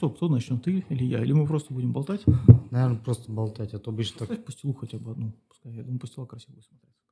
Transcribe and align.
что, 0.00 0.08
кто 0.08 0.30
начнет, 0.30 0.64
ты 0.64 0.82
или 0.88 1.04
я? 1.04 1.22
Или 1.22 1.34
мы 1.34 1.46
просто 1.46 1.74
будем 1.74 1.92
болтать? 1.92 2.22
Наверное, 2.70 2.96
просто 2.96 3.30
болтать, 3.30 3.74
а 3.74 3.78
то 3.78 3.90
обычно 3.90 4.20
так... 4.20 4.28
Ставь 4.28 4.44
пастилу 4.46 4.72
хотя 4.72 4.96
бы 4.96 5.10
одну. 5.10 5.34
Пускай, 5.46 5.74
я 5.74 5.82
думаю, 5.82 6.00
пастила 6.00 6.24
красиво 6.24 6.54
смотреться. 6.62 7.10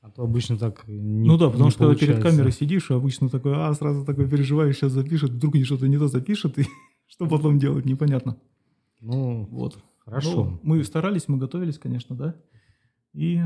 А 0.00 0.10
то 0.10 0.24
обычно 0.24 0.58
так 0.58 0.82
не 0.88 1.28
Ну 1.28 1.38
да, 1.38 1.50
потому 1.50 1.70
что 1.70 1.78
когда 1.86 1.94
перед 1.94 2.20
камерой 2.20 2.50
сидишь, 2.50 2.90
обычно 2.90 3.28
такой, 3.28 3.52
а, 3.54 3.72
сразу 3.74 4.04
такой 4.04 4.28
переживаешь, 4.28 4.76
сейчас 4.76 4.90
запишет, 4.90 5.30
вдруг 5.30 5.54
не 5.54 5.62
что-то 5.62 5.86
не 5.86 5.98
то 5.98 6.08
запишет, 6.08 6.58
и 6.58 6.66
что 7.06 7.28
потом 7.28 7.60
делать, 7.60 7.84
непонятно. 7.84 8.36
Ну, 9.00 9.46
Вот. 9.52 9.78
хорошо. 9.98 10.46
Ну, 10.46 10.60
мы 10.64 10.82
старались, 10.82 11.28
мы 11.28 11.38
готовились, 11.38 11.78
конечно, 11.78 12.16
да. 12.16 12.34
И 13.12 13.40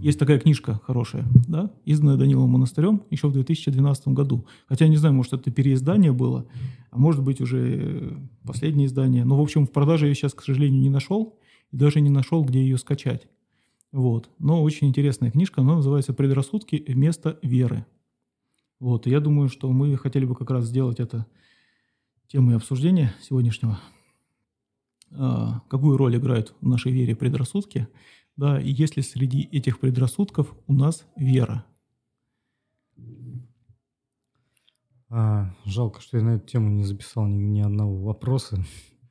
есть 0.00 0.18
такая 0.18 0.38
книжка 0.38 0.80
хорошая, 0.84 1.24
да, 1.48 1.70
изданная 1.84 2.16
Данилом 2.16 2.50
Монастырем 2.50 3.02
еще 3.10 3.28
в 3.28 3.32
2012 3.32 4.08
году. 4.08 4.46
Хотя 4.68 4.88
не 4.88 4.96
знаю, 4.96 5.14
может, 5.14 5.32
это 5.32 5.50
переиздание 5.50 6.12
было, 6.12 6.46
а 6.90 6.98
может 6.98 7.22
быть 7.22 7.40
уже 7.40 7.58
э, 7.60 8.12
последнее 8.44 8.86
издание. 8.86 9.24
Но, 9.24 9.36
в 9.36 9.40
общем, 9.40 9.66
в 9.66 9.72
продаже 9.72 10.08
я 10.08 10.14
сейчас, 10.14 10.34
к 10.34 10.42
сожалению, 10.42 10.80
не 10.80 10.90
нашел, 10.90 11.38
и 11.70 11.76
даже 11.76 12.00
не 12.00 12.10
нашел, 12.10 12.44
где 12.44 12.60
ее 12.60 12.78
скачать. 12.78 13.28
Вот. 13.92 14.30
Но 14.38 14.62
очень 14.62 14.88
интересная 14.88 15.30
книжка, 15.30 15.60
она 15.60 15.76
называется 15.76 16.14
«Предрассудки 16.14 16.84
вместо 16.88 17.38
веры». 17.42 17.86
Вот, 18.80 19.06
и 19.06 19.10
я 19.10 19.20
думаю, 19.20 19.48
что 19.48 19.70
мы 19.70 19.96
хотели 19.96 20.24
бы 20.24 20.34
как 20.34 20.50
раз 20.50 20.64
сделать 20.64 20.98
это 20.98 21.26
темой 22.26 22.56
обсуждения 22.56 23.14
сегодняшнего. 23.20 23.78
А, 25.12 25.60
какую 25.68 25.96
роль 25.96 26.16
играют 26.16 26.54
в 26.60 26.66
нашей 26.66 26.90
вере 26.90 27.14
предрассудки, 27.14 27.86
да, 28.36 28.60
и 28.60 28.70
есть 28.70 28.96
ли 28.96 29.02
среди 29.02 29.42
этих 29.42 29.78
предрассудков 29.80 30.54
у 30.66 30.72
нас 30.74 31.06
вера. 31.16 31.64
А, 35.08 35.50
жалко, 35.66 36.00
что 36.00 36.16
я 36.18 36.24
на 36.24 36.30
эту 36.36 36.46
тему 36.46 36.70
не 36.70 36.84
записал 36.84 37.26
ни, 37.26 37.36
ни 37.36 37.60
одного 37.60 37.96
вопроса. 38.02 38.64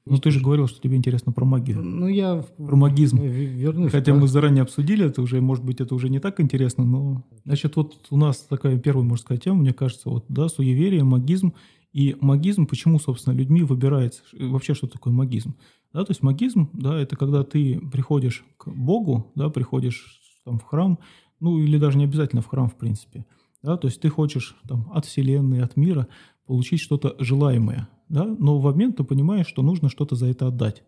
Ну, 0.06 0.18
ты 0.18 0.32
же 0.32 0.42
говорил, 0.42 0.68
что 0.68 0.82
тебе 0.82 0.98
интересно 0.98 1.32
про 1.32 1.46
магию, 1.46 1.80
Ну, 1.84 2.08
я... 2.08 2.38
про 2.58 2.76
магизм. 2.76 3.20
в- 3.20 3.24
вернусь. 3.24 3.92
Хотя 3.92 4.16
мы 4.16 4.28
заранее 4.28 4.64
обсудили 4.64 5.06
это 5.06 5.22
уже, 5.22 5.40
может 5.42 5.64
быть, 5.64 5.80
это 5.80 5.94
уже 5.94 6.10
не 6.10 6.20
так 6.20 6.40
интересно, 6.42 6.84
но... 6.84 7.24
Значит, 7.46 7.76
вот 7.76 8.08
у 8.10 8.18
нас 8.18 8.40
такая 8.40 8.80
первая, 8.80 9.04
можно 9.06 9.22
сказать, 9.24 9.44
тема, 9.44 9.60
мне 9.60 9.74
кажется, 9.74 10.10
вот, 10.10 10.26
да, 10.28 10.50
суеверие, 10.50 11.04
магизм. 11.04 11.54
И 11.94 12.18
магизм, 12.20 12.66
почему, 12.66 12.98
собственно, 12.98 13.36
людьми 13.36 13.62
выбирается, 13.62 14.24
вообще, 14.34 14.74
что 14.74 14.88
такое 14.88 15.14
магизм? 15.14 15.54
Да, 15.94 16.06
то 16.06 16.12
есть 16.12 16.24
магизм, 16.24 16.70
да, 16.74 16.98
это 16.98 17.16
когда 17.16 17.44
ты 17.44 17.80
приходишь 17.80 18.46
к 18.58 18.70
Богу, 18.70 19.32
да, 19.36 19.50
приходишь 19.50 20.22
там 20.46 20.58
в 20.60 20.64
храм, 20.64 21.00
ну, 21.40 21.58
или 21.60 21.78
даже 21.78 21.98
не 21.98 22.06
обязательно 22.06 22.42
в 22.42 22.48
храм, 22.48 22.70
в 22.70 22.76
принципе, 22.76 23.26
да, 23.62 23.78
то 23.78 23.88
есть 23.88 24.00
ты 24.00 24.10
хочешь 24.10 24.56
там 24.68 24.90
от 24.94 25.06
Вселенной, 25.06 25.62
от 25.62 25.76
мира 25.76 26.08
получить 26.46 26.80
что-то 26.80 27.16
желаемое, 27.20 27.90
да, 28.08 28.24
но 28.26 28.60
в 28.60 28.68
обмен 28.68 28.94
ты 28.94 29.04
понимаешь, 29.04 29.48
что 29.48 29.64
нужно 29.64 29.90
что-то 29.90 30.16
за 30.16 30.28
это 30.28 30.48
отдать. 30.48 30.84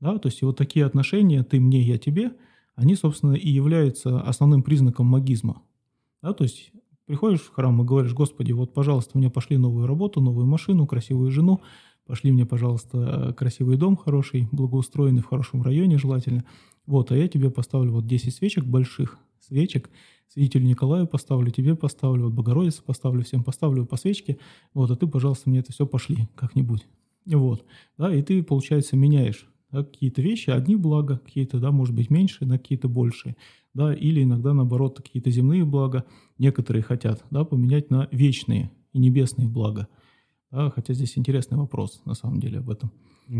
Да, 0.00 0.16
то 0.18 0.28
есть 0.28 0.40
вот 0.42 0.56
такие 0.56 0.86
отношения 0.86 1.42
«ты 1.42 1.60
мне, 1.60 1.82
я 1.82 1.98
тебе», 1.98 2.32
они, 2.74 2.94
собственно, 2.94 3.34
и 3.34 3.50
являются 3.50 4.20
основным 4.22 4.62
признаком 4.62 5.06
магизма. 5.06 5.60
Да, 6.22 6.32
то 6.32 6.44
есть 6.44 6.72
приходишь 7.04 7.40
в 7.40 7.52
храм 7.52 7.82
и 7.82 7.84
говоришь, 7.84 8.14
Господи, 8.14 8.52
вот, 8.52 8.72
пожалуйста, 8.72 9.18
мне 9.18 9.28
пошли 9.28 9.58
новую 9.58 9.86
работу, 9.86 10.22
новую 10.22 10.46
машину, 10.46 10.86
красивую 10.86 11.30
жену, 11.30 11.60
пошли 12.10 12.32
мне, 12.32 12.44
пожалуйста, 12.44 13.32
красивый 13.38 13.76
дом 13.76 13.96
хороший, 13.96 14.48
благоустроенный 14.50 15.22
в 15.22 15.26
хорошем 15.26 15.62
районе 15.62 15.96
желательно. 15.96 16.44
Вот, 16.84 17.12
а 17.12 17.16
я 17.16 17.28
тебе 17.28 17.50
поставлю 17.50 17.92
вот 17.92 18.08
10 18.08 18.34
свечек 18.34 18.64
больших, 18.64 19.16
свечек, 19.38 19.88
святителю 20.26 20.66
Николаю 20.66 21.06
поставлю, 21.06 21.52
тебе 21.52 21.76
поставлю, 21.76 22.24
вот 22.24 22.32
Богородице 22.32 22.82
поставлю, 22.82 23.22
всем 23.22 23.44
поставлю 23.44 23.86
по 23.86 23.96
свечке, 23.96 24.38
вот, 24.74 24.90
а 24.90 24.96
ты, 24.96 25.06
пожалуйста, 25.06 25.48
мне 25.48 25.60
это 25.60 25.72
все 25.72 25.86
пошли 25.86 26.26
как-нибудь. 26.34 26.84
Вот, 27.26 27.64
да, 27.96 28.12
и 28.12 28.20
ты, 28.22 28.42
получается, 28.42 28.96
меняешь 28.96 29.46
да, 29.70 29.84
какие-то 29.84 30.20
вещи, 30.20 30.50
одни 30.50 30.74
блага, 30.74 31.18
какие-то, 31.18 31.60
да, 31.60 31.70
может 31.70 31.94
быть, 31.94 32.10
меньше, 32.10 32.44
на 32.44 32.58
какие-то 32.58 32.88
большие, 32.88 33.36
да, 33.72 33.94
или 33.94 34.24
иногда, 34.24 34.52
наоборот, 34.52 34.96
какие-то 34.96 35.30
земные 35.30 35.64
блага 35.64 36.04
некоторые 36.38 36.82
хотят, 36.82 37.24
да, 37.30 37.44
поменять 37.44 37.88
на 37.88 38.08
вечные 38.10 38.72
и 38.92 38.98
небесные 38.98 39.46
блага. 39.46 39.86
Да, 40.50 40.70
хотя 40.70 40.94
здесь 40.94 41.16
интересный 41.16 41.56
вопрос, 41.56 42.02
на 42.04 42.14
самом 42.14 42.40
деле, 42.40 42.58
об 42.58 42.70
этом. 42.70 42.90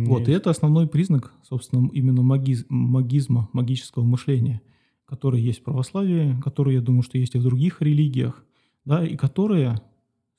Вот, 0.06 0.28
и 0.28 0.32
это 0.32 0.50
основной 0.50 0.87
признак, 0.87 1.32
собственно, 1.43 1.88
именно 1.93 2.21
магиз- 2.21 2.65
магизма, 2.69 3.48
магического 3.53 4.04
мышления, 4.04 4.62
который 5.04 5.41
есть 5.41 5.60
в 5.60 5.65
православии, 5.65 6.41
который, 6.41 6.75
я 6.75 6.81
думаю, 6.81 7.03
что 7.03 7.19
есть 7.19 7.34
и 7.34 7.38
в 7.38 7.43
других 7.43 7.82
религиях, 7.82 8.44
да, 8.84 9.04
и 9.04 9.16
которая, 9.16 9.82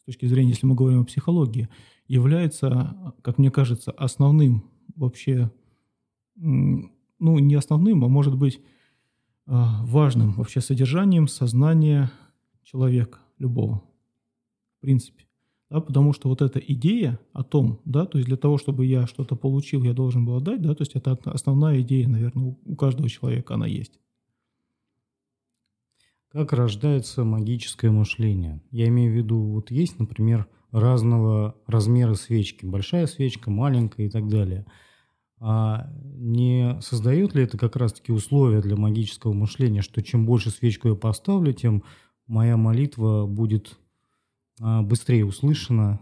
с 0.02 0.06
точки 0.06 0.26
зрения, 0.26 0.52
если 0.52 0.66
мы 0.66 0.76
говорим 0.76 1.02
о 1.02 1.06
психологии, 1.06 1.68
является, 2.08 3.14
как 3.22 3.38
мне 3.38 3.52
кажется, 3.52 3.92
основным 3.92 4.64
вообще, 4.96 5.52
ну, 6.36 6.90
не 7.40 7.56
основным, 7.56 8.06
а 8.06 8.08
может 8.08 8.38
быть 8.38 8.62
а, 9.46 9.84
важным 9.86 10.32
вообще 10.34 10.62
содержанием 10.62 11.28
сознания 11.28 12.10
человека, 12.64 13.20
любого, 13.38 13.84
в 14.78 14.82
принципе. 14.82 15.26
Да, 15.72 15.82
потому 15.82 16.14
что 16.14 16.30
вот 16.30 16.42
эта 16.44 16.60
идея 16.60 17.20
о 17.34 17.44
том, 17.44 17.82
да, 17.86 18.06
то 18.06 18.20
есть 18.20 18.28
для 18.28 18.38
того, 18.38 18.60
чтобы 18.60 18.86
я 18.86 19.08
что-то 19.08 19.36
получил, 19.36 19.82
я 19.84 19.94
должен 19.94 20.24
был 20.26 20.36
отдать, 20.36 20.62
да, 20.62 20.76
то 20.76 20.84
есть 20.84 20.96
это 20.96 21.18
основная 21.26 21.82
идея, 21.82 22.08
наверное, 22.08 22.56
у- 22.64 22.76
каждого 22.76 23.10
человека 23.10 23.56
она 23.56 23.66
есть. 23.66 24.00
Как 26.30 26.54
рождается 26.54 27.24
магическое 27.24 27.92
мышление? 27.92 28.62
Я 28.72 28.88
имею 28.88 29.12
в 29.12 29.16
виду, 29.16 29.38
вот 29.42 29.70
есть, 29.70 30.00
например, 30.00 30.48
разного 30.72 31.56
размера 31.68 32.14
свечки. 32.14 32.66
Большая 32.66 33.06
свечка, 33.08 33.52
маленькая 33.52 34.06
и 34.08 34.10
так 34.10 34.30
далее. 34.30 34.66
А 35.40 35.90
не 36.04 36.80
создает 36.82 37.36
ли 37.36 37.44
это 37.44 37.58
как 37.58 37.76
раз-таки 37.76 38.12
условия 38.12 38.62
для 38.62 38.78
магического 38.78 39.34
мышления, 39.34 39.82
что 39.82 40.04
чем 40.04 40.26
больше 40.26 40.52
свечку 40.52 40.90
я 40.90 40.96
поставлю, 40.96 41.54
тем 41.54 41.84
моя 42.28 42.58
молитва 42.58 43.28
будет 43.28 43.78
быстрее 44.62 45.26
услышана, 45.26 46.00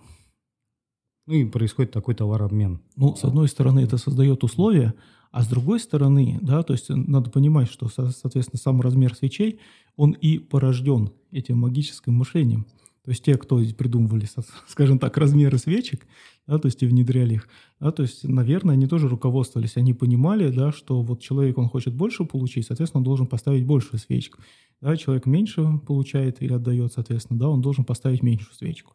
ну 1.28 1.34
и 1.36 1.46
происходит 1.46 1.92
такой 1.92 2.16
товарообмен. 2.16 2.82
Ну, 2.96 3.16
с 3.16 3.24
одной 3.24 3.48
стороны, 3.48 3.82
это 3.82 3.98
создает 3.98 4.44
условия, 4.44 4.94
а 5.32 5.44
с 5.44 5.48
другой 5.48 5.80
стороны, 5.80 6.40
да, 6.42 6.64
то 6.64 6.74
есть 6.74 6.90
надо 6.90 7.30
понимать, 7.30 7.70
что, 7.70 7.88
со- 7.88 8.10
соответственно, 8.10 8.60
сам 8.60 8.82
размер 8.82 9.16
свечей, 9.16 9.60
он 9.96 10.12
и 10.12 10.40
порожден 10.40 11.12
этим 11.32 11.60
магическим 11.60 12.16
мышлением. 12.16 12.66
То 13.04 13.12
есть 13.12 13.24
те, 13.24 13.38
кто 13.38 13.60
придумывали, 13.78 14.28
скажем 14.68 14.98
так, 15.00 15.18
размеры 15.18 15.58
свечек, 15.60 16.08
да, 16.48 16.58
то 16.58 16.66
есть 16.66 16.82
и 16.82 16.88
внедряли 16.88 17.36
их, 17.36 17.48
да, 17.80 17.92
то 17.92 18.02
есть, 18.02 18.24
наверное, 18.24 18.74
они 18.74 18.88
тоже 18.88 19.08
руководствовались, 19.08 19.78
они 19.78 19.94
понимали, 19.94 20.50
да, 20.50 20.72
что 20.72 21.02
вот 21.02 21.22
человек, 21.22 21.60
он 21.60 21.70
хочет 21.70 21.94
больше 21.94 22.26
получить, 22.26 22.66
соответственно, 22.66 23.00
он 23.00 23.06
должен 23.06 23.28
поставить 23.28 23.66
большую 23.66 24.00
свечку. 24.00 24.40
Да, 24.82 24.96
человек 24.96 25.26
меньше 25.26 25.80
получает 25.86 26.42
или 26.42 26.54
отдает, 26.54 26.94
соответственно, 26.94 27.40
да, 27.40 27.50
он 27.50 27.62
должен 27.62 27.84
поставить 27.84 28.24
меньшую 28.24 28.54
свечку. 28.54 28.94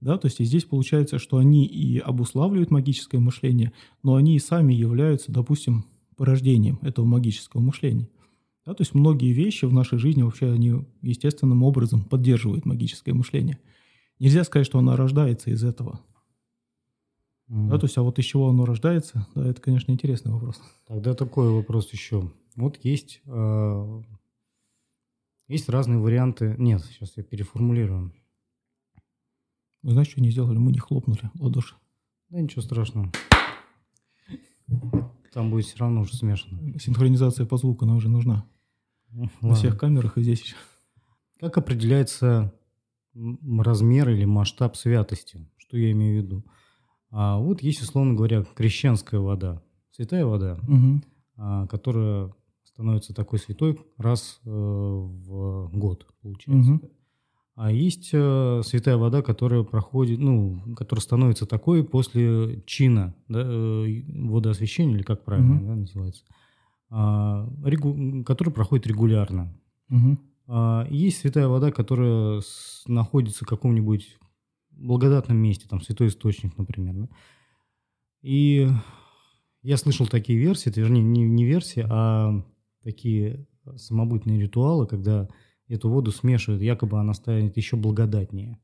Да, 0.00 0.16
то 0.16 0.28
есть 0.28 0.40
и 0.40 0.44
здесь 0.44 0.64
получается, 0.64 1.18
что 1.18 1.36
они 1.36 1.66
и 1.66 1.98
обуславливают 1.98 2.70
магическое 2.70 3.18
мышление, 3.18 3.72
но 4.02 4.14
они 4.14 4.34
и 4.34 4.38
сами 4.38 4.72
являются, 4.72 5.30
допустим, 5.30 5.84
порождением 6.16 6.78
этого 6.80 7.04
магического 7.04 7.60
мышления. 7.60 8.08
Да, 8.64 8.74
то 8.74 8.82
есть 8.82 8.94
многие 8.94 9.32
вещи 9.32 9.66
в 9.66 9.72
нашей 9.72 9.98
жизни 9.98 10.22
вообще 10.22 10.50
они 10.50 10.84
естественным 11.02 11.62
образом 11.62 12.04
поддерживают 12.04 12.64
магическое 12.64 13.12
мышление. 13.12 13.58
Нельзя 14.18 14.44
сказать, 14.44 14.66
что 14.66 14.78
оно 14.78 14.96
рождается 14.96 15.50
из 15.50 15.64
этого. 15.64 16.00
Да, 17.48 17.78
то 17.78 17.86
есть, 17.86 17.98
а 17.98 18.02
вот 18.02 18.18
из 18.20 18.26
чего 18.26 18.48
оно 18.48 18.64
рождается, 18.64 19.26
да, 19.34 19.44
это, 19.44 19.60
конечно, 19.60 19.90
интересный 19.90 20.30
вопрос. 20.30 20.60
Тогда 20.86 21.14
такой 21.14 21.50
вопрос 21.50 21.92
еще. 21.92 22.30
Вот 22.54 22.78
есть, 22.84 23.22
э, 23.26 24.02
есть 25.50 25.68
разные 25.68 25.98
варианты. 25.98 26.54
Нет, 26.58 26.84
сейчас 26.84 27.16
я 27.16 27.24
переформулирую. 27.24 28.12
Вы 29.82 29.92
знаете, 29.92 30.12
что 30.12 30.20
они 30.20 30.30
сделали? 30.30 30.58
Мы 30.58 30.70
не 30.70 30.78
хлопнули 30.78 31.30
в 31.34 31.42
ладоши. 31.42 31.74
Да 32.28 32.40
ничего 32.40 32.62
страшного. 32.62 33.10
Там 35.32 35.50
будет 35.50 35.66
все 35.66 35.78
равно 35.78 36.02
уже 36.02 36.16
смешано. 36.16 36.78
Синхронизация 36.78 37.46
по 37.46 37.56
звуку, 37.56 37.84
она 37.84 37.96
уже 37.96 38.08
нужна. 38.08 38.46
На 39.10 39.28
Ладно. 39.40 39.54
всех 39.54 39.76
камерах 39.76 40.18
и 40.18 40.22
здесь 40.22 40.42
еще. 40.42 40.56
Как 41.40 41.58
определяется 41.58 42.54
размер 43.14 44.10
или 44.10 44.24
масштаб 44.24 44.76
святости? 44.76 45.48
Что 45.56 45.76
я 45.76 45.90
имею 45.90 46.20
в 46.20 46.24
виду? 46.24 46.44
А 47.10 47.38
вот 47.38 47.60
есть, 47.62 47.82
условно 47.82 48.14
говоря, 48.14 48.44
крещенская 48.54 49.18
вода, 49.18 49.62
святая 49.90 50.24
вода, 50.24 50.60
а, 51.36 51.66
которая 51.66 52.32
становится 52.80 53.12
такой 53.14 53.38
святой 53.38 53.78
раз 53.98 54.40
э, 54.46 54.48
в 54.50 55.68
год, 55.74 56.06
получается. 56.22 56.72
Мгм. 56.72 56.82
А 57.56 57.70
есть 57.70 58.08
э, 58.14 58.62
святая 58.64 58.96
вода, 58.96 59.20
которая 59.20 59.64
проходит, 59.64 60.18
ну, 60.18 60.62
которая 60.76 61.02
становится 61.02 61.44
такой 61.44 61.84
после 61.84 62.62
чина, 62.64 63.14
да, 63.28 63.42
э, 63.44 64.02
водоосвящения, 64.14 64.94
или 64.96 65.02
как 65.02 65.24
правильно 65.26 65.56
Мгм. 65.56 65.66
да, 65.66 65.74
называется, 65.76 66.24
а, 66.88 67.46
регу- 67.64 68.24
который 68.24 68.50
проходит 68.50 68.86
регулярно. 68.86 69.52
Мгм. 69.88 70.18
А, 70.46 70.86
есть 70.90 71.18
святая 71.18 71.48
вода, 71.48 71.70
которая 71.70 72.40
с- 72.40 72.84
находится 72.86 73.44
в 73.44 73.48
каком-нибудь 73.48 74.16
благодатном 74.70 75.36
месте, 75.36 75.66
там 75.68 75.82
святой 75.82 76.08
источник, 76.08 76.56
например. 76.56 76.94
Да? 76.94 77.08
И 78.22 78.68
я 79.62 79.76
слышал 79.76 80.06
такие 80.06 80.38
версии, 80.38 80.72
вернее, 80.74 81.02
не, 81.02 81.22
не 81.24 81.44
версии, 81.44 81.84
а 81.86 82.42
такие 82.82 83.46
самобытные 83.76 84.40
ритуалы, 84.40 84.86
когда 84.86 85.28
эту 85.68 85.88
воду 85.88 86.10
смешивают, 86.10 86.62
якобы 86.62 86.98
она 86.98 87.14
станет 87.14 87.56
еще 87.56 87.76
благодатнее. 87.76 88.58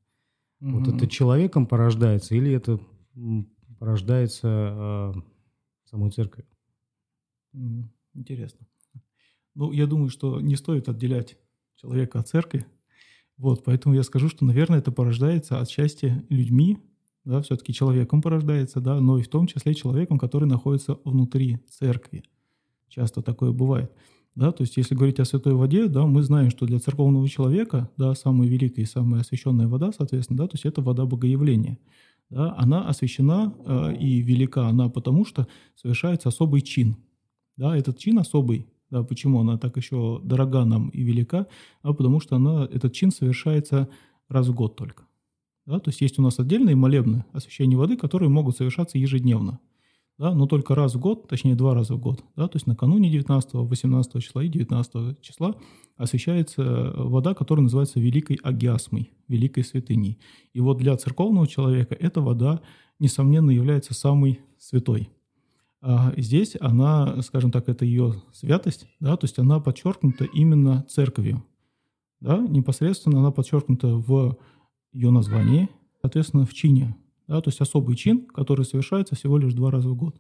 Угу. 0.60 0.70
Вот 0.70 0.88
это 0.88 1.06
человеком 1.06 1.66
порождается 1.66 2.34
или 2.34 2.52
это 2.52 2.80
порождается 3.78 4.48
э, 4.48 5.12
самой 5.84 6.10
церковью? 6.10 6.48
Интересно. 8.14 8.66
Ну, 9.54 9.72
я 9.72 9.86
думаю, 9.86 10.10
что 10.10 10.40
не 10.40 10.56
стоит 10.56 10.88
отделять 10.88 11.38
человека 11.76 12.20
от 12.20 12.28
церкви. 12.28 12.66
Вот, 13.36 13.64
поэтому 13.64 13.94
я 13.94 14.02
скажу, 14.02 14.28
что, 14.28 14.44
наверное, 14.44 14.78
это 14.78 14.92
порождается 14.92 15.60
отчасти 15.60 16.24
людьми, 16.30 16.78
да, 17.24 17.42
все-таки 17.42 17.72
человеком 17.72 18.22
порождается, 18.22 18.80
да, 18.80 18.98
но 19.00 19.18
и 19.18 19.22
в 19.22 19.28
том 19.28 19.46
числе 19.46 19.74
человеком, 19.74 20.18
который 20.18 20.46
находится 20.46 20.98
внутри 21.04 21.58
церкви. 21.68 22.24
Часто 22.88 23.22
такое 23.22 23.52
бывает. 23.52 23.92
Да, 24.36 24.52
то 24.52 24.62
есть, 24.62 24.76
если 24.76 24.94
говорить 24.94 25.18
о 25.18 25.24
святой 25.24 25.54
воде, 25.54 25.88
да, 25.88 26.04
мы 26.06 26.22
знаем, 26.22 26.50
что 26.50 26.66
для 26.66 26.78
церковного 26.78 27.26
человека, 27.26 27.90
да, 27.96 28.14
самая 28.14 28.46
великая 28.46 28.82
и 28.82 28.86
самая 28.86 29.22
освященная 29.22 29.66
вода, 29.66 29.92
соответственно, 29.96 30.36
да, 30.36 30.46
то 30.46 30.54
есть 30.56 30.66
это 30.66 30.82
вода 30.82 31.06
богоявления. 31.06 31.78
Да, 32.28 32.54
она 32.58 32.86
освящена 32.86 33.54
э, 33.64 33.96
и 33.96 34.20
велика 34.20 34.68
она 34.68 34.90
потому, 34.90 35.24
что 35.24 35.46
совершается 35.74 36.28
особый 36.28 36.60
чин. 36.60 36.96
Да, 37.56 37.74
этот 37.74 37.98
чин 37.98 38.18
особый, 38.18 38.66
да, 38.90 39.02
почему 39.04 39.40
она 39.40 39.56
так 39.56 39.78
еще 39.78 40.20
дорога 40.22 40.66
нам 40.66 40.90
и 40.90 41.02
велика, 41.02 41.46
а 41.80 41.94
потому 41.94 42.20
что 42.20 42.36
она, 42.36 42.68
этот 42.70 42.92
чин 42.92 43.12
совершается 43.12 43.88
раз 44.28 44.48
в 44.48 44.54
год 44.54 44.76
только. 44.76 45.04
Да, 45.64 45.80
то 45.80 45.88
есть 45.88 46.02
есть 46.02 46.18
у 46.18 46.22
нас 46.22 46.38
отдельные 46.38 46.76
молебны 46.76 47.24
освящения 47.32 47.78
воды, 47.78 47.96
которые 47.96 48.28
могут 48.28 48.56
совершаться 48.56 48.98
ежедневно 48.98 49.60
да, 50.18 50.34
но 50.34 50.46
только 50.46 50.74
раз 50.74 50.94
в 50.94 50.98
год, 50.98 51.28
точнее 51.28 51.54
два 51.54 51.74
раза 51.74 51.94
в 51.94 52.00
год, 52.00 52.24
да, 52.36 52.48
то 52.48 52.56
есть 52.56 52.66
накануне 52.66 53.10
19, 53.10 53.52
18 53.52 54.22
числа 54.22 54.42
и 54.42 54.48
19 54.48 55.20
числа 55.20 55.54
освещается 55.96 56.62
э, 56.62 57.02
вода, 57.02 57.34
которая 57.34 57.64
называется 57.64 58.00
Великой 58.00 58.38
Агиасмой, 58.42 59.12
Великой 59.28 59.64
Святыней. 59.64 60.18
И 60.52 60.60
вот 60.60 60.78
для 60.78 60.96
церковного 60.96 61.46
человека 61.46 61.94
эта 61.94 62.20
вода, 62.20 62.62
несомненно, 62.98 63.50
является 63.50 63.92
самой 63.92 64.40
святой. 64.58 65.10
А 65.82 66.12
здесь 66.16 66.56
она, 66.60 67.20
скажем 67.22 67.50
так, 67.50 67.68
это 67.68 67.84
ее 67.84 68.14
святость, 68.32 68.88
да, 69.00 69.16
то 69.16 69.24
есть 69.24 69.38
она 69.38 69.60
подчеркнута 69.60 70.24
именно 70.24 70.84
церковью. 70.88 71.44
Да, 72.20 72.38
непосредственно 72.38 73.20
она 73.20 73.30
подчеркнута 73.30 73.88
в 73.88 74.38
ее 74.92 75.10
названии, 75.10 75.68
соответственно, 76.00 76.46
в 76.46 76.54
чине 76.54 76.96
да, 77.28 77.40
то 77.40 77.48
есть 77.48 77.60
особый 77.60 77.96
чин, 77.96 78.26
который 78.26 78.64
совершается 78.64 79.14
всего 79.14 79.38
лишь 79.38 79.54
два 79.54 79.70
раза 79.70 79.88
в 79.88 79.96
год. 79.96 80.16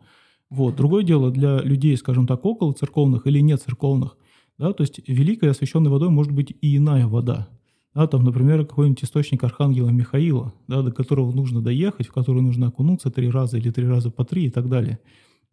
Вот. 0.50 0.76
Другое 0.76 1.02
дело 1.02 1.30
для 1.30 1.58
людей, 1.60 1.96
скажем 1.96 2.26
так, 2.26 2.44
около 2.44 2.72
церковных 2.72 3.26
или 3.26 3.40
не 3.40 3.56
церковных, 3.56 4.16
да, 4.58 4.72
то 4.72 4.82
есть 4.82 5.00
великой 5.06 5.50
освященной 5.50 5.90
водой 5.90 6.08
может 6.08 6.32
быть 6.32 6.56
и 6.60 6.76
иная 6.76 7.06
вода. 7.06 7.48
Да, 7.94 8.06
там, 8.06 8.24
например, 8.24 8.66
какой-нибудь 8.66 9.02
источник 9.04 9.42
Архангела 9.42 9.88
Михаила, 9.88 10.52
да, 10.68 10.82
до 10.82 10.92
которого 10.92 11.32
нужно 11.32 11.62
доехать, 11.62 12.08
в 12.08 12.12
который 12.12 12.42
нужно 12.42 12.68
окунуться 12.68 13.10
три 13.10 13.30
раза 13.30 13.56
или 13.56 13.70
три 13.70 13.86
раза 13.86 14.10
по 14.10 14.24
три 14.24 14.46
и 14.46 14.50
так 14.50 14.68
далее. 14.68 14.98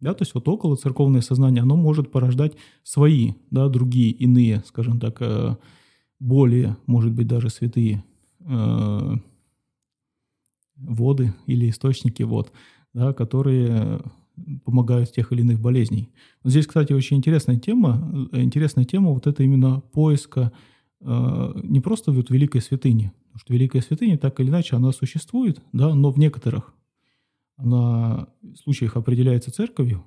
Да, 0.01 0.13
то 0.13 0.23
есть 0.23 0.33
вот 0.33 0.45
около 0.49 0.75
церковное 0.75 1.21
сознание, 1.21 1.61
оно 1.61 1.77
может 1.77 2.11
порождать 2.11 2.53
свои, 2.83 3.35
да, 3.49 3.69
другие, 3.69 4.11
иные, 4.11 4.61
скажем 4.65 4.99
так, 4.99 5.21
э, 5.21 5.55
более, 6.19 6.75
может 6.85 7.13
быть, 7.13 7.27
даже 7.27 7.49
святые 7.49 8.03
э, 8.41 9.13
воды 10.75 11.33
или 11.45 11.69
источники 11.69 12.23
вод, 12.23 12.51
да, 12.93 13.13
которые 13.13 14.01
помогают 14.65 15.09
в 15.09 15.13
тех 15.13 15.31
или 15.31 15.41
иных 15.41 15.59
болезней. 15.59 16.09
Но 16.43 16.49
здесь, 16.49 16.67
кстати, 16.67 16.93
очень 16.93 17.17
интересная 17.17 17.59
тема. 17.59 18.27
Интересная 18.31 18.85
тема 18.85 19.11
вот 19.11 19.27
это 19.27 19.43
именно 19.43 19.81
поиска 19.81 20.51
э, 21.01 21.61
не 21.63 21.79
просто 21.79 22.11
вот 22.11 22.29
великой 22.31 22.61
святыни, 22.61 23.13
потому 23.25 23.39
что 23.39 23.53
великая 23.53 23.81
святыня 23.81 24.17
так 24.17 24.39
или 24.39 24.49
иначе 24.49 24.75
она 24.75 24.91
существует, 24.91 25.61
да, 25.71 25.93
но 25.93 26.11
в 26.11 26.17
некоторых 26.17 26.73
она 27.57 28.27
в 28.41 28.55
случаях 28.57 28.97
определяется 28.97 29.51
церковью. 29.51 30.03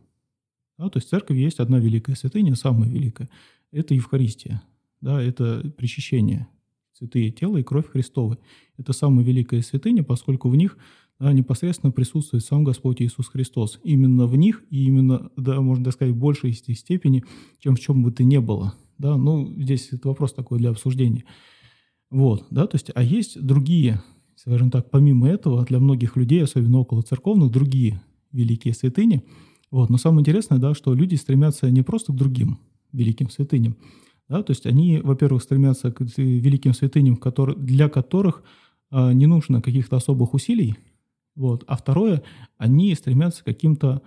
Да, 0.78 0.90
то 0.90 0.98
есть 0.98 1.06
в 1.06 1.10
церкви 1.10 1.38
есть 1.38 1.60
одна 1.60 1.78
великая 1.78 2.16
святыня, 2.16 2.54
самая 2.54 2.90
великая. 2.90 3.30
Это 3.72 3.94
Евхаристия, 3.94 4.62
да, 5.00 5.22
это 5.22 5.72
причащение 5.76 6.48
святые 6.96 7.30
тело 7.30 7.58
и 7.58 7.62
кровь 7.62 7.90
Христовы. 7.90 8.38
Это 8.78 8.92
самая 8.92 9.24
великая 9.24 9.60
святыня, 9.62 10.02
поскольку 10.02 10.48
в 10.48 10.56
них 10.56 10.78
да, 11.18 11.32
непосредственно 11.32 11.92
присутствует 11.92 12.44
сам 12.44 12.64
Господь 12.64 13.02
Иисус 13.02 13.28
Христос. 13.28 13.80
Именно 13.84 14.26
в 14.26 14.36
них 14.36 14.64
и 14.70 14.84
именно, 14.84 15.30
да, 15.36 15.60
можно 15.60 15.90
сказать, 15.90 16.14
в 16.14 16.18
большей 16.18 16.52
степени, 16.52 17.24
чем 17.58 17.76
в 17.76 17.80
чем 17.80 18.02
бы 18.02 18.12
то 18.12 18.24
ни 18.24 18.38
было. 18.38 18.74
Да, 18.98 19.16
ну, 19.16 19.52
здесь 19.58 19.88
это 19.92 20.08
вопрос 20.08 20.32
такой 20.32 20.58
для 20.58 20.70
обсуждения. 20.70 21.24
Вот, 22.10 22.46
да, 22.50 22.66
то 22.66 22.76
есть, 22.76 22.90
а 22.94 23.02
есть 23.02 23.42
другие, 23.42 24.02
скажем 24.36 24.70
так, 24.70 24.90
помимо 24.90 25.28
этого, 25.28 25.64
для 25.64 25.80
многих 25.80 26.16
людей, 26.16 26.42
особенно 26.42 26.78
около 26.78 27.02
церковных, 27.02 27.50
другие 27.50 28.00
великие 28.32 28.72
святыни. 28.72 29.22
Вот, 29.70 29.90
но 29.90 29.98
самое 29.98 30.20
интересное, 30.20 30.58
да, 30.58 30.72
что 30.74 30.94
люди 30.94 31.16
стремятся 31.16 31.70
не 31.70 31.82
просто 31.82 32.12
к 32.12 32.16
другим 32.16 32.58
великим 32.92 33.28
святыням, 33.28 33.76
да? 34.28 34.42
То 34.42 34.52
есть 34.52 34.66
они, 34.66 34.98
во-первых, 34.98 35.42
стремятся 35.42 35.92
к 35.92 36.00
великим 36.16 36.74
святыням, 36.74 37.18
для 37.56 37.88
которых 37.88 38.42
э, 38.90 39.12
не 39.12 39.26
нужно 39.26 39.62
каких-то 39.62 39.96
особых 39.96 40.34
усилий. 40.34 40.76
Вот. 41.34 41.64
А 41.66 41.76
второе, 41.76 42.22
они 42.56 42.94
стремятся 42.94 43.42
к 43.42 43.46
каким-то 43.46 44.02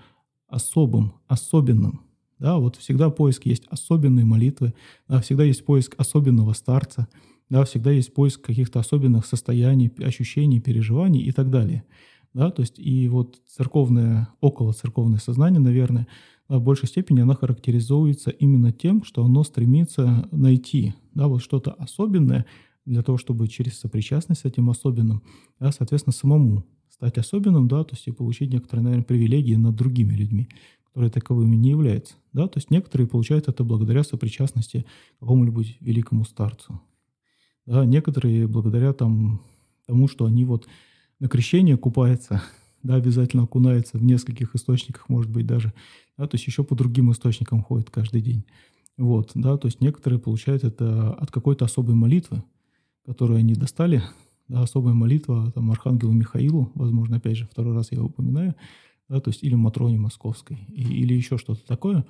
особым, 0.47 1.13
особенным. 1.27 2.01
Да, 2.39 2.57
вот 2.57 2.77
всегда 2.77 3.09
поиск 3.09 3.45
есть 3.45 3.65
особенной 3.67 4.23
молитвы, 4.23 4.73
да, 5.09 5.21
всегда 5.21 5.43
есть 5.43 5.65
поиск 5.65 5.95
особенного 5.97 6.53
старца, 6.53 7.09
да, 7.49 7.65
всегда 7.65 7.91
есть 7.91 8.13
поиск 8.13 8.41
каких-то 8.41 8.79
особенных 8.79 9.25
состояний, 9.25 9.91
ощущений, 9.99 10.61
переживаний 10.61 11.21
и 11.21 11.31
так 11.33 11.49
далее. 11.49 11.83
Да, 12.33 12.51
то 12.51 12.61
есть 12.61 12.79
и 12.79 13.09
вот 13.09 13.41
церковное, 13.47 14.29
около 14.39 14.71
церковное 14.71 15.19
сознание, 15.19 15.59
наверное, 15.59 16.07
а 16.38 16.38
в 16.57 16.63
большей 16.63 16.87
степени 16.87 17.21
она 17.21 17.35
характеризуется 17.35 18.31
именно 18.31 18.71
тем, 18.71 19.03
что 19.03 19.23
оно 19.23 19.43
стремится 19.43 20.27
найти 20.31 20.95
да, 21.13 21.27
вот 21.27 21.43
что-то 21.43 21.71
особенное 21.73 22.45
для 22.85 23.03
того, 23.03 23.17
чтобы 23.17 23.47
через 23.47 23.79
сопричастность 23.79 24.41
с 24.41 24.45
этим 24.45 24.69
особенным, 24.69 25.21
да, 25.59 25.71
соответственно, 25.71 26.13
самому 26.13 26.65
стать 26.89 27.17
особенным, 27.17 27.67
да, 27.67 27.83
то 27.83 27.95
есть 27.95 28.07
и 28.07 28.11
получить 28.11 28.51
некоторые, 28.51 28.83
наверное, 28.83 29.05
привилегии 29.05 29.55
над 29.55 29.75
другими 29.75 30.13
людьми, 30.13 30.49
которые 30.85 31.11
таковыми 31.11 31.55
не 31.55 31.69
являются. 31.69 32.15
Да, 32.33 32.47
то 32.47 32.57
есть 32.57 32.71
некоторые 32.71 33.07
получают 33.07 33.47
это 33.47 33.63
благодаря 33.63 34.03
сопричастности 34.03 34.85
к 35.17 35.19
какому-нибудь 35.19 35.77
великому 35.79 36.25
старцу. 36.25 36.81
Да, 37.65 37.85
некоторые 37.85 38.47
благодаря 38.47 38.93
там, 38.93 39.41
тому, 39.85 40.07
что 40.07 40.25
они 40.25 40.45
вот 40.45 40.67
на 41.19 41.27
крещение 41.27 41.77
купаются, 41.77 42.41
да, 42.83 42.95
обязательно 42.95 43.43
окунается 43.43 43.97
в 43.97 44.03
нескольких 44.03 44.55
источниках, 44.55 45.09
может 45.09 45.31
быть, 45.31 45.45
даже, 45.45 45.73
да, 46.17 46.27
то 46.27 46.35
есть 46.35 46.47
еще 46.47 46.63
по 46.63 46.75
другим 46.75 47.11
источникам 47.11 47.61
ходит 47.61 47.89
каждый 47.89 48.21
день. 48.21 48.45
Вот, 48.97 49.31
да, 49.33 49.57
то 49.57 49.67
есть 49.67 49.81
некоторые 49.81 50.19
получают 50.19 50.63
это 50.63 51.13
от 51.13 51.31
какой-то 51.31 51.65
особой 51.65 51.95
молитвы, 51.95 52.43
которую 53.05 53.39
они 53.39 53.53
достали, 53.53 54.03
да, 54.47 54.61
особая 54.61 54.93
молитва 54.93 55.51
там, 55.53 55.71
Архангелу 55.71 56.11
Михаилу, 56.11 56.71
возможно, 56.75 57.17
опять 57.17 57.37
же, 57.37 57.47
второй 57.49 57.73
раз 57.73 57.91
я 57.91 57.97
его 57.97 58.07
упоминаю, 58.07 58.55
да, 59.07 59.19
то 59.19 59.29
есть 59.29 59.43
или 59.43 59.55
Матроне 59.55 59.97
Московской, 59.97 60.57
и, 60.69 60.81
или 60.81 61.13
еще 61.13 61.37
что-то 61.37 61.65
такое, 61.65 62.05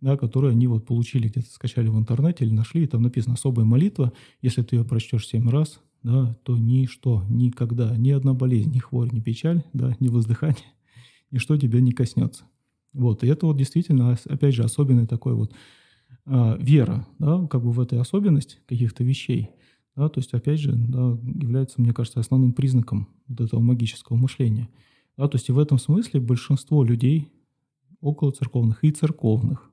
да, 0.00 0.16
которое 0.16 0.52
они 0.52 0.66
вот 0.66 0.84
получили, 0.84 1.28
где-то 1.28 1.50
скачали 1.50 1.88
в 1.88 1.98
интернете 1.98 2.44
или 2.44 2.52
нашли, 2.52 2.84
и 2.84 2.86
там 2.86 3.02
написано 3.02 3.34
«особая 3.34 3.64
молитва», 3.64 4.12
если 4.42 4.62
ты 4.62 4.76
ее 4.76 4.84
прочтешь 4.84 5.26
семь 5.26 5.48
раз, 5.48 5.80
да, 6.04 6.36
то 6.44 6.56
ничто, 6.56 7.24
никогда, 7.28 7.96
ни 7.96 8.10
одна 8.10 8.34
болезнь, 8.34 8.72
ни 8.72 8.78
хворь, 8.78 9.12
ни 9.12 9.20
печаль, 9.20 9.64
да, 9.72 9.96
ни 9.98 10.08
воздыхание, 10.08 10.64
ничто 11.32 11.56
тебя 11.56 11.80
не 11.80 11.92
коснется. 11.92 12.44
Вот, 12.92 13.24
и 13.24 13.26
это 13.26 13.46
вот 13.46 13.56
действительно, 13.56 14.16
опять 14.28 14.54
же, 14.54 14.62
особенный 14.62 15.06
такой 15.06 15.34
вот 15.34 15.52
а, 16.26 16.56
вера, 16.60 17.06
да, 17.18 17.46
как 17.48 17.62
бы 17.62 17.72
в 17.72 17.80
этой 17.80 17.98
особенность 17.98 18.60
каких-то 18.66 19.02
вещей, 19.02 19.50
да, 19.96 20.08
то 20.08 20.20
есть, 20.20 20.32
опять 20.34 20.60
же, 20.60 20.72
да, 20.74 21.18
является, 21.24 21.80
мне 21.80 21.92
кажется, 21.92 22.20
основным 22.20 22.52
признаком 22.52 23.08
вот 23.26 23.40
этого 23.40 23.60
магического 23.60 24.16
мышления. 24.16 24.68
Да, 25.16 25.28
то 25.28 25.36
есть, 25.36 25.48
и 25.48 25.52
в 25.52 25.58
этом 25.58 25.78
смысле 25.78 26.20
большинство 26.20 26.84
людей 26.84 27.32
около 28.00 28.32
церковных 28.32 28.84
и 28.84 28.90
церковных 28.90 29.70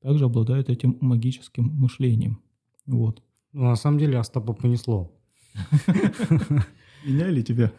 также 0.00 0.26
обладают 0.26 0.68
этим 0.68 0.98
магическим 1.00 1.64
мышлением. 1.64 2.40
Вот. 2.86 3.22
Ну, 3.52 3.62
на 3.62 3.76
самом 3.76 3.98
деле 3.98 4.18
Остапа 4.18 4.52
понесло. 4.52 5.10
Меня 7.04 7.28
или 7.28 7.42
тебя? 7.42 7.70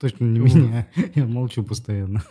Точно 0.00 0.24
не 0.24 0.40
меня. 0.40 0.88
Я 1.14 1.24
молчу 1.26 1.62
постоянно. 1.62 2.24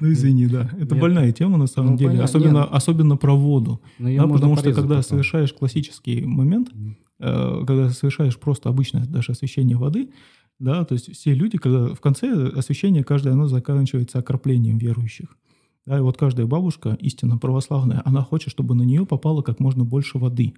Ну, 0.00 0.12
извини, 0.12 0.46
да. 0.46 0.70
Это 0.80 0.94
ну, 0.94 1.00
больная 1.00 1.32
тема 1.32 1.58
на 1.58 1.66
самом 1.66 1.92
ну, 1.92 1.98
деле. 1.98 2.20
Особенно, 2.20 2.64
особенно 2.64 3.16
про 3.16 3.34
воду. 3.34 3.82
Да, 3.98 4.26
потому 4.26 4.56
что 4.56 4.72
когда 4.72 5.02
совершаешь 5.02 5.52
классический 5.52 6.24
момент, 6.24 6.70
э, 7.18 7.64
когда 7.66 7.90
совершаешь 7.90 8.38
просто 8.38 8.68
обычное 8.68 9.04
даже 9.04 9.32
освещение 9.32 9.76
воды, 9.76 10.10
Да, 10.58 10.84
то 10.84 10.94
есть 10.94 11.12
все 11.12 11.34
люди, 11.34 11.58
когда 11.58 11.94
в 11.94 12.00
конце 12.00 12.48
освящение 12.56 13.04
каждое, 13.04 13.32
оно 13.32 13.48
заканчивается 13.48 14.18
окроплением 14.18 14.78
верующих. 14.78 15.36
Да, 15.84 15.98
и 15.98 16.00
вот 16.00 16.16
каждая 16.16 16.46
бабушка, 16.46 16.96
истинно 17.00 17.38
православная, 17.38 18.02
она 18.04 18.22
хочет, 18.22 18.50
чтобы 18.50 18.74
на 18.74 18.82
нее 18.82 19.04
попало 19.04 19.42
как 19.42 19.60
можно 19.60 19.84
больше 19.84 20.18
воды. 20.18 20.54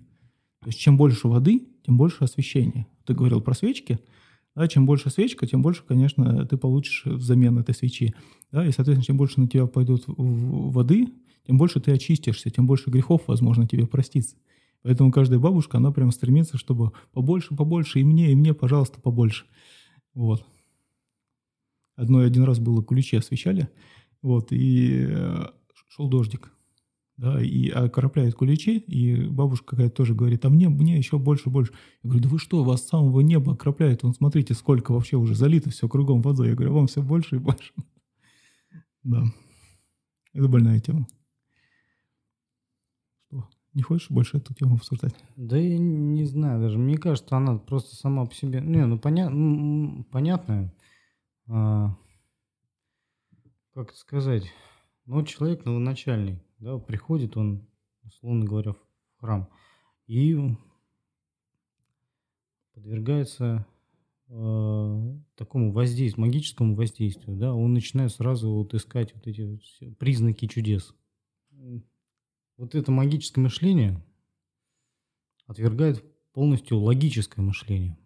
То 0.61 0.69
есть 0.69 0.79
чем 0.79 0.97
больше 0.97 1.29
воды, 1.29 1.69
тем 1.85 1.97
больше 1.97 2.25
освещения. 2.25 2.87
Ты 3.05 3.15
говорил 3.15 3.41
про 3.41 3.55
свечки. 3.55 3.99
Да, 4.55 4.67
чем 4.67 4.87
больше 4.87 5.09
свечка, 5.11 5.47
тем 5.47 5.63
больше, 5.63 5.85
конечно, 5.85 6.45
ты 6.45 6.57
получишь 6.57 7.03
взамен 7.05 7.59
этой 7.59 7.75
свечи. 7.75 8.15
Да, 8.51 8.67
и, 8.67 8.73
соответственно, 8.73 9.05
чем 9.05 9.17
больше 9.17 9.41
на 9.41 9.47
тебя 9.47 9.67
пойдут 9.67 10.05
воды, 10.07 11.09
тем 11.47 11.59
больше 11.59 11.81
ты 11.81 11.93
очистишься, 11.93 12.51
тем 12.51 12.67
больше 12.67 12.91
грехов, 12.91 13.23
возможно, 13.29 13.69
тебе 13.69 13.87
проститься. 13.87 14.37
Поэтому 14.83 15.13
каждая 15.13 15.39
бабушка, 15.39 15.79
она 15.79 15.93
прям 15.93 16.11
стремится, 16.11 16.59
чтобы 16.59 16.93
побольше, 17.13 17.55
побольше, 17.55 18.01
и 18.01 18.05
мне, 18.05 18.33
и 18.33 18.37
мне, 18.37 18.53
пожалуйста, 18.53 19.01
побольше. 19.01 19.47
Вот. 20.15 20.45
Одно 21.97 22.19
один 22.21 22.45
раз 22.45 22.59
было 22.59 22.83
ключи 22.83 23.17
освещали, 23.17 23.69
вот, 24.23 24.53
и 24.53 25.07
э, 25.09 25.47
шел 25.89 26.09
дождик. 26.09 26.53
Да, 27.19 27.43
и 27.43 27.69
окропляют 27.69 28.37
куличи, 28.37 28.79
и 28.79 29.27
бабушка 29.27 29.71
какая-то 29.71 29.97
тоже 29.97 30.15
говорит, 30.15 30.45
а 30.45 30.51
мне, 30.51 30.69
мне 30.69 30.97
еще 30.97 31.19
больше, 31.19 31.51
больше. 31.51 31.73
Я 32.05 32.11
говорю, 32.11 32.23
да 32.23 32.29
вы 32.29 32.39
что, 32.39 32.63
вас 32.63 32.85
с 32.85 32.89
самого 32.89 33.21
неба 33.23 33.55
окропляют, 33.55 34.05
вон 34.05 34.15
смотрите, 34.15 34.55
сколько 34.55 34.93
вообще 34.93 35.17
уже 35.17 35.35
залито 35.35 35.71
все 35.71 35.89
кругом 35.89 36.23
водой. 36.23 36.51
Я 36.51 36.55
говорю, 36.55 36.75
вам 36.75 36.87
все 36.87 37.03
больше 37.03 37.37
и 37.37 37.39
больше. 37.41 37.75
Да, 39.05 39.23
это 40.35 40.49
больная 40.49 40.81
тема. 40.81 41.09
Что, 43.27 43.49
не 43.73 43.83
хочешь 43.83 44.11
больше 44.11 44.37
эту 44.37 44.55
тему 44.55 44.75
обсуждать? 44.75 45.15
Да 45.35 45.57
я 45.57 45.79
не 45.79 46.25
знаю 46.25 46.61
даже, 46.61 46.79
мне 46.79 46.99
кажется, 46.99 47.37
она 47.37 47.59
просто 47.59 47.97
сама 47.97 48.27
по 48.27 48.35
себе, 48.35 48.61
не, 48.61 48.85
ну 48.85 48.99
поня... 48.99 49.31
понятно, 50.11 50.75
а, 51.49 51.97
как 53.73 53.95
сказать, 53.95 54.53
ну 55.07 55.25
человек 55.25 55.65
новоначальный, 55.65 56.43
да, 56.59 56.79
приходит 56.79 57.37
он, 57.37 57.67
условно 58.05 58.45
говоря, 58.45 58.73
в 58.73 58.79
храм 59.21 59.49
и 60.07 60.37
подвергается 62.73 63.67
э, 64.29 65.17
такому 65.37 65.73
воздействию, 65.73 66.27
магическому 66.27 66.75
воздействию, 66.75 67.37
да, 67.37 67.55
он 67.55 67.75
начинает 67.75 68.13
сразу 68.13 68.51
вот 68.51 68.75
искать 68.75 69.15
вот 69.15 69.27
эти 69.27 69.61
признаки 69.99 70.47
чудес. 70.47 70.95
Вот 72.57 72.75
это 72.75 72.91
магическое 72.91 73.41
мышление 73.41 74.03
отвергает 75.47 76.05
полностью 76.33 76.79
логическое 76.79 77.43
мышление. 77.43 77.97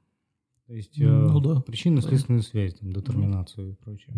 То 0.67 0.75
есть 0.75 0.99
э, 0.99 1.07
ну, 1.07 1.41
да. 1.41 1.61
причинно-следственную 1.61 2.43
связь, 2.43 2.75
там, 2.75 2.93
детерминацию 2.93 3.73
и 3.73 3.75
прочее. 3.75 4.15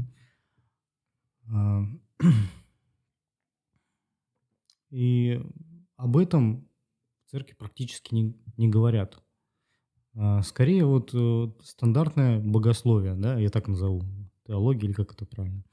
И 4.95 5.41
об 5.97 6.17
этом 6.17 6.69
в 7.27 7.31
церкви 7.33 7.57
практически 7.59 8.15
не, 8.15 8.37
не 8.57 8.69
говорят. 8.69 9.21
А, 10.15 10.41
скорее 10.43 10.85
вот 10.85 11.11
э, 11.13 11.51
стандартное 11.65 12.39
богословие, 12.39 13.17
да, 13.17 13.37
я 13.37 13.51
так 13.51 13.67
назову, 13.67 14.05
теология 14.47 14.87
или 14.87 14.95
как 14.95 15.13
это 15.13 15.27
правильно. 15.27 15.65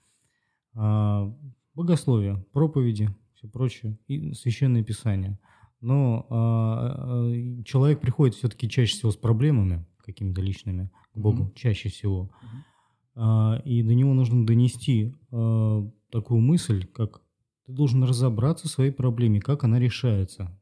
А, 0.74 1.32
богословие, 1.76 2.44
проповеди, 2.52 3.10
все 3.36 3.48
прочее, 3.48 4.00
и 4.08 4.34
священное 4.34 4.84
писание. 4.84 5.38
Но 5.82 6.26
а, 6.32 7.32
человек 7.64 8.02
приходит 8.02 8.34
все-таки 8.34 8.68
чаще 8.68 8.96
всего 8.96 9.12
с 9.12 9.18
проблемами 9.18 9.86
какими-то 10.00 10.42
личными 10.42 10.90
к 11.14 11.20
Богу, 11.20 11.44
mm-hmm. 11.44 11.54
чаще 11.54 11.90
всего. 11.90 12.32
Mm-hmm. 13.16 13.64
И 13.66 13.84
до 13.84 13.94
него 13.94 14.16
нужно 14.16 14.48
донести 14.48 15.14
такую 15.30 16.42
мысль, 16.42 16.88
как 16.88 17.22
ты 17.66 17.74
должен 17.74 18.04
разобраться 18.04 18.68
в 18.68 18.72
своей 18.72 18.92
проблеме, 18.92 19.40
как 19.40 19.64
она 19.64 19.80
решается, 19.80 20.58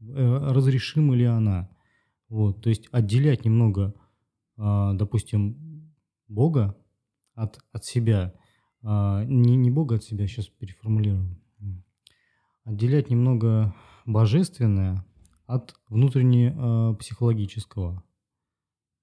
э, 0.00 0.38
разрешима 0.52 1.14
ли 1.14 1.24
она. 1.24 1.70
Вот, 2.28 2.62
то 2.62 2.68
есть 2.68 2.88
отделять 2.90 3.44
немного, 3.44 3.94
а, 4.56 4.94
допустим, 4.94 5.94
Бога 6.26 6.76
от, 7.34 7.60
от 7.70 7.84
себя, 7.84 8.34
а, 8.82 9.24
не, 9.24 9.56
не 9.56 9.70
Бога 9.70 9.96
от 9.96 10.04
себя, 10.04 10.26
сейчас 10.26 10.48
переформулирую, 10.48 11.40
отделять 12.64 13.10
немного 13.10 13.74
божественное 14.06 15.04
от 15.46 15.76
внутренне 15.88 16.52
а, 16.56 16.94
психологического, 16.94 18.02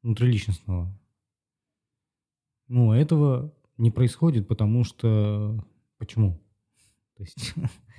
внутриличностного. 0.01 1.00
Ну, 2.68 2.92
этого 2.92 3.53
не 3.77 3.92
происходит, 3.92 4.48
потому 4.48 4.84
что... 4.84 5.63
Почему? 5.98 6.43
То 7.17 7.24
есть, 7.24 7.53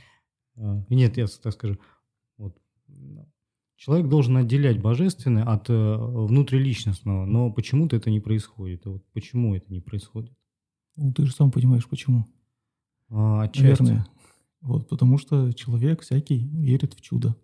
а, 0.57 0.85
нет, 0.91 1.17
я 1.17 1.27
так 1.27 1.53
скажу, 1.53 1.79
вот, 2.37 2.57
человек 3.77 4.09
должен 4.09 4.37
отделять 4.37 4.81
божественное 4.81 5.45
от 5.45 5.69
э, 5.69 5.97
внутриличностного, 5.97 7.25
но 7.25 7.53
почему-то 7.53 7.97
это 7.97 8.11
не 8.11 8.21
происходит. 8.21 8.87
Вот 8.87 9.05
почему 9.13 9.55
это 9.55 9.73
не 9.73 9.81
происходит? 9.81 10.33
Ну, 10.97 11.13
ты 11.13 11.27
же 11.27 11.33
сам 11.33 11.51
понимаешь, 11.51 11.89
почему. 11.89 12.27
А, 13.11 13.43
отчасти. 13.43 13.83
Наверное. 13.83 14.07
Вот, 14.61 14.89
потому 14.89 15.19
что 15.19 15.53
человек 15.53 16.01
всякий 16.01 16.39
верит 16.39 16.95
в 16.95 17.01
чудо. 17.01 17.37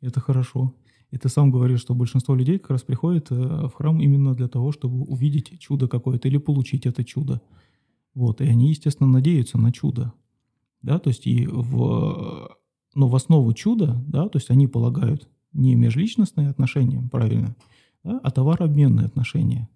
Это 0.00 0.20
хорошо. 0.20 0.74
И 1.10 1.18
ты 1.18 1.28
сам 1.28 1.50
говоришь, 1.50 1.80
что 1.80 1.94
большинство 1.94 2.34
людей 2.34 2.58
как 2.58 2.70
раз 2.70 2.82
приходит 2.82 3.30
э, 3.30 3.34
в 3.34 3.72
храм 3.74 4.00
именно 4.00 4.34
для 4.34 4.48
того, 4.48 4.72
чтобы 4.72 5.04
увидеть 5.04 5.60
чудо 5.60 5.86
какое-то 5.86 6.28
или 6.28 6.38
получить 6.38 6.86
это 6.86 7.04
чудо. 7.04 7.40
Вот, 8.14 8.40
и 8.40 8.44
они, 8.44 8.70
естественно, 8.70 9.08
надеются 9.08 9.58
на 9.58 9.72
чудо 9.72 10.12
да, 10.84 10.98
то 10.98 11.08
есть 11.08 11.26
и 11.26 11.46
в, 11.46 12.56
ну, 12.94 13.08
в 13.08 13.16
основу 13.16 13.52
чуда, 13.54 14.04
да, 14.06 14.28
то 14.28 14.36
есть 14.36 14.50
они 14.50 14.66
полагают 14.66 15.28
не 15.52 15.74
межличностные 15.76 16.50
отношения, 16.50 17.02
правильно, 17.10 17.56
да, 18.02 18.20
а 18.22 18.30
товарообменные 18.30 19.06
отношения. 19.06 19.68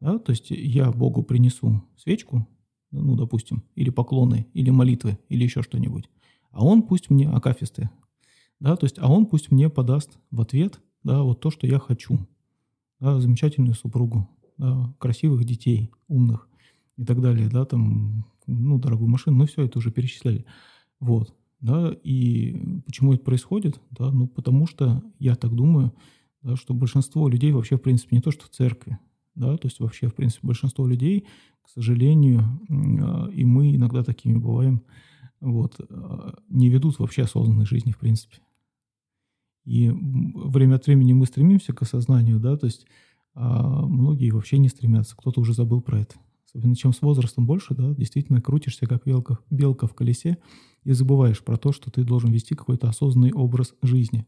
Да, 0.00 0.18
то 0.18 0.30
есть 0.32 0.50
я 0.50 0.90
Богу 0.90 1.22
принесу 1.22 1.82
свечку, 1.96 2.48
ну, 2.90 3.14
допустим, 3.14 3.62
или 3.76 3.90
поклоны, 3.90 4.48
или 4.52 4.70
молитвы, 4.70 5.18
или 5.28 5.44
еще 5.44 5.62
что-нибудь, 5.62 6.10
а 6.50 6.64
он 6.64 6.82
пусть 6.82 7.10
мне 7.10 7.28
акафисты, 7.28 7.88
да, 8.58 8.74
то 8.76 8.86
есть, 8.86 8.98
а 8.98 9.10
он 9.10 9.26
пусть 9.26 9.52
мне 9.52 9.68
подаст 9.68 10.18
в 10.32 10.40
ответ, 10.40 10.80
да, 11.04 11.22
вот 11.22 11.40
то, 11.40 11.50
что 11.50 11.68
я 11.68 11.78
хочу, 11.78 12.26
да, 12.98 13.20
замечательную 13.20 13.74
супругу, 13.74 14.28
да, 14.58 14.92
красивых 14.98 15.44
детей, 15.44 15.92
умных 16.08 16.48
и 16.96 17.04
так 17.04 17.20
далее, 17.20 17.48
да, 17.48 17.64
там 17.64 18.26
ну, 18.52 18.78
дорогую 18.78 19.08
машину, 19.08 19.38
ну, 19.38 19.46
все 19.46 19.62
это 19.62 19.78
уже 19.78 19.90
перечисляли. 19.90 20.44
Вот, 20.98 21.34
да, 21.60 21.94
и 22.02 22.82
почему 22.86 23.14
это 23.14 23.24
происходит, 23.24 23.80
да, 23.90 24.10
ну, 24.10 24.26
потому 24.26 24.66
что, 24.66 25.02
я 25.18 25.34
так 25.36 25.54
думаю, 25.54 25.92
да, 26.42 26.56
что 26.56 26.74
большинство 26.74 27.28
людей 27.28 27.52
вообще, 27.52 27.76
в 27.76 27.82
принципе, 27.82 28.16
не 28.16 28.22
то, 28.22 28.30
что 28.30 28.46
в 28.46 28.50
церкви, 28.50 28.98
да, 29.34 29.56
то 29.56 29.66
есть 29.66 29.80
вообще, 29.80 30.08
в 30.08 30.14
принципе, 30.14 30.46
большинство 30.46 30.86
людей, 30.86 31.26
к 31.62 31.68
сожалению, 31.68 32.42
а, 32.70 33.28
и 33.28 33.44
мы 33.44 33.74
иногда 33.74 34.02
такими 34.02 34.36
бываем, 34.36 34.82
вот, 35.40 35.80
а, 35.88 36.34
не 36.48 36.68
ведут 36.68 36.98
вообще 36.98 37.22
осознанной 37.22 37.66
жизни, 37.66 37.92
в 37.92 37.98
принципе. 37.98 38.38
И 39.64 39.90
время 39.90 40.76
от 40.76 40.86
времени 40.86 41.12
мы 41.12 41.26
стремимся 41.26 41.72
к 41.72 41.82
осознанию, 41.82 42.40
да, 42.40 42.56
то 42.56 42.66
есть 42.66 42.86
а 43.34 43.86
многие 43.86 44.30
вообще 44.30 44.58
не 44.58 44.68
стремятся, 44.68 45.16
кто-то 45.16 45.40
уже 45.40 45.54
забыл 45.54 45.80
про 45.80 46.00
это. 46.00 46.16
Особенно 46.52 46.74
чем 46.74 46.92
с 46.92 47.00
возрастом 47.00 47.46
больше, 47.46 47.74
да, 47.74 47.94
действительно 47.94 48.40
крутишься, 48.40 48.86
как 48.86 49.04
белка, 49.04 49.38
белка 49.50 49.86
в 49.86 49.94
колесе, 49.94 50.38
и 50.82 50.92
забываешь 50.92 51.44
про 51.44 51.56
то, 51.56 51.70
что 51.70 51.92
ты 51.92 52.02
должен 52.02 52.32
вести 52.32 52.56
какой-то 52.56 52.88
осознанный 52.88 53.32
образ 53.32 53.74
жизни. 53.82 54.26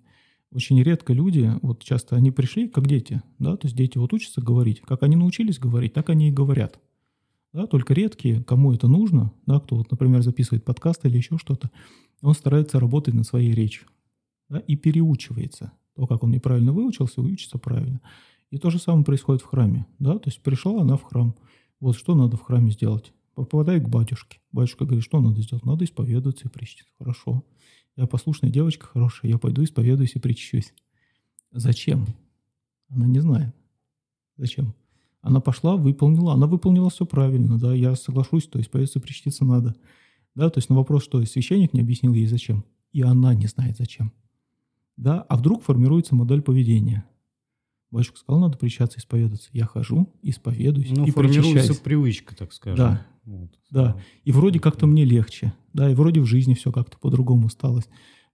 Очень 0.52 0.80
редко 0.82 1.12
люди, 1.12 1.50
вот 1.62 1.82
часто 1.82 2.14
они 2.14 2.30
пришли, 2.30 2.68
как 2.68 2.86
дети, 2.86 3.22
да, 3.40 3.56
то 3.56 3.66
есть 3.66 3.76
дети 3.76 3.98
вот 3.98 4.12
учатся 4.12 4.40
говорить, 4.40 4.82
как 4.82 5.02
они 5.02 5.16
научились 5.16 5.58
говорить, 5.58 5.94
так 5.94 6.10
они 6.10 6.28
и 6.28 6.32
говорят. 6.32 6.78
Да, 7.52 7.66
только 7.66 7.92
редкие, 7.92 8.44
кому 8.44 8.72
это 8.72 8.86
нужно, 8.86 9.32
да, 9.46 9.58
кто 9.58 9.76
вот, 9.76 9.90
например, 9.90 10.22
записывает 10.22 10.64
подкаст 10.64 11.04
или 11.04 11.16
еще 11.16 11.38
что-то, 11.38 11.72
он 12.20 12.34
старается 12.34 12.78
работать 12.78 13.14
над 13.14 13.26
своей 13.26 13.52
речью 13.52 13.88
да, 14.48 14.58
и 14.60 14.76
переучивается. 14.76 15.72
То, 15.96 16.06
как 16.06 16.22
он 16.22 16.30
неправильно 16.30 16.72
выучился, 16.72 17.20
учится 17.20 17.58
правильно. 17.58 18.00
И 18.50 18.58
то 18.58 18.70
же 18.70 18.78
самое 18.78 19.04
происходит 19.04 19.42
в 19.42 19.46
храме. 19.46 19.86
Да? 19.98 20.18
То 20.18 20.28
есть 20.28 20.40
пришла 20.40 20.82
она 20.82 20.96
в 20.96 21.02
храм– 21.02 21.34
вот 21.82 21.96
что 21.96 22.14
надо 22.14 22.36
в 22.36 22.42
храме 22.42 22.70
сделать? 22.70 23.12
Попадай 23.34 23.80
к 23.80 23.88
батюшке. 23.88 24.38
Батюшка 24.52 24.84
говорит, 24.84 25.02
что 25.02 25.20
надо 25.20 25.42
сделать? 25.42 25.64
Надо 25.64 25.84
исповедоваться 25.84 26.46
и 26.46 26.48
причаститься. 26.48 26.92
Хорошо. 26.96 27.44
Я 27.96 28.06
послушная 28.06 28.50
девочка 28.50 28.86
хорошая, 28.86 29.32
я 29.32 29.38
пойду 29.38 29.64
исповедуюсь 29.64 30.14
и 30.14 30.20
причащусь. 30.20 30.72
Зачем? 31.50 32.06
Она 32.88 33.08
не 33.08 33.18
знает. 33.18 33.52
Зачем? 34.36 34.76
Она 35.22 35.40
пошла, 35.40 35.74
выполнила. 35.74 36.34
Она 36.34 36.46
выполнила 36.46 36.88
все 36.88 37.04
правильно, 37.04 37.58
да, 37.58 37.74
я 37.74 37.96
соглашусь, 37.96 38.46
то 38.46 38.58
есть 38.58 38.68
исповедоваться 38.68 39.00
и 39.00 39.02
причаститься 39.02 39.44
надо. 39.44 39.74
Да, 40.36 40.50
то 40.50 40.58
есть 40.58 40.70
на 40.70 40.76
вопрос, 40.76 41.02
что 41.02 41.24
священник 41.24 41.72
не 41.72 41.80
объяснил 41.80 42.14
ей 42.14 42.26
зачем. 42.26 42.64
И 42.92 43.02
она 43.02 43.34
не 43.34 43.48
знает 43.48 43.76
зачем. 43.76 44.12
Да, 44.96 45.22
а 45.22 45.36
вдруг 45.36 45.64
формируется 45.64 46.14
модель 46.14 46.42
поведения. 46.42 47.04
Батюшка 47.92 48.16
сказал, 48.16 48.40
надо 48.40 48.56
причащаться, 48.56 48.98
исповедаться. 48.98 49.50
Я 49.52 49.66
хожу, 49.66 50.10
исповедуюсь 50.22 50.90
ну, 50.90 51.04
и 51.04 51.10
формируется 51.10 51.52
причащаюсь. 51.52 51.78
привычка, 51.78 52.34
так 52.34 52.52
скажем. 52.54 52.78
Да. 52.78 53.06
Вот. 53.24 53.50
Да. 53.70 54.00
И 54.24 54.32
вроде 54.32 54.60
как-то 54.60 54.86
мне 54.86 55.04
легче. 55.04 55.52
Да, 55.74 55.90
и 55.90 55.94
вроде 55.94 56.20
в 56.20 56.24
жизни 56.24 56.54
все 56.54 56.72
как-то 56.72 56.98
по-другому 56.98 57.50
сталось. 57.50 57.88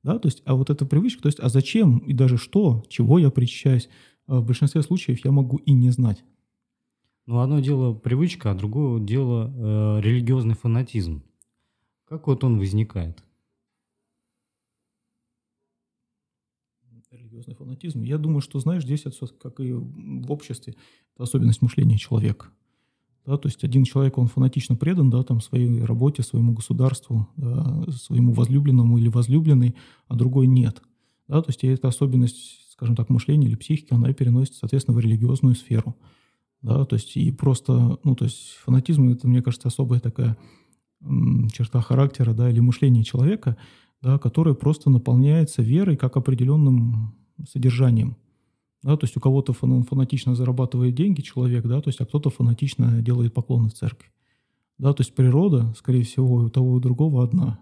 Да, 0.04 0.20
то 0.20 0.28
есть, 0.28 0.42
а 0.44 0.54
вот 0.54 0.70
эта 0.70 0.86
привычка, 0.86 1.22
то 1.22 1.26
есть, 1.26 1.40
а 1.40 1.48
зачем 1.48 1.98
и 1.98 2.12
даже 2.12 2.38
что, 2.38 2.84
чего 2.88 3.18
я 3.18 3.30
причащаюсь, 3.30 3.88
а 4.28 4.38
в 4.40 4.46
большинстве 4.46 4.80
случаев 4.82 5.24
я 5.24 5.32
могу 5.32 5.56
и 5.56 5.72
не 5.72 5.90
знать. 5.90 6.22
Ну, 7.26 7.40
одно 7.40 7.58
дело 7.58 7.94
привычка, 7.94 8.52
а 8.52 8.54
другое 8.54 9.00
дело 9.00 9.52
э, 9.54 10.00
религиозный 10.02 10.54
фанатизм. 10.54 11.24
Как 12.08 12.28
вот 12.28 12.44
он 12.44 12.58
возникает? 12.58 13.24
Религиозный 17.38 17.54
фанатизм. 17.54 18.02
Я 18.02 18.18
думаю, 18.18 18.40
что, 18.40 18.58
знаешь, 18.58 18.82
здесь 18.82 19.02
это, 19.06 19.26
как 19.40 19.60
и 19.60 19.72
в 19.72 20.30
обществе, 20.30 20.74
это 21.14 21.24
особенность 21.24 21.62
мышления 21.62 21.96
человека. 21.96 22.46
Да, 23.24 23.36
то 23.36 23.46
есть 23.46 23.62
один 23.62 23.84
человек, 23.84 24.16
он 24.18 24.26
фанатично 24.26 24.74
предан 24.74 25.10
да, 25.10 25.22
там, 25.22 25.40
своей 25.40 25.82
работе, 25.82 26.22
своему 26.22 26.52
государству, 26.52 27.28
да, 27.36 27.84
своему 27.92 28.32
возлюбленному 28.32 28.98
или 28.98 29.08
возлюбленной, 29.08 29.74
а 30.06 30.14
другой 30.16 30.46
нет. 30.46 30.82
Да, 31.28 31.42
то 31.42 31.50
есть 31.50 31.62
эта 31.62 31.88
особенность, 31.88 32.72
скажем 32.72 32.96
так, 32.96 33.10
мышления 33.10 33.46
или 33.46 33.54
психики, 33.54 33.92
она 33.92 34.12
переносится, 34.14 34.60
соответственно, 34.60 34.96
в 34.96 35.00
религиозную 35.00 35.54
сферу. 35.54 35.96
Да, 36.62 36.84
то 36.86 36.96
есть 36.96 37.16
и 37.16 37.30
просто, 37.30 37.98
ну, 38.02 38.16
то 38.16 38.24
есть 38.24 38.54
фанатизм, 38.64 39.10
это, 39.10 39.28
мне 39.28 39.42
кажется, 39.42 39.68
особая 39.68 40.00
такая 40.00 40.36
черта 41.52 41.80
характера, 41.82 42.32
да, 42.32 42.50
или 42.50 42.60
мышления 42.60 43.04
человека, 43.04 43.56
да, 44.00 44.18
которое 44.18 44.54
просто 44.54 44.90
наполняется 44.90 45.60
верой 45.60 45.96
как 45.96 46.16
определенным 46.16 47.14
содержанием. 47.46 48.16
Да, 48.82 48.96
то 48.96 49.04
есть 49.04 49.16
у 49.16 49.20
кого-то 49.20 49.52
фан- 49.52 49.82
фанатично 49.82 50.34
зарабатывает 50.34 50.94
деньги 50.94 51.20
человек, 51.20 51.66
да, 51.66 51.80
то 51.80 51.88
есть, 51.88 52.00
а 52.00 52.06
кто-то 52.06 52.30
фанатично 52.30 53.02
делает 53.02 53.34
поклоны 53.34 53.68
в 53.68 53.74
церкви. 53.74 54.08
Да, 54.78 54.92
то 54.92 55.00
есть 55.00 55.14
природа, 55.14 55.74
скорее 55.76 56.04
всего, 56.04 56.36
у 56.36 56.48
того 56.48 56.74
и 56.74 56.76
у 56.76 56.80
другого 56.80 57.24
одна. 57.24 57.58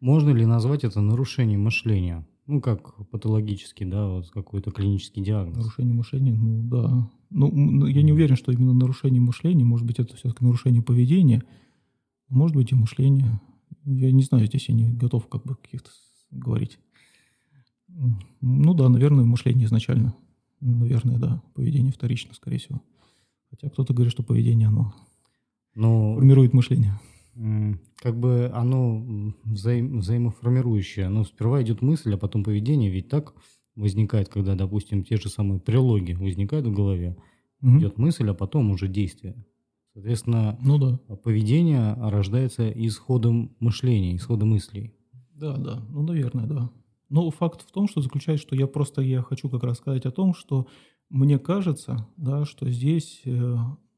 Можно 0.00 0.30
ли 0.30 0.44
назвать 0.44 0.84
это 0.84 1.00
нарушением 1.00 1.62
мышления? 1.62 2.26
Ну, 2.46 2.60
как 2.60 3.08
патологически, 3.10 3.84
да, 3.84 4.08
вот 4.08 4.30
какой-то 4.30 4.70
клинический 4.70 5.22
диагноз. 5.22 5.58
Нарушение 5.58 5.94
мышления, 5.94 6.34
ну 6.34 6.62
да. 6.68 7.10
Ну, 7.30 7.50
ну, 7.50 7.86
я 7.86 8.02
не 8.02 8.12
уверен, 8.12 8.36
что 8.36 8.50
именно 8.50 8.74
нарушение 8.74 9.20
мышления, 9.20 9.64
может 9.64 9.86
быть, 9.86 9.98
это 9.98 10.16
все-таки 10.16 10.44
нарушение 10.44 10.82
поведения, 10.82 11.42
может 12.28 12.56
быть, 12.56 12.72
и 12.72 12.74
мышление. 12.74 13.40
Я 13.84 14.10
не 14.10 14.22
знаю, 14.22 14.46
здесь 14.46 14.68
я 14.68 14.74
не 14.74 14.90
готов 14.90 15.28
как 15.28 15.44
бы 15.44 15.54
каких-то 15.54 15.90
говорить. 16.30 16.78
Ну 18.40 18.74
да, 18.74 18.88
наверное, 18.88 19.24
мышление 19.24 19.66
изначально. 19.66 20.14
Наверное, 20.60 21.18
да. 21.18 21.42
Поведение 21.54 21.92
вторично, 21.92 22.34
скорее 22.34 22.58
всего. 22.58 22.80
Хотя 23.50 23.68
кто-то 23.70 23.92
говорит, 23.94 24.12
что 24.12 24.22
поведение, 24.22 24.68
оно 24.68 24.94
Но 25.74 26.14
формирует 26.14 26.52
мышление. 26.54 26.98
как 27.96 28.18
бы 28.18 28.50
оно 28.54 29.32
взаим- 29.44 29.98
взаимоформирующее. 29.98 31.08
Ну, 31.08 31.24
сперва 31.24 31.62
идет 31.62 31.82
мысль, 31.82 32.14
а 32.14 32.18
потом 32.18 32.44
поведение. 32.44 32.90
Ведь 32.90 33.08
так 33.08 33.34
возникает, 33.76 34.28
когда, 34.28 34.54
допустим, 34.54 35.04
те 35.04 35.16
же 35.16 35.28
самые 35.28 35.60
прилоги 35.60 36.12
возникают 36.12 36.66
в 36.66 36.72
голове. 36.72 37.16
Мгм. 37.60 37.78
Идет 37.78 37.98
мысль, 37.98 38.28
а 38.28 38.34
потом 38.34 38.70
уже 38.70 38.88
действие. 38.88 39.44
Соответственно, 39.92 40.58
Ну 40.62 40.78
да. 40.78 41.16
поведение 41.16 41.94
рождается 41.94 42.70
исходом 42.70 43.56
мышления, 43.60 44.14
исходом 44.16 44.50
мыслей. 44.50 44.92
Да, 45.34 45.56
да, 45.56 45.82
ну, 45.90 46.02
наверное, 46.02 46.46
да. 46.46 46.70
Но 47.10 47.30
факт 47.30 47.62
в 47.68 47.72
том, 47.72 47.88
что 47.88 48.00
заключается, 48.00 48.46
что 48.46 48.56
я 48.56 48.66
просто 48.66 49.02
я 49.02 49.22
хочу 49.22 49.50
как 49.50 49.64
раз 49.64 49.78
сказать 49.78 50.06
о 50.06 50.10
том, 50.10 50.32
что 50.32 50.66
мне 51.10 51.38
кажется, 51.38 52.06
да, 52.16 52.44
что 52.44 52.70
здесь 52.70 53.20
э, 53.24 53.56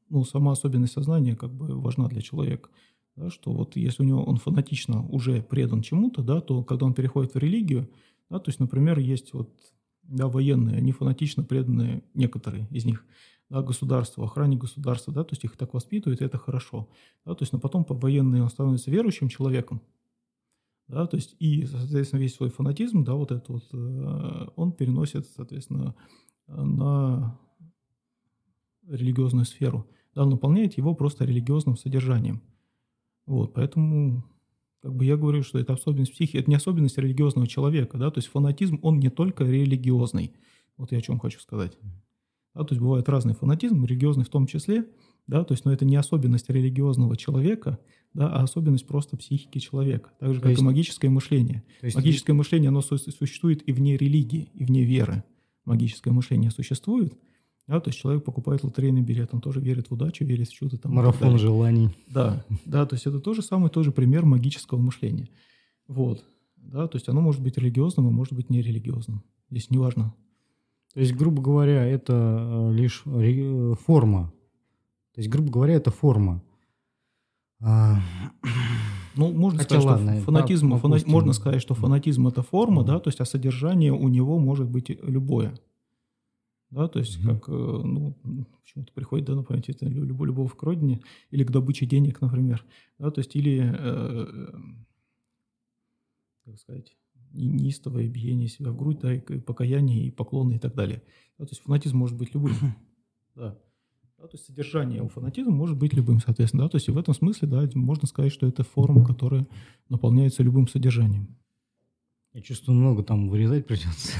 ну, 0.09 0.23
сама 0.25 0.51
особенность 0.51 0.93
сознания 0.93 1.35
как 1.35 1.53
бы 1.53 1.79
важна 1.79 2.07
для 2.07 2.21
человека. 2.21 2.69
Да, 3.15 3.29
что 3.29 3.53
вот 3.53 3.75
если 3.75 4.01
у 4.01 4.05
него 4.05 4.23
он 4.23 4.37
фанатично 4.37 5.07
уже 5.07 5.43
предан 5.43 5.83
чему-то, 5.83 6.23
да, 6.23 6.41
то 6.41 6.63
когда 6.63 6.87
он 6.87 6.95
переходит 6.95 7.35
в 7.35 7.37
религию, 7.37 7.87
да, 8.31 8.39
то 8.39 8.49
есть, 8.49 8.59
например, 8.59 8.97
есть 8.97 9.33
вот 9.33 9.51
да, 10.01 10.27
военные, 10.27 10.77
они 10.77 10.91
фанатично 10.91 11.43
преданные, 11.43 12.03
некоторые 12.15 12.67
из 12.71 12.85
них, 12.85 13.05
да, 13.49 13.61
государству, 13.61 14.23
охране 14.23 14.57
государства, 14.57 15.13
да, 15.13 15.23
то 15.23 15.33
есть 15.33 15.43
их 15.43 15.55
так 15.55 15.75
воспитывают, 15.75 16.21
и 16.21 16.25
это 16.25 16.39
хорошо. 16.39 16.89
Да, 17.25 17.35
то 17.35 17.43
есть, 17.43 17.53
но 17.53 17.59
потом 17.59 17.85
по- 17.85 17.93
военный 17.93 18.41
он 18.41 18.49
становится 18.49 18.89
верующим 18.89 19.29
человеком, 19.29 19.83
да, 20.93 21.07
то 21.07 21.17
есть 21.17 21.35
и, 21.39 21.65
соответственно, 21.65 22.21
весь 22.21 22.35
свой 22.35 22.49
фанатизм, 22.49 23.03
да, 23.03 23.13
вот 23.13 23.31
этот 23.31 23.49
вот, 23.49 23.63
э, 23.73 24.47
он 24.55 24.71
переносит, 24.71 25.27
соответственно, 25.27 25.95
на 26.47 27.39
религиозную 28.87 29.45
сферу, 29.45 29.87
да, 30.15 30.23
он 30.23 30.29
наполняет 30.29 30.77
его 30.77 30.93
просто 30.93 31.25
религиозным 31.25 31.77
содержанием. 31.77 32.41
Вот, 33.25 33.53
поэтому, 33.53 34.23
как 34.81 34.95
бы 34.95 35.05
я 35.05 35.17
говорю, 35.17 35.43
что 35.43 35.59
это 35.59 35.73
особенность 35.73 36.13
психики, 36.13 36.37
это 36.37 36.49
не 36.49 36.55
особенность 36.55 36.97
религиозного 36.97 37.47
человека, 37.47 37.97
да, 37.97 38.11
то 38.11 38.19
есть 38.19 38.29
фанатизм, 38.29 38.79
он 38.81 38.99
не 38.99 39.09
только 39.09 39.43
религиозный, 39.45 40.33
вот 40.77 40.91
я 40.91 40.97
о 40.97 41.01
чем 41.01 41.19
хочу 41.19 41.39
сказать. 41.39 41.77
Да, 42.53 42.63
то 42.63 42.73
есть 42.73 42.81
бывает 42.81 43.09
разный 43.09 43.33
фанатизм, 43.33 43.83
религиозный 43.85 44.25
в 44.25 44.29
том 44.29 44.45
числе, 44.45 44.87
да, 45.27 45.43
то 45.43 45.53
есть, 45.53 45.65
но 45.65 45.71
это 45.73 45.85
не 45.85 45.95
особенность 45.95 46.49
религиозного 46.49 47.15
человека, 47.17 47.79
да, 48.13 48.27
а 48.29 48.43
особенность 48.43 48.85
просто 48.85 49.17
психики 49.17 49.59
человека, 49.59 50.11
так 50.19 50.33
же, 50.33 50.39
То 50.39 50.43
как 50.43 50.49
есть- 50.51 50.61
и 50.61 50.65
магическое 50.65 51.09
мышление. 51.09 51.63
То 51.79 51.85
есть 51.87 51.95
Магическое 51.95 52.33
мышление, 52.33 52.69
оно 52.69 52.81
су- 52.81 52.97
существует 52.97 53.67
и 53.67 53.71
вне 53.71 53.97
религии, 53.97 54.49
и 54.53 54.65
вне 54.65 54.83
веры. 54.83 55.23
Магическое 55.65 56.11
мышление 56.11 56.51
существует, 56.51 57.13
да, 57.67 57.79
то 57.79 57.89
есть 57.89 57.99
человек 57.99 58.23
покупает 58.25 58.63
лотерейный 58.63 59.01
билет, 59.01 59.29
он 59.33 59.39
тоже 59.41 59.61
верит 59.61 59.87
в 59.89 59.93
удачу, 59.93 60.25
верит 60.25 60.49
в 60.49 60.53
чудо. 60.53 60.77
Там, 60.77 60.93
марафон 60.93 61.37
желаний. 61.37 61.89
Да, 62.07 62.45
да, 62.65 62.85
то 62.85 62.95
есть 62.95 63.05
это 63.07 63.19
тоже 63.21 63.41
самый 63.41 63.69
тоже 63.69 63.91
пример 63.91 64.25
магического 64.25 64.79
мышления. 64.79 65.29
Вот, 65.87 66.23
да, 66.57 66.87
то 66.87 66.97
есть 66.97 67.07
оно 67.09 67.21
может 67.21 67.41
быть 67.41 67.57
религиозным, 67.57 68.07
а 68.07 68.11
может 68.11 68.33
быть 68.33 68.49
нерелигиозным. 68.49 69.23
Здесь 69.49 69.69
неважно. 69.69 70.13
То 70.93 70.99
есть, 70.99 71.13
грубо 71.15 71.41
говоря, 71.41 71.85
это 71.85 72.69
э, 72.69 72.73
лишь 72.75 73.01
э, 73.05 73.73
форма. 73.85 74.31
То 75.13 75.21
есть, 75.21 75.29
грубо 75.29 75.51
говоря, 75.51 75.75
это 75.75 75.91
форма. 75.91 76.41
А, 77.61 77.99
Ну, 79.15 79.31
можно 79.31 79.59
Хотя 79.59 79.79
сказать, 79.79 79.85
ладно, 79.85 80.15
что 80.15 80.25
фанатизм, 80.25 80.69
да, 80.71 80.77
фана- 80.77 80.99
можно 81.05 81.33
сказать, 81.33 81.61
что 81.61 81.75
фанатизм 81.75 82.27
это 82.27 82.41
форма, 82.41 82.83
да, 82.83 82.99
то 82.99 83.09
есть, 83.09 83.21
а 83.21 83.25
содержание 83.25 83.93
у 83.93 84.07
него 84.07 84.39
может 84.39 84.67
быть 84.67 84.89
любое. 84.89 85.53
Да, 86.71 86.87
то 86.87 86.97
есть, 86.97 87.19
Мгм. 87.19 87.27
как, 87.39 87.49
э, 87.49 87.51
ну, 87.51 88.15
почему-то 88.63 88.91
приходит, 88.93 89.27
да, 89.27 89.35
на 89.35 89.43
память, 89.43 89.69
это 89.69 89.85
лю- 89.85 90.03
любовь, 90.03 90.27
любовь 90.27 90.55
к 90.55 90.63
родине, 90.63 91.01
или 91.29 91.43
к 91.43 91.51
добыче 91.51 91.85
денег, 91.85 92.21
например, 92.21 92.65
да, 92.97 93.11
то 93.11 93.19
есть, 93.19 93.35
или, 93.35 93.59
э, 93.61 93.75
э, 93.77 94.59
как 96.45 96.57
сказать, 96.57 96.97
не- 97.31 97.49
неистовое 97.49 98.07
биение 98.07 98.47
себя 98.47 98.71
в 98.71 98.77
грудь, 98.77 98.99
да, 98.99 99.13
и 99.13 99.19
покаяние, 99.19 100.07
и 100.07 100.11
поклоны, 100.11 100.53
и 100.55 100.59
так 100.59 100.73
далее. 100.73 101.03
Да, 101.37 101.45
то 101.45 101.51
есть, 101.51 101.61
фанатизм 101.61 101.97
может 101.97 102.17
быть 102.17 102.33
любым. 102.33 102.53
Да. 103.35 103.57
Да, 104.23 104.29
то 104.29 104.37
есть 104.37 104.45
содержание 104.45 105.01
у 105.01 105.09
фанатизма 105.09 105.51
может 105.51 105.77
быть 105.77 105.93
любым, 105.93 106.21
соответственно. 106.21 106.63
Да? 106.63 106.69
То 106.69 106.77
есть 106.77 106.87
в 106.87 106.97
этом 106.97 107.13
смысле, 107.13 107.45
да, 107.49 107.69
можно 107.75 108.07
сказать, 108.07 108.31
что 108.31 108.47
это 108.47 108.63
форма, 108.63 109.03
которая 109.03 109.45
наполняется 109.89 110.43
любым 110.43 110.69
содержанием. 110.69 111.27
я 112.31 112.41
чувствую, 112.41 112.77
много 112.77 113.03
там 113.03 113.27
вырезать 113.27 113.67
придется. 113.67 114.13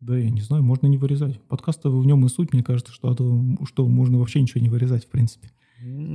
Да, 0.00 0.16
я 0.16 0.30
не 0.30 0.40
знаю, 0.40 0.62
можно 0.64 0.86
не 0.86 0.96
вырезать. 0.96 1.38
Подкаст 1.42 1.84
в 1.84 2.04
нем 2.06 2.24
и 2.24 2.28
суть, 2.30 2.54
мне 2.54 2.64
кажется, 2.64 2.90
что, 2.90 3.14
что 3.66 3.86
можно 3.86 4.18
вообще 4.18 4.40
ничего 4.40 4.62
не 4.62 4.70
вырезать, 4.70 5.04
в 5.04 5.08
принципе. 5.08 5.50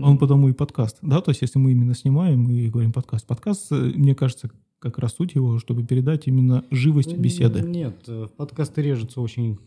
Он 0.04 0.18
потому 0.18 0.50
и 0.50 0.54
подкаст. 0.54 0.98
Да, 1.04 1.22
то 1.22 1.30
есть 1.30 1.42
если 1.42 1.60
мы 1.60 1.72
именно 1.72 1.94
снимаем 1.94 2.50
и 2.50 2.68
говорим 2.68 2.92
подкаст. 2.92 3.28
Подкаст, 3.28 3.72
э, 3.72 3.76
мне 3.76 4.16
кажется, 4.16 4.50
как 4.80 5.00
раз 5.00 5.14
суть 5.14 5.36
его, 5.36 5.58
чтобы 5.60 5.84
передать 5.84 6.28
именно 6.28 6.64
живость 6.72 7.16
беседы. 7.18 7.62
Нет, 7.62 8.04
э, 8.08 8.28
подкасты 8.38 8.82
режутся 8.82 9.22
очень 9.22 9.58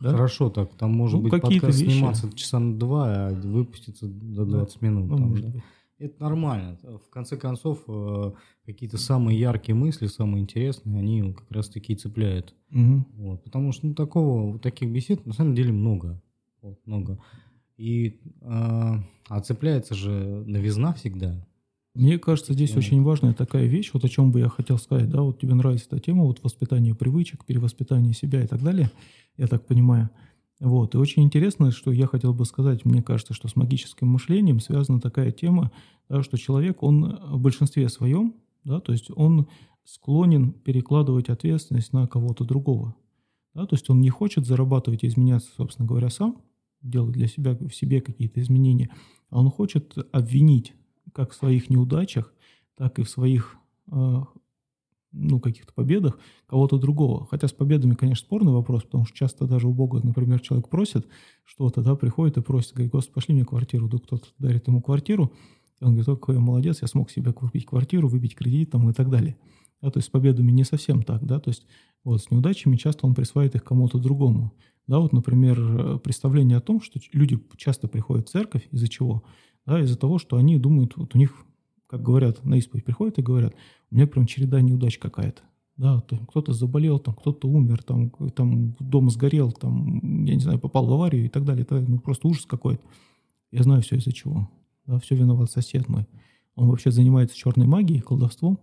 Да? 0.00 0.10
хорошо 0.10 0.50
так. 0.50 0.74
Там 0.76 0.92
может 0.92 1.16
Ну, 1.16 1.28
быть 1.28 1.42
подкаст 1.42 1.80
вещи. 1.80 1.90
сниматься 1.92 2.30
часа 2.36 2.58
на 2.58 2.78
два, 2.78 3.28
а 3.28 3.30
выпуститься 3.34 4.06
до 4.06 4.44
20 4.44 4.82
минут. 4.82 5.08
Ну, 5.10 5.16
там, 5.16 5.28
может 5.28 5.46
да. 5.46 5.52
быть. 5.52 5.62
Это 5.98 6.22
нормально. 6.22 6.76
В 6.82 7.08
конце 7.10 7.36
концов, 7.36 7.82
э, 7.88 8.32
какие-то 8.66 8.98
самые 8.98 9.38
яркие 9.38 9.74
мысли, 9.76 10.06
самые 10.06 10.42
интересные, 10.42 10.98
они 10.98 11.32
как 11.32 11.50
раз 11.50 11.68
таки 11.68 11.92
и 11.92 11.96
цепляют. 11.96 12.54
Мгм. 12.70 13.06
Вот, 13.16 13.44
потому 13.44 13.72
что 13.72 13.86
ну, 13.86 13.94
такого, 13.94 14.58
таких 14.58 14.90
бесед 14.90 15.24
на 15.24 15.32
самом 15.32 15.54
деле 15.54 15.72
много. 15.72 16.20
Вот, 16.62 16.78
много. 16.86 17.18
И 17.76 18.20
а, 18.42 19.02
а 19.28 19.40
цепляется 19.40 19.94
же 19.94 20.10
новизна 20.46 20.92
всегда. 20.94 21.46
Мне 21.94 22.18
кажется, 22.18 22.54
здесь 22.54 22.76
очень 22.76 23.02
важная 23.02 23.34
такая 23.34 23.66
вещь, 23.66 23.90
вот 23.92 24.04
о 24.04 24.08
чем 24.08 24.32
бы 24.32 24.40
я 24.40 24.48
хотел 24.48 24.78
сказать, 24.78 25.08
да, 25.08 25.22
вот 25.22 25.38
тебе 25.38 25.54
нравится 25.54 25.86
эта 25.90 26.00
тема, 26.00 26.24
вот 26.24 26.42
воспитание 26.42 26.92
привычек, 26.92 27.44
перевоспитание 27.44 28.12
себя 28.14 28.42
и 28.42 28.48
так 28.48 28.62
далее, 28.62 28.90
я 29.36 29.46
так 29.46 29.64
понимаю. 29.64 30.10
Вот, 30.58 30.94
и 30.94 30.98
очень 30.98 31.22
интересно, 31.22 31.70
что 31.70 31.92
я 31.92 32.08
хотел 32.08 32.34
бы 32.34 32.44
сказать, 32.46 32.84
мне 32.84 33.00
кажется, 33.00 33.32
что 33.32 33.46
с 33.46 33.54
магическим 33.54 34.08
мышлением 34.08 34.58
связана 34.58 35.00
такая 35.00 35.30
тема, 35.30 35.70
да, 36.08 36.24
что 36.24 36.36
человек, 36.36 36.82
он 36.82 37.16
в 37.30 37.38
большинстве 37.38 37.88
своем, 37.88 38.34
да, 38.64 38.80
то 38.80 38.90
есть 38.90 39.10
он 39.14 39.46
склонен 39.84 40.50
перекладывать 40.50 41.28
ответственность 41.28 41.92
на 41.92 42.08
кого-то 42.08 42.44
другого. 42.44 42.96
Да, 43.54 43.66
то 43.66 43.76
есть 43.76 43.88
он 43.88 44.00
не 44.00 44.10
хочет 44.10 44.46
зарабатывать 44.46 45.04
и 45.04 45.06
изменяться, 45.06 45.48
собственно 45.56 45.86
говоря, 45.86 46.10
сам, 46.10 46.42
делать 46.82 47.12
для 47.12 47.28
себя 47.28 47.54
в 47.54 47.70
себе 47.72 48.00
какие-то 48.00 48.40
изменения, 48.40 48.90
а 49.30 49.38
он 49.38 49.48
хочет 49.48 49.96
обвинить 50.10 50.74
как 51.14 51.30
в 51.30 51.34
своих 51.34 51.70
неудачах, 51.70 52.34
так 52.76 52.98
и 52.98 53.02
в 53.02 53.08
своих 53.08 53.56
э, 53.90 54.20
ну, 55.12 55.40
каких-то 55.40 55.72
победах 55.72 56.18
кого-то 56.46 56.76
другого. 56.76 57.26
Хотя 57.30 57.46
с 57.46 57.52
победами, 57.52 57.94
конечно, 57.94 58.26
спорный 58.26 58.52
вопрос, 58.52 58.82
потому 58.82 59.06
что 59.06 59.16
часто 59.16 59.46
даже 59.46 59.68
у 59.68 59.72
Бога, 59.72 60.00
например, 60.02 60.40
человек 60.40 60.68
просит 60.68 61.06
что-то, 61.44 61.82
да, 61.82 61.94
приходит 61.94 62.36
и 62.36 62.42
просит, 62.42 62.74
говорит, 62.74 62.92
Господи, 62.92 63.14
пошли 63.14 63.34
мне 63.34 63.44
квартиру, 63.44 63.88
да 63.88 63.98
кто-то 63.98 64.26
дарит 64.38 64.66
ему 64.66 64.82
квартиру, 64.82 65.32
и 65.80 65.84
он 65.84 65.90
говорит, 65.90 66.06
какой 66.06 66.34
я 66.34 66.40
молодец, 66.40 66.82
я 66.82 66.88
смог 66.88 67.10
себе 67.10 67.32
купить 67.32 67.64
квартиру, 67.64 68.08
выбить 68.08 68.34
кредит 68.34 68.72
там, 68.72 68.90
и 68.90 68.92
так 68.92 69.08
далее. 69.08 69.36
Да, 69.80 69.90
то 69.90 69.98
есть 69.98 70.08
с 70.08 70.10
победами 70.10 70.50
не 70.50 70.64
совсем 70.64 71.02
так, 71.02 71.24
да, 71.24 71.38
то 71.38 71.50
есть 71.50 71.66
вот 72.02 72.22
с 72.22 72.30
неудачами 72.30 72.76
часто 72.76 73.06
он 73.06 73.14
присваивает 73.14 73.54
их 73.54 73.64
кому-то 73.64 73.98
другому. 73.98 74.52
Да, 74.86 74.98
вот, 74.98 75.12
например, 75.12 75.98
представление 76.00 76.58
о 76.58 76.60
том, 76.60 76.82
что 76.82 77.00
люди 77.12 77.38
часто 77.56 77.88
приходят 77.88 78.28
в 78.28 78.32
церковь 78.32 78.68
из-за 78.70 78.88
чего? 78.88 79.22
Да, 79.66 79.80
из-за 79.80 79.96
того, 79.96 80.18
что 80.18 80.36
они 80.36 80.58
думают, 80.58 80.96
вот 80.96 81.14
у 81.14 81.18
них, 81.18 81.34
как 81.86 82.02
говорят, 82.02 82.44
на 82.44 82.54
исповедь 82.56 82.84
приходят 82.84 83.18
и 83.18 83.22
говорят, 83.22 83.54
у 83.90 83.94
меня 83.94 84.06
прям 84.06 84.26
череда 84.26 84.60
неудач 84.60 84.98
какая-то. 84.98 85.42
Да, 85.76 86.04
кто-то 86.28 86.52
заболел, 86.52 87.00
там 87.00 87.14
кто-то 87.14 87.48
умер, 87.48 87.82
там, 87.82 88.10
там 88.34 88.76
дом 88.78 89.10
сгорел, 89.10 89.50
там, 89.50 90.24
я 90.24 90.34
не 90.34 90.40
знаю, 90.40 90.60
попал 90.60 90.86
в 90.86 90.92
аварию 90.92 91.24
и 91.24 91.28
так 91.28 91.44
далее. 91.44 91.62
Это 91.62 91.80
ну, 91.80 91.98
просто 91.98 92.28
ужас 92.28 92.46
какой-то. 92.46 92.82
Я 93.50 93.64
знаю 93.64 93.82
все 93.82 93.96
из-за 93.96 94.12
чего. 94.12 94.48
Да, 94.86 95.00
все 95.00 95.16
виноват 95.16 95.50
сосед 95.50 95.88
мой. 95.88 96.06
Он 96.54 96.68
вообще 96.68 96.92
занимается 96.92 97.36
черной 97.36 97.66
магией, 97.66 98.00
колдовством. 98.00 98.60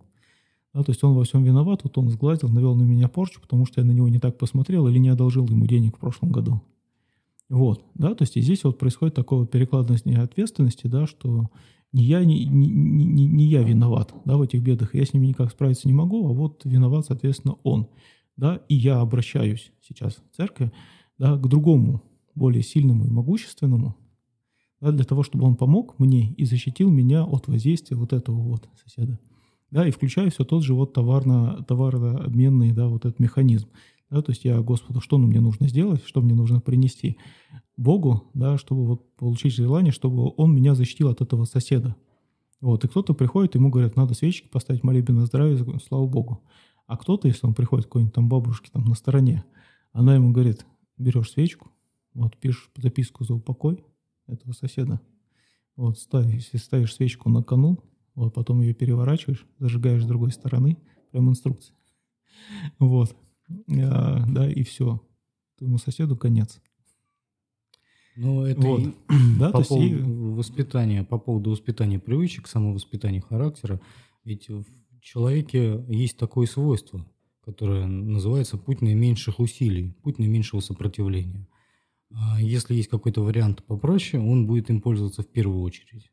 Да, 0.72 0.82
то 0.82 0.90
есть 0.90 1.04
он 1.04 1.14
во 1.14 1.24
всем 1.24 1.44
виноват, 1.44 1.84
вот 1.84 1.98
он 1.98 2.08
сгладил, 2.08 2.48
навел 2.48 2.74
на 2.74 2.84
меня 2.84 3.08
порчу, 3.08 3.42
потому 3.42 3.66
что 3.66 3.82
я 3.82 3.86
на 3.86 3.92
него 3.92 4.08
не 4.08 4.18
так 4.18 4.38
посмотрел 4.38 4.88
или 4.88 4.98
не 4.98 5.10
одолжил 5.10 5.46
ему 5.46 5.66
денег 5.66 5.96
в 5.96 6.00
прошлом 6.00 6.32
году. 6.32 6.62
Вот, 7.52 7.84
да, 7.92 8.14
то 8.14 8.22
есть 8.22 8.38
и 8.38 8.40
здесь 8.40 8.64
вот 8.64 8.78
происходит 8.78 9.14
такое 9.14 9.40
вот 9.40 9.50
перекладывание 9.50 10.20
ответственности, 10.20 10.86
да, 10.86 11.06
что 11.06 11.50
не 11.92 12.02
я, 12.02 12.24
не, 12.24 12.46
не, 12.46 12.70
не, 12.70 13.26
не 13.26 13.44
я 13.44 13.62
виноват, 13.62 14.14
да, 14.24 14.38
в 14.38 14.42
этих 14.42 14.62
бедах, 14.62 14.94
я 14.94 15.04
с 15.04 15.12
ними 15.12 15.26
никак 15.26 15.50
справиться 15.50 15.86
не 15.86 15.92
могу, 15.92 16.26
а 16.30 16.32
вот 16.32 16.62
виноват, 16.64 17.04
соответственно, 17.04 17.56
он, 17.62 17.88
да, 18.38 18.62
и 18.70 18.74
я 18.74 19.00
обращаюсь 19.00 19.70
сейчас 19.82 20.14
в 20.14 20.34
церковь, 20.34 20.70
да, 21.18 21.36
к 21.36 21.46
другому, 21.46 22.02
более 22.34 22.62
сильному 22.62 23.04
и 23.04 23.10
могущественному, 23.10 23.96
да, 24.80 24.90
для 24.90 25.04
того, 25.04 25.22
чтобы 25.22 25.44
он 25.44 25.56
помог 25.56 25.98
мне 25.98 26.32
и 26.32 26.46
защитил 26.46 26.90
меня 26.90 27.22
от 27.22 27.48
воздействия 27.48 27.98
вот 27.98 28.14
этого 28.14 28.40
вот 28.40 28.66
соседа 28.82 29.20
да, 29.70 29.88
и 29.88 29.90
включаю 29.90 30.30
все 30.30 30.44
тот 30.44 30.62
же 30.62 30.74
вот 30.74 30.92
товарно, 30.92 31.64
товарообменный, 31.66 32.72
да, 32.72 32.88
вот 32.88 33.06
этот 33.06 33.18
механизм. 33.18 33.68
Да, 34.12 34.20
то 34.20 34.30
есть 34.30 34.44
я 34.44 34.60
Господу, 34.60 35.00
что 35.00 35.16
мне 35.16 35.40
нужно 35.40 35.68
сделать, 35.68 36.04
что 36.04 36.20
мне 36.20 36.34
нужно 36.34 36.60
принести 36.60 37.16
Богу, 37.78 38.30
да, 38.34 38.58
чтобы 38.58 38.84
вот 38.84 39.16
получить 39.16 39.54
желание, 39.54 39.90
чтобы 39.90 40.34
Он 40.36 40.54
меня 40.54 40.74
защитил 40.74 41.08
от 41.08 41.22
этого 41.22 41.46
соседа. 41.46 41.96
Вот, 42.60 42.84
и 42.84 42.88
кто-то 42.88 43.14
приходит, 43.14 43.54
ему 43.54 43.70
говорят, 43.70 43.96
надо 43.96 44.12
свечки 44.12 44.48
поставить, 44.48 44.84
молебен 44.84 45.14
на 45.14 45.24
здоровье, 45.24 45.64
слава 45.88 46.06
Богу. 46.06 46.42
А 46.86 46.98
кто-то, 46.98 47.26
если 47.26 47.46
он 47.46 47.54
приходит 47.54 47.86
какой-нибудь 47.86 48.14
там 48.14 48.28
бабушке 48.28 48.70
там 48.70 48.84
на 48.84 48.94
стороне, 48.94 49.46
она 49.92 50.14
ему 50.14 50.30
говорит, 50.30 50.66
берешь 50.98 51.30
свечку, 51.30 51.70
вот 52.12 52.36
пишешь 52.36 52.70
записку 52.76 53.24
за 53.24 53.32
упокой 53.32 53.82
этого 54.26 54.52
соседа, 54.52 55.00
вот 55.74 55.98
ставишь, 55.98 56.50
ставишь 56.56 56.94
свечку 56.94 57.30
на 57.30 57.42
кону, 57.42 57.78
вот, 58.14 58.34
потом 58.34 58.60
ее 58.60 58.74
переворачиваешь, 58.74 59.46
зажигаешь 59.58 60.02
с 60.02 60.06
другой 60.06 60.32
стороны, 60.32 60.76
прям 61.12 61.30
инструкция. 61.30 61.74
Вот. 62.78 63.16
А, 63.84 64.24
да, 64.28 64.50
и 64.50 64.62
все. 64.62 65.00
Твоему 65.58 65.78
соседу 65.78 66.16
конец. 66.16 66.60
Ну, 68.16 68.44
это 68.44 68.60
вот. 68.60 68.80
и 68.80 68.94
да, 69.38 69.50
по 69.50 69.64
поводу 69.64 69.86
и... 69.86 70.02
воспитания, 70.34 71.04
по 71.04 71.18
поводу 71.18 71.50
воспитания 71.50 71.98
привычек, 71.98 72.46
самовоспитания 72.46 73.20
характера. 73.20 73.80
Ведь 74.24 74.48
в 74.48 74.64
человеке 75.00 75.84
есть 75.88 76.16
такое 76.16 76.46
свойство, 76.46 77.06
которое 77.44 77.86
называется 77.86 78.58
путь 78.58 78.82
наименьших 78.82 79.40
усилий, 79.40 79.92
путь 80.02 80.18
наименьшего 80.18 80.60
сопротивления. 80.60 81.48
А 82.14 82.40
если 82.40 82.74
есть 82.74 82.88
какой-то 82.88 83.22
вариант 83.22 83.64
попроще, 83.64 84.22
он 84.22 84.46
будет 84.46 84.68
им 84.68 84.80
пользоваться 84.82 85.22
в 85.22 85.28
первую 85.28 85.62
очередь. 85.62 86.12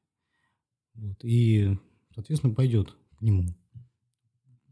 Вот. 0.95 1.17
И 1.23 1.77
соответственно, 2.13 2.53
пойдет 2.53 2.95
к 3.17 3.21
нему. 3.21 3.45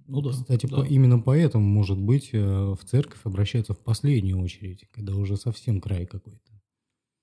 Ну 0.07 0.21
да. 0.21 0.31
Кстати, 0.31 0.65
да. 0.67 0.77
По, 0.77 0.83
именно 0.83 1.19
поэтому, 1.19 1.65
может 1.65 1.99
быть, 1.99 2.29
э, 2.31 2.39
в 2.39 2.79
церковь 2.85 3.19
обращаются 3.25 3.73
в 3.73 3.79
последнюю 3.79 4.39
очередь, 4.39 4.85
когда 4.91 5.15
уже 5.15 5.35
совсем 5.37 5.81
край 5.81 6.05
какой-то. 6.05 6.51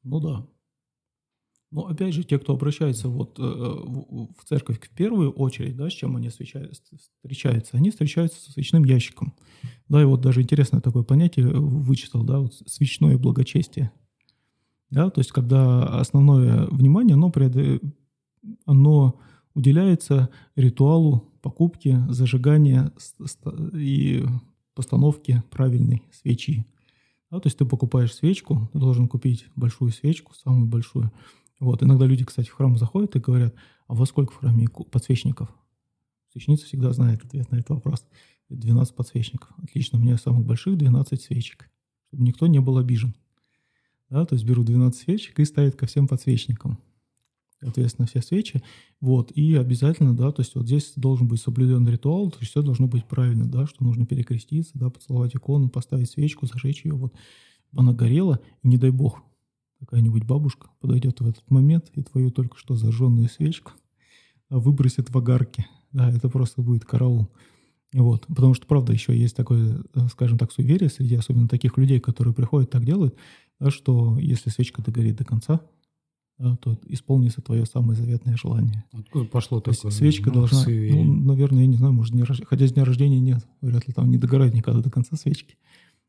Ну 0.03 0.21
да. 0.21 0.47
Но 1.71 1.87
опять 1.87 2.15
же, 2.15 2.23
те, 2.23 2.39
кто 2.39 2.53
обращается 2.53 3.09
вот 3.09 3.39
э, 3.41 3.43
в 3.43 4.45
церковь 4.45 4.79
в 4.79 4.91
первую 4.91 5.33
очередь, 5.33 5.77
да, 5.77 5.91
с 5.91 5.93
чем 5.93 6.15
они 6.15 6.29
встречаются, 6.29 7.77
они 7.77 7.91
встречаются 7.91 8.41
со 8.41 8.53
свечным 8.53 8.85
ящиком. 8.85 9.35
Да, 9.89 10.01
и 10.01 10.05
вот 10.05 10.21
даже 10.21 10.43
интересное 10.43 10.81
такое 10.81 11.03
понятие 11.03 11.49
вычитал, 11.49 12.23
да, 12.23 12.39
вот 12.39 12.55
свечное 12.67 13.19
благочестие. 13.19 13.91
Да, 14.91 15.11
то 15.11 15.21
есть 15.21 15.33
когда 15.33 15.99
основное 15.99 16.67
внимание, 16.67 17.15
оно, 17.15 17.31
пред, 17.31 17.83
оно 18.67 19.19
уделяется 19.55 20.29
ритуалу 20.55 21.34
покупки, 21.45 22.01
зажигания 22.09 22.91
и 23.75 24.25
постановки 24.75 25.43
правильной 25.51 26.03
свечи. 26.11 26.65
Да, 27.31 27.39
то 27.39 27.49
есть 27.49 27.59
ты 27.59 27.67
покупаешь 27.67 28.15
свечку, 28.15 28.71
ты 28.73 28.79
должен 28.79 29.09
купить 29.09 29.47
большую 29.55 29.93
свечку, 29.93 30.33
самую 30.35 30.67
большую. 30.67 31.13
Вот. 31.61 31.83
Иногда 31.83 32.07
люди, 32.07 32.25
кстати, 32.25 32.49
в 32.49 32.55
храм 32.55 32.79
заходят 32.79 33.15
и 33.15 33.21
говорят, 33.21 33.55
а 33.89 33.95
во 33.95 34.07
сколько 34.07 34.33
в 34.33 34.37
храме 34.37 34.69
подсвечников? 34.91 35.55
Свечница 36.33 36.65
всегда 36.65 36.93
знает 36.95 37.23
ответ 37.23 37.51
на 37.51 37.57
этот 37.57 37.71
вопрос. 37.71 38.07
12 38.49 38.95
подсвечников. 38.95 39.51
Отлично, 39.63 39.99
у 39.99 40.03
меня 40.03 40.17
самых 40.17 40.47
больших 40.47 40.79
12 40.79 41.21
свечек, 41.21 41.71
чтобы 42.09 42.25
никто 42.25 42.47
не 42.47 42.61
был 42.61 42.79
обижен. 42.79 43.15
Да, 44.09 44.25
то 44.25 44.35
есть 44.35 44.47
беру 44.47 44.65
12 44.65 44.99
свечек 44.99 45.39
и 45.41 45.45
ставят 45.45 45.77
ко 45.77 45.85
всем 45.87 46.09
подсвечникам 46.09 46.79
соответственно, 47.65 48.07
все 48.07 48.21
свечи. 48.21 48.63
Вот, 49.01 49.33
и 49.33 49.55
обязательно, 49.55 50.15
да, 50.15 50.31
то 50.33 50.43
есть 50.43 50.55
вот 50.55 50.67
здесь 50.67 50.93
должен 50.97 51.27
быть 51.27 51.41
соблюден 51.41 51.89
ритуал, 51.89 52.31
то 52.31 52.39
есть 52.41 52.51
все 52.51 52.63
должно 52.63 52.87
быть 52.87 53.07
правильно, 53.07 53.47
да, 53.47 53.67
что 53.67 53.83
нужно 53.83 54.05
перекреститься, 54.05 54.73
да, 54.75 54.91
поцеловать 54.91 55.35
икону, 55.35 55.71
поставить 55.71 56.11
свечку, 56.11 56.47
зажечь 56.47 56.85
ее, 56.85 56.95
вот. 56.95 57.15
Она 57.77 57.93
горела, 57.93 58.39
и 58.63 58.69
не 58.69 58.77
дай 58.77 58.91
бог, 58.91 59.23
какая-нибудь 59.81 60.25
бабушка 60.25 60.69
подойдет 60.81 61.21
в 61.21 61.29
этот 61.29 61.51
момент 61.51 61.91
и 61.95 62.03
твою 62.03 62.31
только 62.31 62.57
что 62.59 62.77
зажженную 62.77 63.29
свечку 63.29 63.73
выбросит 64.51 65.11
в 65.11 65.19
огарки. 65.19 65.67
Да, 65.93 66.11
это 66.11 66.29
просто 66.29 66.61
будет 66.61 66.85
караул. 66.85 67.29
Вот. 67.93 68.27
Потому 68.27 68.55
что, 68.55 68.67
правда, 68.67 68.93
еще 68.93 69.17
есть 69.17 69.37
такое, 69.37 69.83
э, 69.95 70.09
скажем 70.11 70.37
так, 70.37 70.53
суеверие 70.53 70.91
среди 70.91 71.15
особенно 71.15 71.49
таких 71.49 71.79
людей, 71.79 72.01
которые 72.01 72.35
приходят, 72.35 72.71
так 72.71 72.85
делают, 72.85 73.17
да, 73.59 73.71
что 73.71 74.19
если 74.19 74.51
свечка 74.51 74.83
догорит 74.83 75.17
до 75.17 75.25
конца, 75.25 75.61
да, 76.39 76.57
то 76.57 76.77
исполнится 76.89 77.41
твое 77.41 77.65
самое 77.65 77.97
заветное 77.97 78.37
желание. 78.37 78.85
Откуда 78.93 79.25
пошло 79.25 79.61
то 79.61 79.73
такое? 79.73 79.93
свечка 79.93 80.31
ну, 80.31 80.41
должна, 80.41 80.65
ну, 80.67 81.05
наверное, 81.05 81.63
я 81.63 81.67
не 81.67 81.77
знаю, 81.77 81.93
может, 81.93 82.15
не, 82.15 82.25
хотя 82.25 82.67
с 82.67 82.73
дня 82.73 82.85
рождения 82.85 83.21
нет, 83.21 83.47
вряд 83.61 83.87
ли 83.87 83.95
там 83.95 84.11
не 84.11 84.19
догорает 84.19 84.55
никогда 84.55 84.81
до 84.81 84.91
конца 84.91 85.17
свечки. 85.17 85.57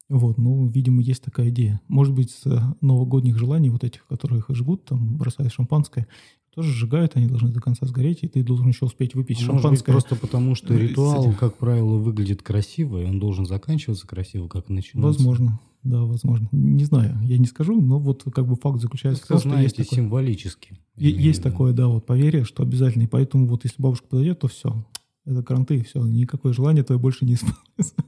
Вот, 0.08 0.38
ну, 0.38 0.68
видимо, 0.68 1.02
есть 1.02 1.24
такая 1.24 1.50
идея. 1.50 1.82
Может 1.88 2.14
быть, 2.14 2.32
с 2.32 2.76
новогодних 2.82 3.38
желаний, 3.38 3.70
вот 3.70 3.84
этих, 3.84 4.06
которых 4.06 4.50
жгут, 4.50 4.86
там, 4.86 5.18
бросают 5.18 5.52
шампанское, 5.52 6.08
тоже 6.54 6.72
сжигают, 6.72 7.16
они 7.16 7.28
должны 7.28 7.50
до 7.50 7.60
конца 7.60 7.86
сгореть, 7.86 8.20
и 8.22 8.28
ты 8.28 8.44
должен 8.44 8.68
еще 8.68 8.86
успеть 8.86 9.14
выпить 9.14 9.38
а 9.42 9.46
шампанское. 9.46 9.70
Может 9.70 9.86
быть, 9.86 9.86
просто 9.86 10.16
потому, 10.16 10.56
что 10.56 10.76
ритуал, 10.76 11.34
как 11.34 11.58
правило, 11.58 11.98
выглядит 11.98 12.44
красиво, 12.44 13.02
и 13.02 13.06
он 13.06 13.20
должен 13.20 13.46
заканчиваться 13.46 14.08
красиво, 14.08 14.48
как 14.48 14.70
начинается. 14.70 15.02
Возможно. 15.02 15.60
Да, 15.86 16.02
возможно. 16.02 16.50
Не 16.52 16.84
знаю, 16.84 17.16
я 17.22 17.38
не 17.38 17.46
скажу, 17.46 17.80
но 17.80 18.00
вот 18.00 18.24
как 18.34 18.48
бы 18.48 18.56
факт 18.56 18.82
заключается 18.82 19.24
в 19.24 19.28
том, 19.28 19.38
что 19.38 19.60
есть 19.60 19.78
такое, 19.78 19.96
символически. 19.96 20.80
Есть 20.96 21.44
такое, 21.44 21.74
да, 21.74 21.88
вот 21.88 22.08
поверье, 22.08 22.44
что 22.44 22.64
обязательно. 22.64 23.04
И 23.04 23.08
поэтому 23.08 23.46
вот 23.46 23.66
если 23.66 23.80
бабушка 23.80 24.08
подойдет, 24.08 24.40
то 24.40 24.48
все. 24.48 24.84
Это 25.26 25.44
кранты, 25.44 25.84
все. 25.84 26.04
Никакое 26.04 26.54
желание 26.54 26.84
твое 26.84 27.00
больше 27.00 27.26
не 27.26 27.36
исполнится. 27.36 27.96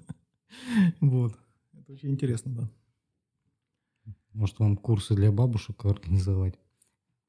Вот. 1.00 1.34
Это 1.74 1.94
очень 1.94 2.10
интересно, 2.10 2.52
да. 2.52 2.70
Может, 4.34 4.60
вам 4.60 4.76
курсы 4.76 5.16
для 5.16 5.32
бабушек 5.32 5.86
организовать? 5.86 6.56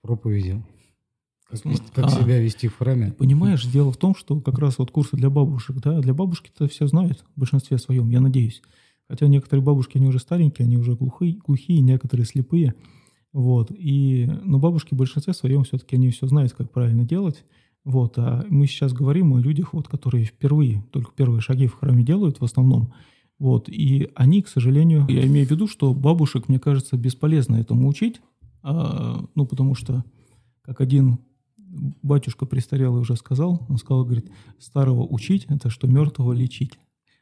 Проповеди? 0.01 0.63
Как, 1.47 1.61
как 1.95 2.05
а, 2.07 2.11
себя 2.11 2.41
вести 2.41 2.69
в 2.69 2.77
храме? 2.77 3.13
Понимаешь, 3.13 3.65
дело 3.67 3.93
в 3.93 3.97
том, 3.97 4.15
что 4.15 4.41
как 4.41 4.59
раз 4.59 4.79
вот 4.79 4.91
курсы 4.91 5.17
для 5.17 5.31
бабушек, 5.31 5.77
да, 5.77 6.01
для 6.01 6.15
бабушки-то 6.15 6.69
все 6.69 6.87
знают 6.87 7.25
в 7.37 7.41
большинстве 7.41 7.79
своем, 7.79 8.09
я 8.11 8.21
надеюсь. 8.21 8.63
Хотя 9.09 9.27
некоторые 9.27 9.65
бабушки, 9.65 9.97
они 9.97 10.07
уже 10.07 10.19
старенькие, 10.19 10.67
они 10.67 10.77
уже 10.77 10.95
глухие, 10.95 11.39
глухие 11.47 11.81
некоторые 11.81 12.27
слепые. 12.27 12.75
Вот. 13.33 13.71
И, 13.71 14.31
но 14.45 14.59
бабушки 14.59 14.95
в 14.95 14.99
большинстве 14.99 15.33
своем 15.33 15.65
все-таки 15.65 15.97
они 15.97 16.11
все 16.11 16.27
знают, 16.27 16.53
как 16.53 16.71
правильно 16.71 17.05
делать. 17.05 17.45
Вот. 17.85 18.19
А 18.19 18.45
мы 18.49 18.67
сейчас 18.67 18.93
говорим 18.93 19.33
о 19.35 19.41
людях, 19.41 19.73
вот, 19.73 19.89
которые 19.89 20.25
впервые, 20.25 20.85
только 20.93 21.13
первые 21.17 21.41
шаги 21.41 21.67
в 21.67 21.75
храме 21.75 22.05
делают 22.05 22.41
в 22.41 22.45
основном. 22.45 22.93
Вот, 23.39 23.69
и 23.69 24.11
они, 24.17 24.43
к 24.43 24.49
сожалению, 24.49 25.07
я 25.09 25.25
имею 25.27 25.47
в 25.47 25.51
виду, 25.51 25.69
что 25.69 25.95
бабушек, 25.95 26.49
мне 26.49 26.59
кажется, 26.59 26.97
бесполезно 26.97 27.57
этому 27.57 27.87
учить, 27.87 28.21
а, 28.63 29.25
ну, 29.37 29.47
потому 29.47 29.77
что, 29.77 30.05
как 30.63 30.81
один 30.81 31.19
батюшка 31.57 32.47
престарелый 32.47 33.01
уже 33.01 33.15
сказал, 33.15 33.65
он 33.69 33.77
сказал, 33.77 34.05
говорит, 34.05 34.31
старого 34.59 35.07
учить– 35.07 35.47
это 35.49 35.71
что 35.71 35.87
мертвого 35.87 36.33
лечить, 36.33 36.73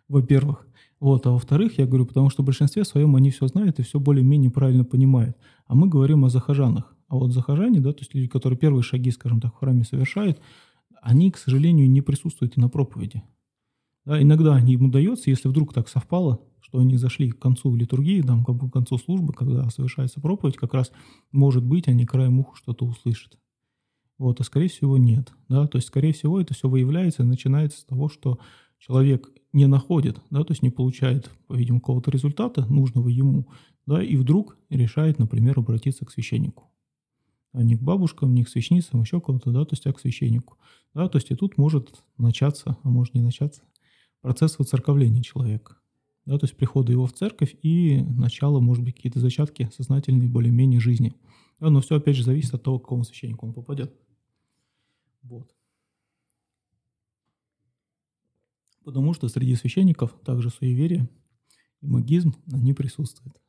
во-первых. 0.09 0.67
Вот, 0.99 1.27
а 1.27 1.31
во-вторых, 1.31 1.79
я 1.79 1.87
говорю, 1.87 2.07
потому 2.07 2.31
что 2.31 2.43
в 2.43 2.47
большинстве 2.47 2.85
своем 2.85 3.17
они 3.17 3.31
все 3.31 3.47
знают 3.49 3.79
и 3.79 3.83
все 3.83 4.01
более-менее 4.01 4.51
правильно 4.51 4.85
понимают. 4.85 5.37
А 5.67 5.75
мы 5.75 5.89
говорим 5.89 6.25
о 6.25 6.31
захожанах. 6.31 6.97
А 7.09 7.17
вот 7.17 7.33
захожане, 7.33 7.81
да, 7.81 7.93
то 7.93 8.01
есть 8.01 8.15
люди, 8.15 8.29
которые 8.29 8.59
первые 8.59 8.83
шаги, 8.83 9.11
скажем 9.11 9.41
так, 9.41 9.55
в 9.55 9.59
храме 9.59 9.85
совершают, 9.85 10.41
они, 11.03 11.31
к 11.31 11.37
сожалению, 11.37 11.89
не 11.91 12.01
присутствуют 12.01 12.57
и 12.57 12.61
на 12.61 12.69
проповеди. 12.69 13.23
Да, 14.05 14.21
иногда 14.21 14.59
им 14.59 14.87
удается, 14.87 15.31
если 15.31 15.49
вдруг 15.49 15.75
так 15.75 15.89
совпало, 15.89 16.41
что 16.61 16.79
они 16.79 16.97
зашли 16.97 17.31
к 17.31 17.39
концу 17.39 17.75
литургии, 17.75 18.23
там, 18.23 18.45
к 18.45 18.73
концу 18.73 18.99
службы, 18.99 19.33
когда 19.33 19.69
совершается 19.71 20.21
проповедь, 20.21 20.57
как 20.57 20.75
раз, 20.75 20.91
может 21.31 21.65
быть, 21.65 21.89
они 21.89 22.07
краем 22.07 22.41
уха 22.41 22.57
что-то 22.57 22.87
услышат. 22.87 23.39
Вот, 24.19 24.41
а 24.41 24.45
скорее 24.45 24.69
всего 24.69 24.97
нет. 24.97 25.33
Да? 25.49 25.67
То 25.67 25.77
есть, 25.77 25.89
скорее 25.89 26.13
всего, 26.13 26.41
это 26.41 26.55
все 26.55 26.69
выявляется 26.69 27.23
и 27.23 27.27
начинается 27.27 27.81
с 27.81 27.85
того, 27.85 28.09
что 28.09 28.39
человек 28.79 29.31
не 29.53 29.67
находит, 29.67 30.21
да, 30.31 30.45
то 30.45 30.53
есть 30.53 30.63
не 30.63 30.69
получает, 30.69 31.31
по-видимому, 31.47 31.81
какого-то 31.81 32.11
результата, 32.11 32.67
нужного 32.67 33.09
ему, 33.09 33.49
да, 33.87 34.03
и 34.03 34.17
вдруг 34.17 34.59
решает, 34.69 35.19
например, 35.19 35.59
обратиться 35.59 36.05
к 36.05 36.11
священнику. 36.11 36.71
А 37.53 37.63
не 37.63 37.75
к 37.75 37.83
бабушкам, 37.83 38.35
не 38.35 38.45
к 38.45 38.51
священницам, 38.51 39.01
еще 39.01 39.19
кому-то, 39.19 39.51
да, 39.53 39.65
то 39.65 39.73
есть 39.73 39.87
а 39.87 39.93
к 39.95 40.01
священнику. 40.01 40.59
Да, 40.93 41.09
то 41.09 41.17
есть 41.17 41.31
и 41.31 41.35
тут 41.35 41.57
может 41.57 42.03
начаться, 42.19 42.77
а 42.83 42.89
может 42.91 43.15
не 43.15 43.23
начаться, 43.23 43.63
процесс 44.21 44.59
воцерковления 44.59 45.23
человека. 45.23 45.77
Да, 46.27 46.39
то 46.39 46.45
есть 46.45 46.57
прихода 46.57 46.93
его 46.93 47.07
в 47.07 47.15
церковь 47.15 47.57
и 47.63 48.03
начало, 48.03 48.61
может 48.61 48.85
быть, 48.85 48.97
какие-то 48.97 49.21
зачатки 49.21 49.71
сознательной 49.75 50.27
более-менее 50.27 50.81
жизни. 50.81 51.15
Да, 51.61 51.71
но 51.71 51.81
все, 51.81 51.97
опять 51.97 52.17
же, 52.17 52.25
зависит 52.25 52.53
от 52.53 52.63
того, 52.63 52.79
к 52.79 52.83
какому 52.83 53.05
священнику 53.05 53.47
он 53.47 53.55
попадет. 53.55 53.95
Вот. 55.29 55.55
Потому 58.85 59.15
что 59.15 59.29
среди 59.29 59.57
священников 59.57 60.13
также 60.25 60.51
суеверие 60.51 61.09
и 61.81 61.87
магизм, 61.89 62.35
они 62.53 62.73
присутствуют. 62.73 63.41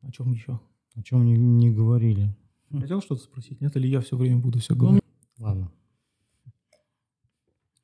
О 0.00 0.10
чем 0.10 0.32
еще? 0.32 0.60
О 0.94 1.02
чем 1.02 1.24
не, 1.26 1.36
не 1.36 1.70
говорили. 1.70 2.34
Хотел 2.70 3.02
что-то 3.02 3.22
спросить? 3.22 3.60
Нет, 3.60 3.76
или 3.76 3.86
я 3.86 4.00
все 4.00 4.16
время 4.16 4.38
буду 4.38 4.58
все 4.60 4.74
говорить? 4.74 5.02
Ладно. 5.38 5.70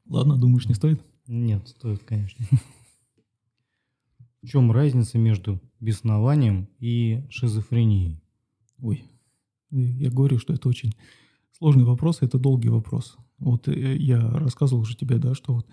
Ладно, 0.06 0.38
думаешь, 0.38 0.66
не 0.66 0.74
стоит? 0.74 1.02
Нет, 1.26 1.68
стоит, 1.68 2.02
конечно. 2.04 2.46
В 4.42 4.46
чем 4.46 4.72
разница 4.72 5.18
между 5.18 5.60
беснованием 5.80 6.68
и 6.78 7.24
шизофренией? 7.30 8.20
Ой, 8.80 9.04
я 9.70 10.10
говорю, 10.10 10.38
что 10.38 10.52
это 10.52 10.68
очень 10.68 10.94
сложный 11.58 11.84
вопрос, 11.84 12.18
это 12.20 12.38
долгий 12.38 12.68
вопрос. 12.68 13.16
Вот 13.38 13.68
э, 13.68 13.96
я 13.96 14.20
рассказывал 14.20 14.82
уже 14.82 14.96
тебе, 14.96 15.18
да, 15.18 15.34
что 15.34 15.54
вот 15.54 15.66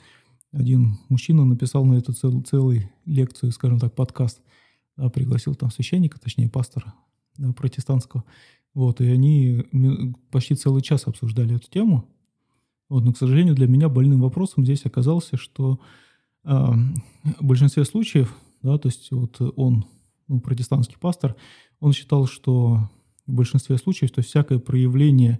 один 0.51 0.97
мужчина 1.09 1.45
написал 1.45 1.85
на 1.85 1.95
эту 1.95 2.13
цел, 2.13 2.41
целую 2.41 2.89
лекцию, 3.05 3.51
скажем 3.51 3.79
так, 3.79 3.95
подкаст, 3.95 4.41
да, 4.97 5.09
пригласил 5.09 5.55
там 5.55 5.71
священника, 5.71 6.19
точнее 6.19 6.49
пастора 6.49 6.93
да, 7.37 7.53
протестантского. 7.53 8.23
Вот, 8.73 9.01
и 9.01 9.07
они 9.07 9.65
почти 10.29 10.55
целый 10.55 10.81
час 10.81 11.07
обсуждали 11.07 11.55
эту 11.55 11.69
тему. 11.69 12.07
Вот, 12.89 13.03
но, 13.03 13.13
к 13.13 13.17
сожалению, 13.17 13.55
для 13.55 13.67
меня 13.67 13.89
больным 13.89 14.21
вопросом 14.21 14.63
здесь 14.63 14.85
оказался, 14.85 15.37
что 15.37 15.79
э, 16.43 16.49
в 16.49 17.43
большинстве 17.43 17.85
случаев, 17.85 18.35
да, 18.61 18.77
то 18.77 18.87
есть 18.87 19.11
вот 19.11 19.41
он, 19.55 19.85
ну, 20.27 20.39
протестантский 20.39 20.97
пастор, 20.97 21.35
он 21.79 21.93
считал, 21.93 22.27
что 22.27 22.89
в 23.25 23.33
большинстве 23.33 23.77
случаев, 23.77 24.11
то 24.11 24.19
есть 24.19 24.29
всякое 24.29 24.59
проявление 24.59 25.39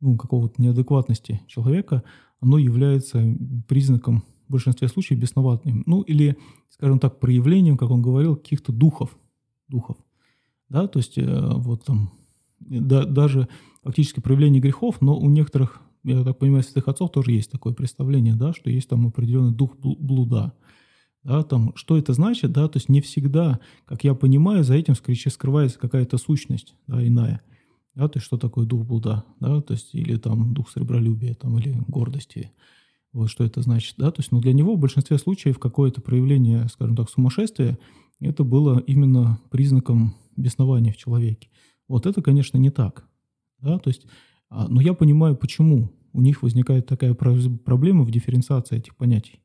ну, 0.00 0.16
какого-то 0.16 0.60
неадекватности 0.60 1.40
человека, 1.46 2.02
оно 2.40 2.58
является 2.58 3.22
признаком 3.68 4.24
в 4.48 4.52
большинстве 4.52 4.88
случаев 4.88 5.20
бесноватым. 5.20 5.82
Ну, 5.86 6.02
или, 6.02 6.36
скажем 6.68 6.98
так, 6.98 7.20
проявлением, 7.20 7.76
как 7.76 7.90
он 7.90 8.02
говорил, 8.02 8.36
каких-то 8.36 8.72
духов. 8.72 9.16
духов. 9.68 9.96
Да, 10.68 10.86
то 10.86 10.98
есть 10.98 11.18
э, 11.18 11.50
вот 11.54 11.84
там 11.84 12.12
да, 12.60 13.04
даже 13.04 13.48
фактически 13.82 14.20
проявление 14.20 14.60
грехов, 14.60 15.00
но 15.00 15.16
у 15.18 15.28
некоторых, 15.28 15.80
я 16.04 16.24
так 16.24 16.38
понимаю, 16.38 16.62
святых 16.62 16.88
отцов 16.88 17.10
тоже 17.12 17.32
есть 17.32 17.50
такое 17.50 17.74
представление, 17.74 18.34
да, 18.34 18.52
что 18.52 18.70
есть 18.70 18.88
там 18.88 19.06
определенный 19.06 19.54
дух 19.54 19.76
блуда. 19.78 20.54
Да, 21.22 21.42
там, 21.42 21.72
что 21.74 21.96
это 21.96 22.12
значит, 22.12 22.52
да, 22.52 22.68
то 22.68 22.76
есть 22.76 22.90
не 22.90 23.00
всегда, 23.00 23.58
как 23.86 24.04
я 24.04 24.14
понимаю, 24.14 24.62
за 24.62 24.74
этим 24.74 24.94
скорее 24.94 25.30
скрывается 25.30 25.78
какая-то 25.78 26.18
сущность, 26.18 26.74
да, 26.86 27.06
иная. 27.06 27.40
Да, 27.94 28.08
то 28.08 28.16
есть 28.16 28.26
что 28.26 28.36
такое 28.36 28.66
дух 28.66 28.84
блуда, 28.84 29.24
да, 29.38 29.60
то 29.60 29.74
есть 29.74 29.94
или 29.94 30.16
там 30.16 30.52
дух 30.52 30.70
сребролюбия, 30.70 31.34
там, 31.34 31.58
или 31.58 31.76
гордости, 31.86 32.50
вот 33.12 33.30
что 33.30 33.44
это 33.44 33.62
значит, 33.62 33.94
да, 33.96 34.10
то 34.10 34.20
есть, 34.20 34.32
но 34.32 34.38
ну, 34.38 34.42
для 34.42 34.52
него 34.52 34.74
в 34.74 34.80
большинстве 34.80 35.16
случаев 35.18 35.60
какое-то 35.60 36.00
проявление, 36.00 36.66
скажем 36.68 36.96
так, 36.96 37.08
сумасшествия, 37.08 37.78
это 38.18 38.42
было 38.42 38.80
именно 38.80 39.38
признаком 39.50 40.16
беснования 40.36 40.92
в 40.92 40.96
человеке. 40.96 41.48
Вот 41.86 42.06
это, 42.06 42.20
конечно, 42.20 42.58
не 42.58 42.70
так, 42.70 43.06
да, 43.60 43.78
то 43.78 43.88
есть, 43.90 44.06
а, 44.50 44.66
но 44.66 44.80
я 44.80 44.94
понимаю, 44.94 45.36
почему 45.36 45.92
у 46.12 46.20
них 46.20 46.42
возникает 46.42 46.86
такая 46.86 47.14
проблема 47.14 48.02
в 48.02 48.10
дифференциации 48.10 48.78
этих 48.78 48.96
понятий, 48.96 49.38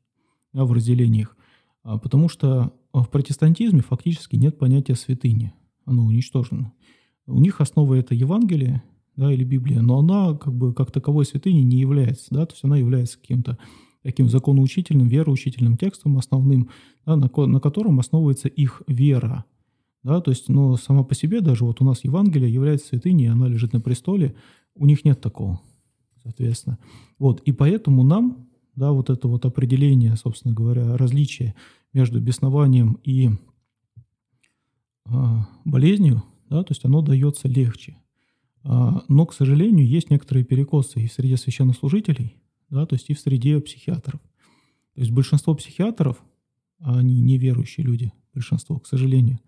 да, 0.52 0.64
в 0.64 0.72
разделении 0.72 1.20
их, 1.20 1.36
а, 1.84 1.98
потому 1.98 2.28
что 2.28 2.72
в 2.92 3.06
протестантизме 3.06 3.82
фактически 3.82 4.34
нет 4.34 4.58
понятия 4.58 4.96
святыни, 4.96 5.52
оно 5.84 6.04
уничтожено. 6.04 6.72
У 7.26 7.40
них 7.40 7.60
основа 7.60 7.94
это 7.94 8.14
Евангелие, 8.14 8.82
да, 9.16 9.32
или 9.32 9.44
Библия, 9.44 9.82
но 9.82 9.98
она 9.98 10.34
как 10.34 10.54
бы 10.54 10.72
как 10.72 10.90
таковой 10.90 11.24
святыней 11.24 11.62
не 11.62 11.78
является, 11.78 12.28
да, 12.30 12.46
то 12.46 12.54
есть 12.54 12.64
она 12.64 12.76
является 12.76 13.18
каким-то 13.18 13.58
таким 14.02 14.28
законоучительным, 14.28 15.08
вероучительным 15.08 15.76
текстом 15.76 16.16
основным, 16.16 16.70
да, 17.04 17.16
на, 17.16 17.30
на 17.46 17.60
котором 17.60 18.00
основывается 18.00 18.48
их 18.48 18.82
вера, 18.86 19.44
да, 20.02 20.20
то 20.20 20.30
есть, 20.30 20.48
но 20.48 20.76
сама 20.76 21.04
по 21.04 21.14
себе 21.14 21.40
даже 21.40 21.64
вот 21.64 21.80
у 21.82 21.84
нас 21.84 22.04
Евангелие 22.04 22.52
является 22.52 22.88
святыней, 22.88 23.28
она 23.28 23.48
лежит 23.48 23.72
на 23.72 23.80
престоле, 23.80 24.34
у 24.74 24.86
них 24.86 25.04
нет 25.04 25.20
такого, 25.20 25.60
соответственно. 26.22 26.78
Вот, 27.18 27.40
и 27.40 27.52
поэтому 27.52 28.02
нам, 28.02 28.48
да, 28.74 28.92
вот 28.92 29.10
это 29.10 29.28
вот 29.28 29.44
определение, 29.44 30.16
собственно 30.16 30.54
говоря, 30.54 30.96
различия 30.96 31.54
между 31.92 32.20
беснованием 32.20 32.98
и 33.04 33.30
э, 35.06 35.36
болезнью, 35.66 36.22
да, 36.50 36.62
то 36.64 36.72
есть 36.72 36.84
оно 36.84 37.00
дается 37.00 37.48
легче. 37.48 37.96
А, 38.64 39.02
но, 39.08 39.24
к 39.24 39.32
сожалению, 39.32 39.86
есть 39.86 40.10
некоторые 40.10 40.44
перекосы 40.44 41.00
и 41.00 41.08
в 41.08 41.12
среде 41.12 41.36
священнослужителей, 41.36 42.36
да, 42.68 42.84
то 42.84 42.94
есть 42.94 43.08
и 43.08 43.14
в 43.14 43.20
среде 43.20 43.60
психиатров. 43.60 44.20
То 44.94 45.00
есть 45.00 45.12
большинство 45.12 45.54
психиатров, 45.54 46.22
а 46.80 46.98
они 46.98 47.20
неверующие 47.20 47.86
люди, 47.86 48.12
большинство, 48.34 48.78
к 48.78 48.86
сожалению, 48.86 49.40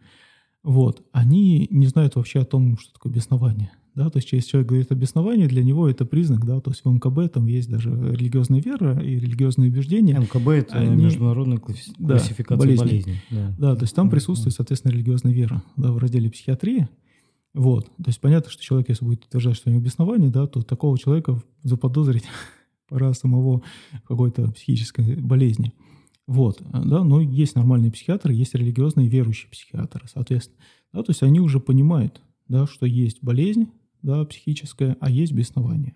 вот, 0.62 1.04
они 1.12 1.66
не 1.70 1.86
знают 1.88 2.14
вообще 2.14 2.40
о 2.40 2.44
том, 2.44 2.78
что 2.78 2.92
такое 2.92 3.12
беснование. 3.12 3.72
Да, 3.94 4.09
то 4.09 4.18
есть, 4.18 4.33
если 4.33 4.50
человек 4.50 4.68
говорит 4.68 4.90
о 4.90 4.94
бесновании, 4.94 5.46
для 5.46 5.62
него 5.62 5.87
это 5.87 6.07
признак, 6.07 6.46
да, 6.46 6.61
то 6.61 6.70
есть 6.70 6.83
в 6.83 6.90
МКБ 6.90 7.31
там 7.31 7.46
есть 7.46 7.68
даже 7.70 7.90
религиозная 7.90 8.62
вера 8.62 8.98
и 8.98 9.18
религиозные 9.18 9.70
убеждения. 9.70 10.18
МКБ– 10.18 10.48
это 10.48 10.78
они, 10.78 11.05
международная 11.05 11.59
классификация 11.59 12.37
да, 12.38 12.57
болезней. 12.57 12.87
болезней. 12.87 13.22
Да. 13.31 13.55
да, 13.59 13.76
то 13.76 13.83
есть 13.83 13.94
там 13.94 14.09
присутствует, 14.09 14.55
соответственно, 14.55 14.92
религиозная 14.92 15.35
вера 15.35 15.62
да, 15.76 15.92
в 15.92 15.98
разделе 15.98 16.31
психиатрии. 16.31 16.88
Вот, 17.52 17.85
то 17.85 18.05
есть 18.07 18.18
понятно, 18.18 18.50
что 18.50 18.62
человек, 18.62 18.88
если 18.88 19.05
будет 19.05 19.26
утверждать, 19.26 19.57
что 19.57 19.68
у 19.68 19.72
него 19.74 19.85
беснование, 19.85 20.31
да, 20.31 20.46
то 20.46 20.62
такого 20.62 20.98
человека 20.98 21.42
заподозрить 21.62 22.24
пора 22.88 23.12
самого 23.12 23.62
какой-то 24.09 24.50
психической 24.52 25.16
болезни. 25.16 25.74
Вот, 26.26 26.62
да, 26.72 27.05
но 27.05 27.20
есть 27.20 27.57
нормальные 27.57 27.92
психиатры, 27.92 28.33
есть 28.33 28.55
религиозные 28.55 29.09
верующие 29.09 29.50
психиатры, 29.50 30.09
соответственно. 30.11 30.59
Да, 30.94 31.02
то 31.02 31.11
есть 31.11 31.22
они 31.22 31.40
уже 31.40 31.61
понимают, 31.61 32.22
да, 32.48 32.66
что 32.66 32.87
есть 32.87 33.22
болезнь, 33.22 33.68
да, 34.02 34.24
психическое, 34.24 34.96
а 35.00 35.10
есть 35.10 35.32
беснование. 35.32 35.94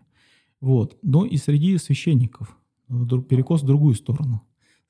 Вот. 0.60 0.98
Но 1.02 1.26
и 1.26 1.36
среди 1.36 1.76
священников 1.78 2.58
перекос 2.88 3.62
в 3.62 3.66
другую 3.66 3.94
сторону. 3.94 4.42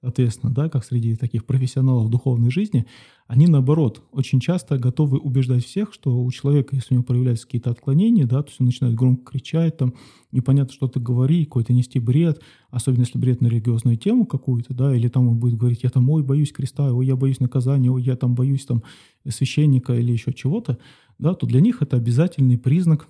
Соответственно, 0.06 0.54
да, 0.54 0.68
как 0.68 0.84
среди 0.84 1.16
таких 1.16 1.44
профессионалов 1.44 2.08
духовной 2.10 2.52
жизни, 2.52 2.86
они, 3.26 3.48
наоборот, 3.48 4.04
очень 4.12 4.38
часто 4.38 4.78
готовы 4.78 5.18
убеждать 5.18 5.64
всех, 5.64 5.92
что 5.92 6.22
у 6.22 6.30
человека, 6.30 6.76
если 6.76 6.94
у 6.94 6.98
него 6.98 7.02
проявляются 7.02 7.44
какие-то 7.44 7.72
отклонения, 7.72 8.24
да, 8.24 8.40
то 8.44 8.50
есть 8.50 8.60
он 8.60 8.66
начинает 8.66 8.94
громко 8.94 9.32
кричать, 9.32 9.78
там, 9.78 9.94
непонятно 10.30 10.72
что-то 10.72 11.00
говорить, 11.00 11.48
какой-то 11.48 11.72
нести 11.72 11.98
бред, 11.98 12.40
особенно 12.70 13.00
если 13.00 13.18
бред 13.18 13.40
на 13.40 13.48
религиозную 13.48 13.96
тему 13.96 14.26
какую-то, 14.26 14.74
да, 14.74 14.94
или 14.94 15.08
там 15.08 15.26
он 15.26 15.40
будет 15.40 15.58
говорить, 15.58 15.82
я 15.82 15.90
там, 15.90 16.08
ой, 16.08 16.22
боюсь 16.22 16.52
креста, 16.52 16.94
ой, 16.94 17.04
я 17.04 17.16
боюсь 17.16 17.40
наказания, 17.40 17.90
ой, 17.90 18.00
я 18.00 18.14
там 18.14 18.36
боюсь 18.36 18.64
там 18.64 18.84
священника 19.28 19.92
или 19.92 20.12
еще 20.12 20.32
чего-то, 20.32 20.78
да, 21.18 21.34
то 21.34 21.48
для 21.48 21.60
них 21.60 21.82
это 21.82 21.96
обязательный 21.96 22.58
признак 22.58 23.08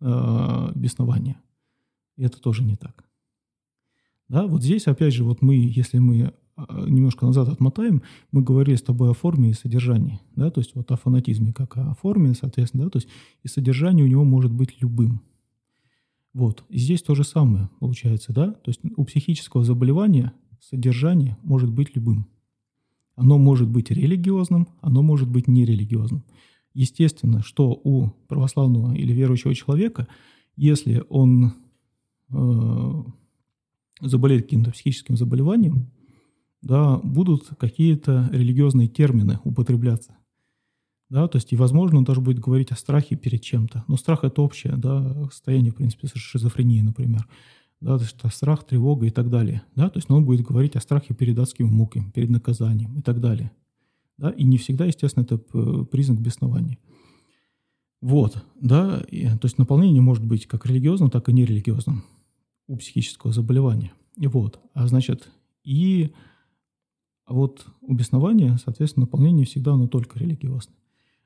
э, 0.00 0.72
беснования. 0.74 1.36
И 2.16 2.24
это 2.24 2.40
тоже 2.40 2.64
не 2.64 2.76
так. 2.76 3.09
Да, 4.30 4.46
вот 4.46 4.62
здесь, 4.62 4.86
опять 4.86 5.12
же, 5.12 5.24
вот 5.24 5.42
мы, 5.42 5.56
если 5.56 5.98
мы 5.98 6.32
а, 6.54 6.88
немножко 6.88 7.26
назад 7.26 7.48
отмотаем, 7.48 8.02
мы 8.30 8.42
говорили 8.42 8.76
с 8.76 8.82
тобой 8.82 9.10
о 9.10 9.12
форме 9.12 9.50
и 9.50 9.54
содержании, 9.54 10.20
да, 10.36 10.52
то 10.52 10.60
есть 10.60 10.76
вот 10.76 10.88
о 10.92 10.96
фанатизме 10.96 11.52
как 11.52 11.76
о 11.76 11.94
форме, 11.94 12.34
соответственно, 12.34 12.84
да, 12.84 12.90
то 12.90 12.98
есть 12.98 13.08
и 13.42 13.48
содержание 13.48 14.04
у 14.04 14.08
него 14.08 14.22
может 14.22 14.52
быть 14.52 14.80
любым. 14.80 15.20
Вот, 16.32 16.62
и 16.68 16.78
здесь 16.78 17.02
то 17.02 17.16
же 17.16 17.24
самое 17.24 17.70
получается, 17.80 18.32
да, 18.32 18.52
то 18.52 18.68
есть 18.68 18.78
у 18.96 19.04
психического 19.04 19.64
заболевания 19.64 20.32
содержание 20.60 21.36
может 21.42 21.72
быть 21.72 21.96
любым. 21.96 22.28
Оно 23.16 23.36
может 23.36 23.68
быть 23.68 23.90
религиозным, 23.90 24.68
оно 24.80 25.02
может 25.02 25.28
быть 25.28 25.48
нерелигиозным. 25.48 26.22
Естественно, 26.72 27.42
что 27.42 27.70
у 27.82 28.10
православного 28.28 28.94
или 28.94 29.12
верующего 29.12 29.56
человека, 29.56 30.06
если 30.54 31.02
он 31.08 31.54
э, 32.30 33.02
заболеет 34.00 34.44
каким-то 34.44 34.70
психическим 34.70 35.16
заболеванием, 35.16 35.90
да, 36.62 36.98
будут 36.98 37.48
какие-то 37.58 38.28
религиозные 38.32 38.88
термины 38.88 39.38
употребляться. 39.44 40.16
Да, 41.08 41.26
то 41.26 41.36
есть, 41.36 41.52
и, 41.52 41.56
возможно, 41.56 41.98
он 41.98 42.04
даже 42.04 42.20
будет 42.20 42.38
говорить 42.38 42.70
о 42.70 42.76
страхе 42.76 43.16
перед 43.16 43.42
чем-то. 43.42 43.84
Но 43.88 43.96
страх– 43.96 44.20
это 44.22 44.42
общее 44.42 44.76
да, 44.76 45.24
состояние, 45.24 45.72
в 45.72 45.76
принципе, 45.76 46.06
шизофрении, 46.14 46.82
например. 46.82 47.26
Да, 47.80 47.98
то 47.98 48.04
есть, 48.04 48.16
страх, 48.32 48.64
тревога 48.64 49.06
и 49.06 49.10
так 49.10 49.28
далее. 49.28 49.62
Да, 49.74 49.90
то 49.90 49.98
есть, 49.98 50.08
он 50.08 50.24
будет 50.24 50.46
говорить 50.46 50.76
о 50.76 50.80
страхе 50.80 51.14
перед 51.14 51.36
адским 51.38 51.66
муками, 51.66 52.10
перед 52.10 52.30
наказанием 52.30 52.96
и 52.96 53.02
так 53.02 53.20
далее. 53.20 53.50
Да, 54.18 54.30
и 54.30 54.44
не 54.44 54.56
всегда, 54.58 54.84
естественно, 54.84 55.24
это 55.24 55.38
признак 55.84 56.20
беснования. 56.20 56.78
Вот, 58.00 58.44
да, 58.60 59.02
и, 59.10 59.26
то 59.26 59.44
есть 59.44 59.58
наполнение 59.58 60.00
может 60.00 60.24
быть 60.24 60.46
как 60.46 60.64
религиозным, 60.64 61.10
так 61.10 61.28
и 61.28 61.32
нерелигиозным 61.32 62.04
у 62.70 62.76
психического 62.76 63.32
заболевания. 63.32 63.92
И 64.16 64.28
вот, 64.28 64.60
а 64.74 64.86
значит, 64.86 65.28
и 65.64 66.12
вот 67.26 67.66
у 67.80 67.94
беснования, 67.94 68.56
соответственно, 68.64 69.06
наполнение 69.06 69.44
всегда 69.44 69.72
оно 69.72 69.88
только 69.88 70.20
религиозное. 70.20 70.76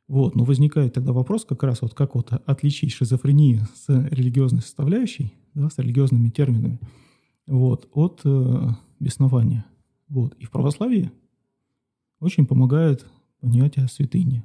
Вот, 0.08 0.34
но 0.34 0.44
возникает 0.44 0.94
тогда 0.94 1.12
вопрос 1.12 1.44
как 1.44 1.62
раз 1.62 1.82
вот 1.82 1.92
как 1.92 2.14
вот 2.14 2.32
отличить 2.32 2.92
шизофрению 2.92 3.68
с 3.74 3.88
религиозной 3.88 4.62
составляющей, 4.62 5.34
да, 5.52 5.68
с 5.68 5.78
религиозными 5.78 6.30
терминами, 6.30 6.80
вот, 7.46 7.90
от 7.92 8.22
э, 8.24 8.68
беснования. 8.98 9.66
Вот. 10.08 10.34
И 10.38 10.46
в 10.46 10.50
православии 10.50 11.10
очень 12.20 12.46
помогает 12.46 13.06
понятие 13.40 13.86
святыни 13.88 14.42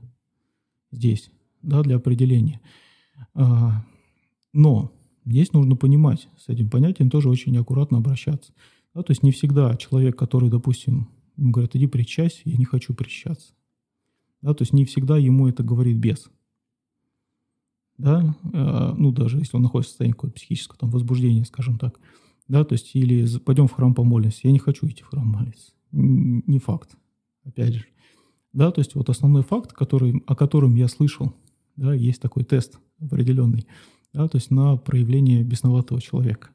здесь, 0.91 1.31
да, 1.62 1.81
для 1.81 1.95
определения. 1.95 2.59
А, 3.33 3.85
но 4.51 4.91
Здесь 5.25 5.53
нужно 5.53 5.75
понимать, 5.75 6.29
с 6.38 6.49
этим 6.49 6.69
понятием 6.69 7.10
тоже 7.10 7.29
очень 7.29 7.55
аккуратно 7.58 7.97
обращаться. 7.97 8.53
Да, 8.93 9.03
то 9.03 9.12
есть 9.12 9.23
не 9.23 9.32
всегда 9.32 9.75
человек, 9.75 10.17
который, 10.17 10.49
допустим, 10.49 11.10
ему 11.38 11.51
говорят, 11.51 11.75
иди 11.75 11.88
причащайся, 11.88 12.41
я 12.45 12.58
не 12.58 12.65
хочу 12.65 12.93
причащаться. 12.93 13.53
Да, 14.41 14.53
то 14.53 14.63
есть 14.63 14.73
не 14.73 14.86
всегда 14.86 15.17
ему 15.17 15.47
это 15.47 15.63
говорит 15.63 15.97
без. 15.97 16.29
Да, 17.97 18.36
э, 18.53 18.93
ну 18.97 19.12
даже 19.12 19.39
если 19.39 19.58
он 19.58 19.63
находится 19.63 19.89
в 19.89 19.91
состоянии 19.91 20.13
какого-то 20.13 20.36
психического 20.36 20.79
там, 20.79 20.89
возбуждения, 20.89 21.43
скажем 21.43 21.77
так. 21.77 21.99
Да, 22.47 22.63
то 22.63 22.73
есть 22.73 22.95
или 22.95 23.27
пойдем 23.39 23.67
в 23.67 23.73
храм 23.73 23.93
помолимся. 23.93 24.39
Я 24.43 24.51
не 24.51 24.60
хочу 24.60 24.88
идти 24.88 25.03
в 25.03 25.08
храм 25.08 25.27
молиться. 25.27 25.73
Не 25.91 26.60
факт, 26.60 26.95
опять 27.43 27.73
же. 27.73 27.86
Да, 28.53 28.71
то 28.71 28.79
есть 28.79 28.95
вот 28.95 29.10
основной 29.10 29.43
факт, 29.43 29.73
который, 29.73 30.23
о 30.25 30.36
котором 30.36 30.75
я 30.75 30.88
слышал, 30.88 31.34
да, 31.75 31.93
есть 31.93 32.21
такой 32.21 32.43
тест 32.43 32.79
определенный– 32.99 33.67
да, 34.13 34.28
то 34.28 34.38
есть 34.38 34.52
на 34.52 34.78
проявление 34.78 35.43
бесноватого 35.43 36.02
человека. 36.02 36.50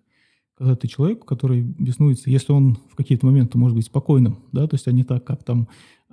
Когда 0.56 0.76
ты 0.76 0.86
человек, 0.86 1.24
который 1.24 1.62
беснуется, 1.62 2.30
если 2.30 2.52
он 2.52 2.78
в 2.90 2.94
какие-то 2.96 3.26
моменты 3.26 3.58
может 3.58 3.76
быть 3.76 3.86
спокойным, 3.86 4.38
да, 4.52 4.66
то 4.66 4.74
есть 4.74 4.86
а 4.86 4.92
не 4.92 5.04
так, 5.04 5.24
как 5.24 5.42
там, 5.42 5.68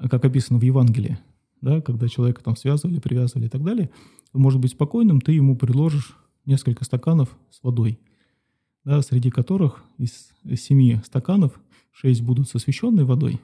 как 0.10 0.26
описано 0.26 0.60
в 0.60 0.64
Евангелии, 0.64 1.20
да, 1.62 1.82
когда 1.82 2.08
человека 2.08 2.44
там 2.44 2.56
связывали, 2.56 3.00
привязывали 3.00 3.46
и 3.46 3.50
так 3.50 3.64
далее, 3.64 3.92
может 4.34 4.60
быть 4.60 4.72
спокойным, 4.72 5.22
ты 5.22 5.34
ему 5.34 5.56
предложишь 5.56 6.18
несколько 6.46 6.84
стаканов 6.86 7.38
с 7.52 7.62
водой, 7.62 8.00
да, 8.84 9.02
среди 9.02 9.30
которых 9.30 9.84
из 9.98 10.32
семи 10.60 11.00
стаканов 11.06 11.60
шесть 11.92 12.24
будут 12.24 12.50
с 12.50 12.56
освященной 12.56 13.04
водой, 13.04 13.40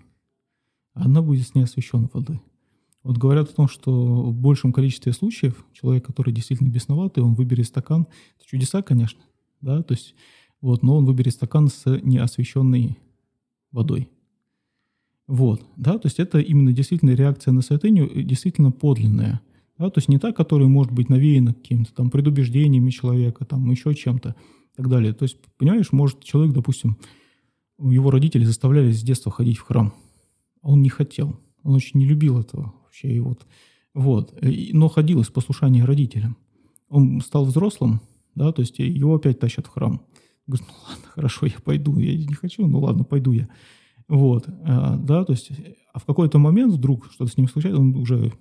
а 0.93 1.03
одна 1.03 1.21
будет 1.21 1.47
с 1.47 1.53
неосвященной 1.53 2.09
водой. 2.11 2.41
Вот 3.07 3.17
говорят 3.17 3.49
о 3.49 3.53
том, 3.53 3.69
что 3.69 3.89
в 3.89 4.33
большем 4.33 4.73
количестве 4.73 5.13
случаев 5.13 5.63
человек, 5.71 6.05
который 6.05 6.33
действительно 6.33 6.67
бесноватый, 6.67 7.23
он 7.23 7.35
выберет 7.35 7.67
стакан. 7.67 8.05
Это 8.37 8.45
чудеса, 8.45 8.81
конечно, 8.81 9.21
да, 9.61 9.81
то 9.81 9.93
есть 9.93 10.13
вот, 10.59 10.83
но 10.83 10.97
он 10.97 11.05
выберет 11.05 11.31
стакан 11.31 11.69
с 11.69 11.85
неосвещенной 11.85 12.97
водой. 13.71 14.09
Вот, 15.25 15.63
да, 15.77 15.97
то 15.97 16.07
есть 16.07 16.19
это 16.19 16.39
именно 16.39 16.73
действительно 16.73 17.11
реакция 17.11 17.53
на 17.53 17.61
святыню, 17.61 18.11
э, 18.13 18.23
действительно 18.23 18.71
подлинная. 18.71 19.39
Да, 19.77 19.89
то 19.89 19.99
есть 19.99 20.09
не 20.09 20.19
та, 20.19 20.33
которая 20.33 20.67
может 20.67 20.91
быть 20.91 21.07
навеяна 21.07 21.53
какими-то 21.53 21.93
там 21.93 22.09
предубеждениями 22.09 22.89
человека, 22.89 23.45
там 23.45 23.71
еще 23.71 23.95
чем-то 23.95 24.35
и 24.73 24.75
так 24.75 24.89
далее. 24.89 25.13
То 25.13 25.23
есть, 25.23 25.37
понимаешь, 25.57 25.93
может 25.93 26.25
человек, 26.25 26.53
допустим, 26.53 26.97
его 27.79 28.11
родители 28.11 28.43
заставляли 28.43 28.91
с 28.91 29.01
детства 29.01 29.31
ходить 29.31 29.59
в 29.59 29.61
храм, 29.61 29.93
а 30.61 30.71
он 30.71 30.81
не 30.81 30.89
хотел, 30.89 31.39
он 31.63 31.73
очень 31.73 32.01
не 32.01 32.05
любил 32.05 32.37
этого 32.37 32.73
вообще. 32.97 33.15
И 33.15 33.19
вот, 33.19 33.45
вот. 33.93 34.37
Но 34.41 34.89
ходил 34.89 35.21
из 35.21 35.29
послушания 35.29 35.85
родителям. 35.85 36.37
Он 36.89 37.21
стал 37.21 37.45
взрослым, 37.45 38.01
да, 38.35 38.51
то 38.51 38.61
есть 38.61 38.79
его 38.79 39.15
опять 39.15 39.39
тащат 39.39 39.67
в 39.67 39.69
храм. 39.69 40.01
Говорит, 40.45 40.67
ну 40.67 40.73
ладно, 40.87 41.05
хорошо, 41.13 41.45
я 41.45 41.59
пойду. 41.63 41.97
Я 41.99 42.15
не 42.17 42.33
хочу, 42.33 42.65
ну 42.67 42.79
ладно, 42.79 43.03
пойду 43.03 43.33
я. 43.33 43.49
Вот, 44.07 44.45
а, 44.63 44.95
да, 44.95 45.25
то 45.25 45.33
есть, 45.33 45.51
а 45.93 45.99
в 45.99 46.05
какой-то 46.05 46.39
момент 46.39 46.73
вдруг 46.73 47.11
что-то 47.11 47.29
с 47.29 47.35
ним 47.35 47.49
случается, 47.49 47.81
он 47.81 47.93
уже 47.97 48.31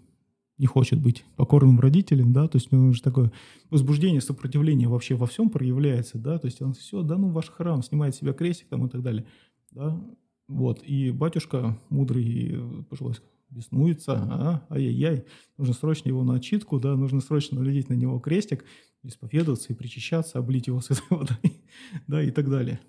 не 0.59 0.67
хочет 0.67 1.01
быть 1.01 1.25
покорным 1.35 1.81
родителем, 1.81 2.33
да, 2.33 2.47
то 2.47 2.57
есть 2.57 2.73
у 2.73 2.77
него 2.77 2.93
же 2.93 3.03
такое 3.03 3.33
возбуждение, 3.69 4.21
сопротивление 4.21 4.89
вообще 4.89 5.17
во 5.17 5.27
всем 5.27 5.51
проявляется, 5.51 6.19
да, 6.19 6.39
то 6.39 6.47
есть 6.47 6.63
он 6.63 6.73
все, 6.75 7.03
да, 7.03 7.19
ну 7.19 7.31
ваш 7.31 7.51
храм, 7.51 7.83
снимает 7.83 8.15
себя 8.15 8.33
крестик 8.33 8.69
там 8.69 8.87
и 8.87 8.89
так 8.89 9.03
далее, 9.03 9.27
да, 9.73 10.01
вот, 10.47 10.85
и 10.85 11.11
батюшка 11.11 11.77
мудрый 11.91 12.85
пожилой 12.89 13.17
беснуется, 13.51 14.15
а, 14.15 14.67
ай-яй-яй, 14.71 15.25
нужно 15.59 15.75
срочно 15.75 16.09
его 16.09 16.25
на 16.25 16.35
отчитку, 16.35 16.79
да, 16.81 16.97
нужно 16.97 17.21
срочно 17.21 17.59
налететь 17.59 17.89
на 17.89 17.95
него 17.95 18.19
крестик, 18.19 18.65
исповедоваться 19.03 19.73
и 19.73 19.77
причащаться, 19.77 20.39
облить 20.39 20.67
его 20.67 20.81
святой 20.81 21.07
водой, 21.11 21.63
да, 22.07 22.23
и 22.23 22.31
так 22.31 22.51
далее. 22.51 22.81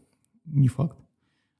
Не 0.45 0.67
факт, 0.67 0.97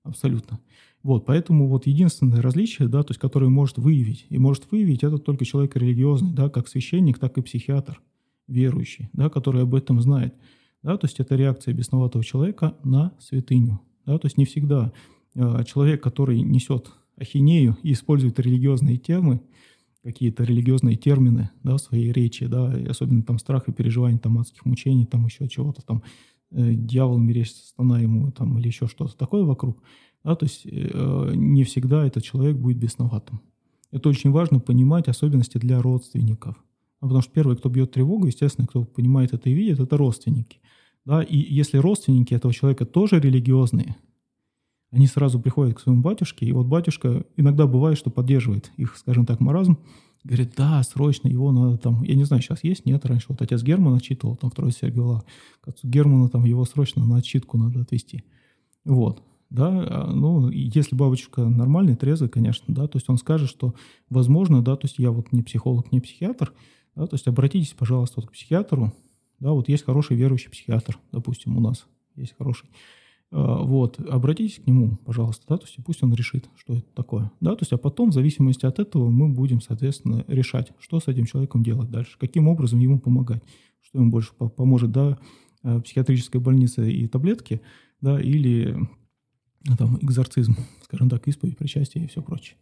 абсолютно. 0.04 0.60
Вот, 1.04 1.26
поэтому 1.26 1.68
вот 1.68 1.88
единственное 1.88 2.42
различие, 2.42 2.88
да, 2.88 3.04
то 3.04 3.12
есть, 3.12 3.20
которое 3.20 3.50
может 3.50 3.78
выявить, 3.78 4.26
и 4.30 4.38
может 4.38 4.70
выявить 4.72 5.04
это 5.04 5.18
только 5.18 5.46
человек 5.46 5.76
религиозный, 5.76 6.34
да, 6.34 6.50
как 6.50 6.68
священник, 6.68 7.20
так 7.20 7.38
и 7.38 7.42
психиатр, 7.42 8.02
верующий, 8.48 9.10
да, 9.14 9.30
который 9.30 9.64
об 9.64 9.76
этом 9.76 10.02
знает, 10.02 10.34
да, 10.82 10.98
то 10.98 11.06
есть 11.06 11.20
это 11.20 11.36
реакция 11.36 11.74
бесноватого 11.74 12.24
человека 12.24 12.76
на 12.84 13.14
святыню, 13.20 13.82
да, 14.06 14.18
то 14.18 14.26
есть 14.26 14.38
не 14.38 14.46
всегда 14.46 14.92
э, 15.36 15.64
человек, 15.66 16.02
который 16.02 16.42
несет 16.42 16.92
ахинею 17.18 17.78
и 17.84 17.94
использует 17.94 18.40
религиозные 18.40 18.98
темы, 18.98 19.42
какие-то 20.04 20.44
религиозные 20.44 20.96
термины 20.96 21.50
да, 21.64 21.76
в 21.76 21.82
своей 21.82 22.12
речи, 22.12 22.46
да, 22.46 22.78
и 22.78 22.86
особенно 22.86 23.24
там 23.24 23.40
страх 23.40 23.68
и 23.68 23.74
переживание 23.74 24.20
там 24.20 24.38
адских 24.40 24.66
мучений, 24.66 25.06
там 25.06 25.26
еще 25.26 25.50
чего-то 25.50 25.82
там, 25.82 26.04
э, 26.52 26.74
дьявол 26.74 27.18
мерещится 27.18 27.68
стана 27.68 28.02
ему 28.02 28.32
там 28.32 28.58
или 28.58 28.68
еще 28.68 28.88
что-то 28.88 29.18
такое 29.18 29.44
вокруг, 29.44 29.82
да, 30.24 30.36
то 30.36 30.46
есть 30.46 30.62
э, 30.66 31.32
не 31.36 31.64
всегда 31.64 32.06
этот 32.06 32.24
человек 32.24 32.56
будет 32.56 32.78
бесноватым. 32.78 33.42
Это 33.92 34.10
очень 34.10 34.32
важно 34.32 34.60
понимать 34.60 35.08
особенности 35.08 35.58
для 35.58 35.82
родственников. 35.82 36.56
А 37.00 37.06
потому 37.06 37.22
что 37.22 37.32
первый, 37.32 37.58
кто 37.58 37.70
бьет 37.70 37.92
тревогу, 37.92 38.28
естественно, 38.28 38.68
кто 38.68 38.84
понимает 38.84 39.34
это 39.34 39.50
и 39.50 39.54
видит, 39.54 39.80
это 39.80 39.98
родственники. 39.98 40.60
Да, 41.06 41.22
и 41.22 41.38
если 41.38 41.78
родственники 41.78 42.34
этого 42.34 42.54
человека 42.54 42.86
тоже 42.86 43.20
религиозные, 43.20 43.96
они 44.92 45.08
сразу 45.08 45.40
приходят 45.40 45.76
к 45.76 45.80
своему 45.82 46.02
батюшке, 46.02 46.46
и 46.46 46.52
вот 46.52 46.68
батюшка 46.68 47.26
иногда 47.36 47.68
бывает, 47.68 47.98
что 47.98 48.10
поддерживает 48.10 48.72
их, 48.78 48.96
скажем 48.98 49.26
так, 49.26 49.40
маразм, 49.40 49.78
говорит, 50.24 50.54
да, 50.58 50.82
срочно 50.84 51.28
его 51.28 51.52
надо 51.52 51.78
там, 51.78 52.04
я 52.04 52.16
не 52.16 52.24
знаю, 52.24 52.42
сейчас 52.42 52.64
есть, 52.64 52.86
нет, 52.86 53.06
раньше 53.06 53.28
вот 53.30 53.42
отец 53.42 53.64
Герман 53.64 53.96
отчитывал, 53.96 54.36
там 54.36 54.50
второй 54.50 54.72
Сергей 54.72 55.02
Лав, 55.02 55.26
к 55.62 55.68
отцу 55.68 55.88
Германа 55.88 56.30
там 56.30 56.46
его 56.46 56.66
срочно 56.66 57.06
на 57.06 57.18
отчитку 57.18 57.58
надо 57.58 57.82
отвести. 57.82 58.24
Вот, 58.86 59.24
да, 59.50 59.68
а, 59.70 60.12
ну, 60.14 60.50
если 60.50 60.96
бабочка 60.96 61.46
нормальный, 61.46 61.96
трезвый, 61.96 62.30
конечно, 62.30 62.74
да, 62.74 62.88
то 62.88 62.98
есть 62.98 63.10
он 63.10 63.18
скажет, 63.18 63.50
что 63.50 63.74
возможно, 64.10 64.62
да, 64.62 64.76
то 64.76 64.86
есть 64.86 65.00
я 65.00 65.12
вот 65.12 65.32
не 65.32 65.44
психолог, 65.44 65.92
не 65.92 66.00
психиатр, 66.00 66.54
да, 66.96 67.08
то 67.08 67.16
есть 67.16 67.28
обратитесь, 67.28 67.74
пожалуйста, 67.74 68.22
вот 68.22 68.30
к 68.30 68.34
психиатру, 68.34 68.94
да, 69.40 69.52
вот 69.52 69.70
есть 69.70 69.86
хороший 69.86 70.18
верующий 70.18 70.50
психиатр, 70.50 70.98
допустим, 71.12 71.58
у 71.58 71.62
нас 71.62 71.86
есть 72.16 72.36
хороший, 72.38 72.70
вот, 73.32 74.00
обратитесь 74.00 74.60
к 74.64 74.68
нему, 74.68 74.98
пожалуйста, 75.06 75.46
да, 75.50 75.58
то 75.58 75.66
есть 75.66 75.78
пусть 75.86 76.02
он 76.02 76.14
решит, 76.14 76.50
что 76.56 76.76
это 76.76 76.86
такое, 76.94 77.32
да, 77.42 77.56
то 77.56 77.64
есть, 77.64 77.74
а 77.74 77.78
потом, 77.78 78.12
в 78.12 78.14
зависимости 78.14 78.66
от 78.66 78.80
этого, 78.80 79.10
мы 79.10 79.28
будем, 79.28 79.60
соответственно, 79.60 80.24
решать, 80.28 80.72
что 80.80 81.00
с 81.00 81.08
этим 81.08 81.26
человеком 81.26 81.62
делать 81.62 81.90
дальше, 81.92 82.18
каким 82.18 82.48
образом 82.48 82.80
ему 82.80 83.00
помогать, 83.00 83.44
что 83.82 84.00
ему 84.00 84.12
больше 84.12 84.34
поможет, 84.34 84.92
да, 84.92 85.18
э, 85.64 85.82
психиатрическая 85.82 86.42
больница 86.42 86.84
и 86.84 87.08
таблетки, 87.08 87.62
да, 88.00 88.20
или 88.22 88.78
там 89.78 89.98
экзорцизм, 90.02 90.56
скажем 90.84 91.10
так, 91.10 91.28
исповедь, 91.28 91.58
причастие 91.58 92.06
и 92.06 92.08
все 92.08 92.22
прочее. 92.22 92.58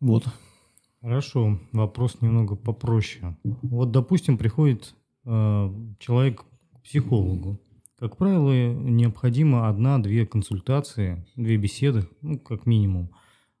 Вот. 0.00 0.26
Хорошо, 1.02 1.58
вопрос 1.72 2.20
немного 2.20 2.56
попроще. 2.56 3.36
Вот, 3.42 3.90
допустим, 3.90 4.36
приходит 4.38 4.94
э, 5.24 5.94
человек 5.98 6.44
к 6.74 6.82
психологу. 6.82 7.58
Как 8.00 8.16
правило, 8.16 8.72
необходимо 8.72 9.68
одна-две 9.68 10.24
консультации, 10.24 11.26
две 11.36 11.58
беседы, 11.58 12.08
ну, 12.22 12.38
как 12.38 12.64
минимум, 12.64 13.10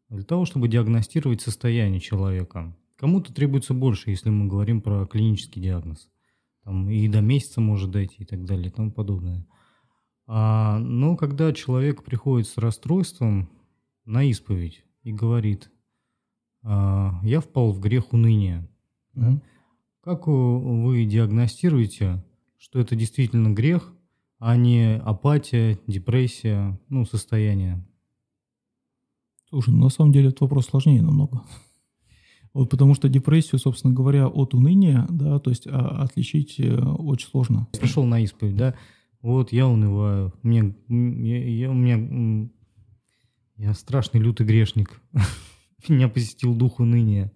для 0.08 0.22
того, 0.22 0.46
чтобы 0.46 0.66
диагностировать 0.66 1.42
состояние 1.42 2.00
человека. 2.00 2.74
Кому-то 2.96 3.34
требуется 3.34 3.74
больше, 3.74 4.08
если 4.08 4.30
мы 4.30 4.48
говорим 4.48 4.80
про 4.80 5.04
клинический 5.04 5.60
диагноз. 5.60 6.08
Там 6.64 6.88
и 6.88 7.06
до 7.06 7.20
месяца 7.20 7.60
может 7.60 7.90
дойти 7.90 8.22
и 8.22 8.24
так 8.24 8.46
далее 8.46 8.68
и 8.68 8.70
тому 8.70 8.90
подобное. 8.90 9.46
А, 10.26 10.78
но 10.78 11.16
когда 11.16 11.52
человек 11.52 12.02
приходит 12.02 12.48
с 12.48 12.56
расстройством 12.56 13.50
на 14.06 14.24
исповедь 14.24 14.86
и 15.02 15.12
говорит, 15.12 15.70
а, 16.62 17.20
я 17.24 17.40
впал 17.40 17.72
в 17.72 17.80
грех 17.80 18.14
уныния, 18.14 18.66
mm-hmm. 19.14 19.42
как 20.02 20.26
вы 20.26 21.04
диагностируете, 21.04 22.24
что 22.56 22.80
это 22.80 22.96
действительно 22.96 23.50
грех, 23.50 23.94
а 24.40 24.56
не 24.56 24.96
апатия, 24.96 25.78
депрессия, 25.86 26.80
ну, 26.88 27.04
состояние? 27.04 27.86
Слушай, 29.50 29.74
ну, 29.74 29.84
на 29.84 29.88
самом 29.90 30.12
деле 30.12 30.28
этот 30.28 30.40
вопрос 30.40 30.66
сложнее 30.66 31.02
намного. 31.02 31.44
Вот 32.52 32.68
потому 32.68 32.94
что 32.94 33.08
депрессию, 33.08 33.60
собственно 33.60 33.94
говоря, 33.94 34.26
от 34.26 34.54
уныния, 34.54 35.06
да, 35.08 35.38
то 35.38 35.50
есть 35.50 35.68
а, 35.68 36.02
отличить 36.02 36.58
э, 36.58 36.80
очень 36.80 37.28
сложно. 37.28 37.68
Пришел 37.80 38.04
на 38.04 38.18
исповедь, 38.18 38.56
да, 38.56 38.74
вот 39.22 39.52
я 39.52 39.68
унываю, 39.68 40.34
мне, 40.42 40.74
я, 40.88 41.48
я, 41.48 41.70
у 41.70 41.74
меня, 41.74 42.50
я 43.56 43.72
страшный 43.72 44.18
лютый 44.18 44.44
грешник, 44.46 45.00
меня 45.88 46.08
посетил 46.08 46.56
дух 46.56 46.80
уныния, 46.80 47.30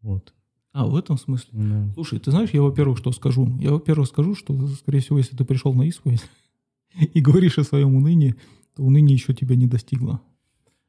вот. 0.00 0.32
А, 0.78 0.86
в 0.86 0.94
этом 0.94 1.18
смысле? 1.18 1.48
Да. 1.54 1.90
Слушай, 1.94 2.20
ты 2.20 2.30
знаешь, 2.30 2.50
я, 2.52 2.62
во-первых, 2.62 2.98
что 2.98 3.10
скажу? 3.10 3.52
Я, 3.58 3.72
во-первых, 3.72 4.06
скажу, 4.06 4.36
что, 4.36 4.56
скорее 4.68 5.00
всего, 5.00 5.18
если 5.18 5.34
ты 5.34 5.44
пришел 5.44 5.74
на 5.74 5.82
исповедь 5.82 6.22
и 7.14 7.20
говоришь 7.20 7.58
о 7.58 7.64
своем 7.64 7.96
унынии, 7.96 8.36
то 8.76 8.84
уныние 8.84 9.14
еще 9.14 9.34
тебя 9.34 9.56
не 9.56 9.66
достигло. 9.66 10.20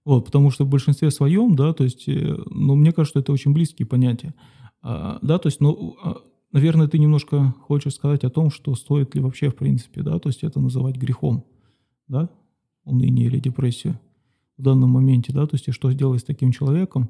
Вот, 0.06 0.26
потому 0.26 0.52
что 0.52 0.64
в 0.64 0.70
большинстве 0.70 1.10
своем, 1.10 1.56
да, 1.56 1.74
то 1.74 1.84
есть, 1.84 2.08
э, 2.08 2.38
ну, 2.52 2.76
мне 2.76 2.92
кажется, 2.92 3.18
это 3.18 3.32
очень 3.32 3.52
близкие 3.52 3.88
понятия. 3.88 4.36
А, 4.84 5.18
да, 5.24 5.40
то 5.40 5.48
есть, 5.48 5.60
ну, 5.60 5.98
а, 6.04 6.18
наверное, 6.52 6.88
ты 6.88 7.00
немножко 7.00 7.56
хочешь 7.60 7.96
сказать 7.96 8.24
о 8.24 8.30
том, 8.30 8.52
что 8.52 8.76
стоит 8.76 9.16
ли 9.16 9.22
вообще, 9.22 9.50
в 9.50 9.56
принципе, 9.56 10.04
да, 10.04 10.20
то 10.20 10.30
есть 10.30 10.44
это 10.44 10.60
называть 10.60 10.98
грехом, 10.98 11.46
да, 12.08 12.30
уныние 12.84 13.26
или 13.26 13.40
депрессию 13.40 14.00
в 14.56 14.62
данном 14.62 14.92
моменте, 14.92 15.34
да, 15.34 15.48
то 15.48 15.56
есть 15.56 15.68
и 15.68 15.72
что 15.72 15.90
сделать 15.90 16.22
с 16.22 16.26
таким 16.26 16.52
человеком, 16.52 17.10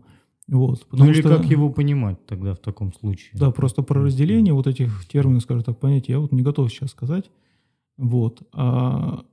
вот. 0.50 0.88
Ну 0.92 1.06
или 1.06 1.22
что, 1.22 1.38
как 1.38 1.46
его 1.46 1.70
понимать 1.70 2.26
тогда 2.26 2.54
в 2.54 2.60
таком 2.60 2.94
случае? 2.94 3.32
Да, 3.34 3.52
просто 3.52 3.84
про 3.84 4.02
разделение 4.02 4.54
вот 4.54 4.68
этих 4.68 5.06
терминов, 5.08 5.44
скажем 5.44 5.64
так, 5.64 5.80
понятий 5.80 6.12
я 6.12 6.20
вот 6.20 6.32
не 6.32 6.42
готов 6.42 6.72
сейчас 6.72 6.92
сказать, 6.92 7.30
вот, 7.98 8.42
а 8.54 9.24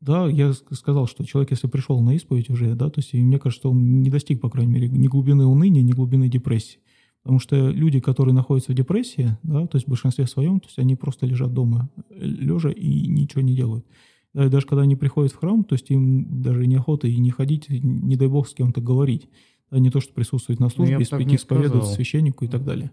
да, 0.00 0.26
я 0.26 0.52
сказал, 0.52 1.06
что 1.06 1.24
человек, 1.24 1.52
если 1.52 1.68
пришел 1.68 2.00
на 2.00 2.14
исповедь 2.14 2.50
уже, 2.50 2.74
да, 2.74 2.90
то 2.90 2.98
есть, 2.98 3.14
и 3.14 3.22
мне 3.22 3.38
кажется, 3.38 3.68
он 3.68 4.02
не 4.02 4.10
достиг, 4.10 4.40
по 4.40 4.50
крайней 4.50 4.72
мере, 4.72 4.88
ни 4.88 5.06
глубины 5.06 5.46
уныния, 5.46 5.82
ни 5.82 5.92
глубины 5.92 6.28
депрессии. 6.28 6.78
Потому 7.22 7.38
что 7.38 7.70
люди, 7.70 8.00
которые 8.00 8.34
находятся 8.34 8.72
в 8.72 8.74
депрессии, 8.74 9.36
да, 9.44 9.66
то 9.68 9.76
есть 9.76 9.86
в 9.86 9.90
большинстве 9.90 10.26
своем, 10.26 10.58
то 10.58 10.66
есть 10.66 10.78
они 10.80 10.96
просто 10.96 11.24
лежат 11.24 11.54
дома, 11.54 11.88
лежа 12.10 12.70
и 12.70 13.06
ничего 13.06 13.42
не 13.42 13.54
делают. 13.54 13.86
Да, 14.34 14.46
и 14.46 14.48
даже 14.48 14.66
когда 14.66 14.82
они 14.82 14.96
приходят 14.96 15.30
в 15.30 15.36
храм, 15.36 15.62
то 15.62 15.74
есть 15.74 15.88
им 15.90 16.42
даже 16.42 16.66
неохота 16.66 17.06
и 17.06 17.16
не 17.18 17.30
ходить, 17.30 17.66
не 17.68 18.16
дай 18.16 18.26
бог 18.26 18.48
с 18.48 18.54
кем-то 18.54 18.80
говорить. 18.80 19.28
Да, 19.72 19.80
не 19.80 19.90
то, 19.90 20.00
что 20.00 20.12
присутствовать 20.12 20.60
на 20.60 20.68
службе, 20.68 20.98
ну, 20.98 21.04
пойти 21.10 21.34
исповедовать 21.34 21.86
священнику 21.86 22.44
и 22.44 22.48
так 22.48 22.64
далее. 22.64 22.92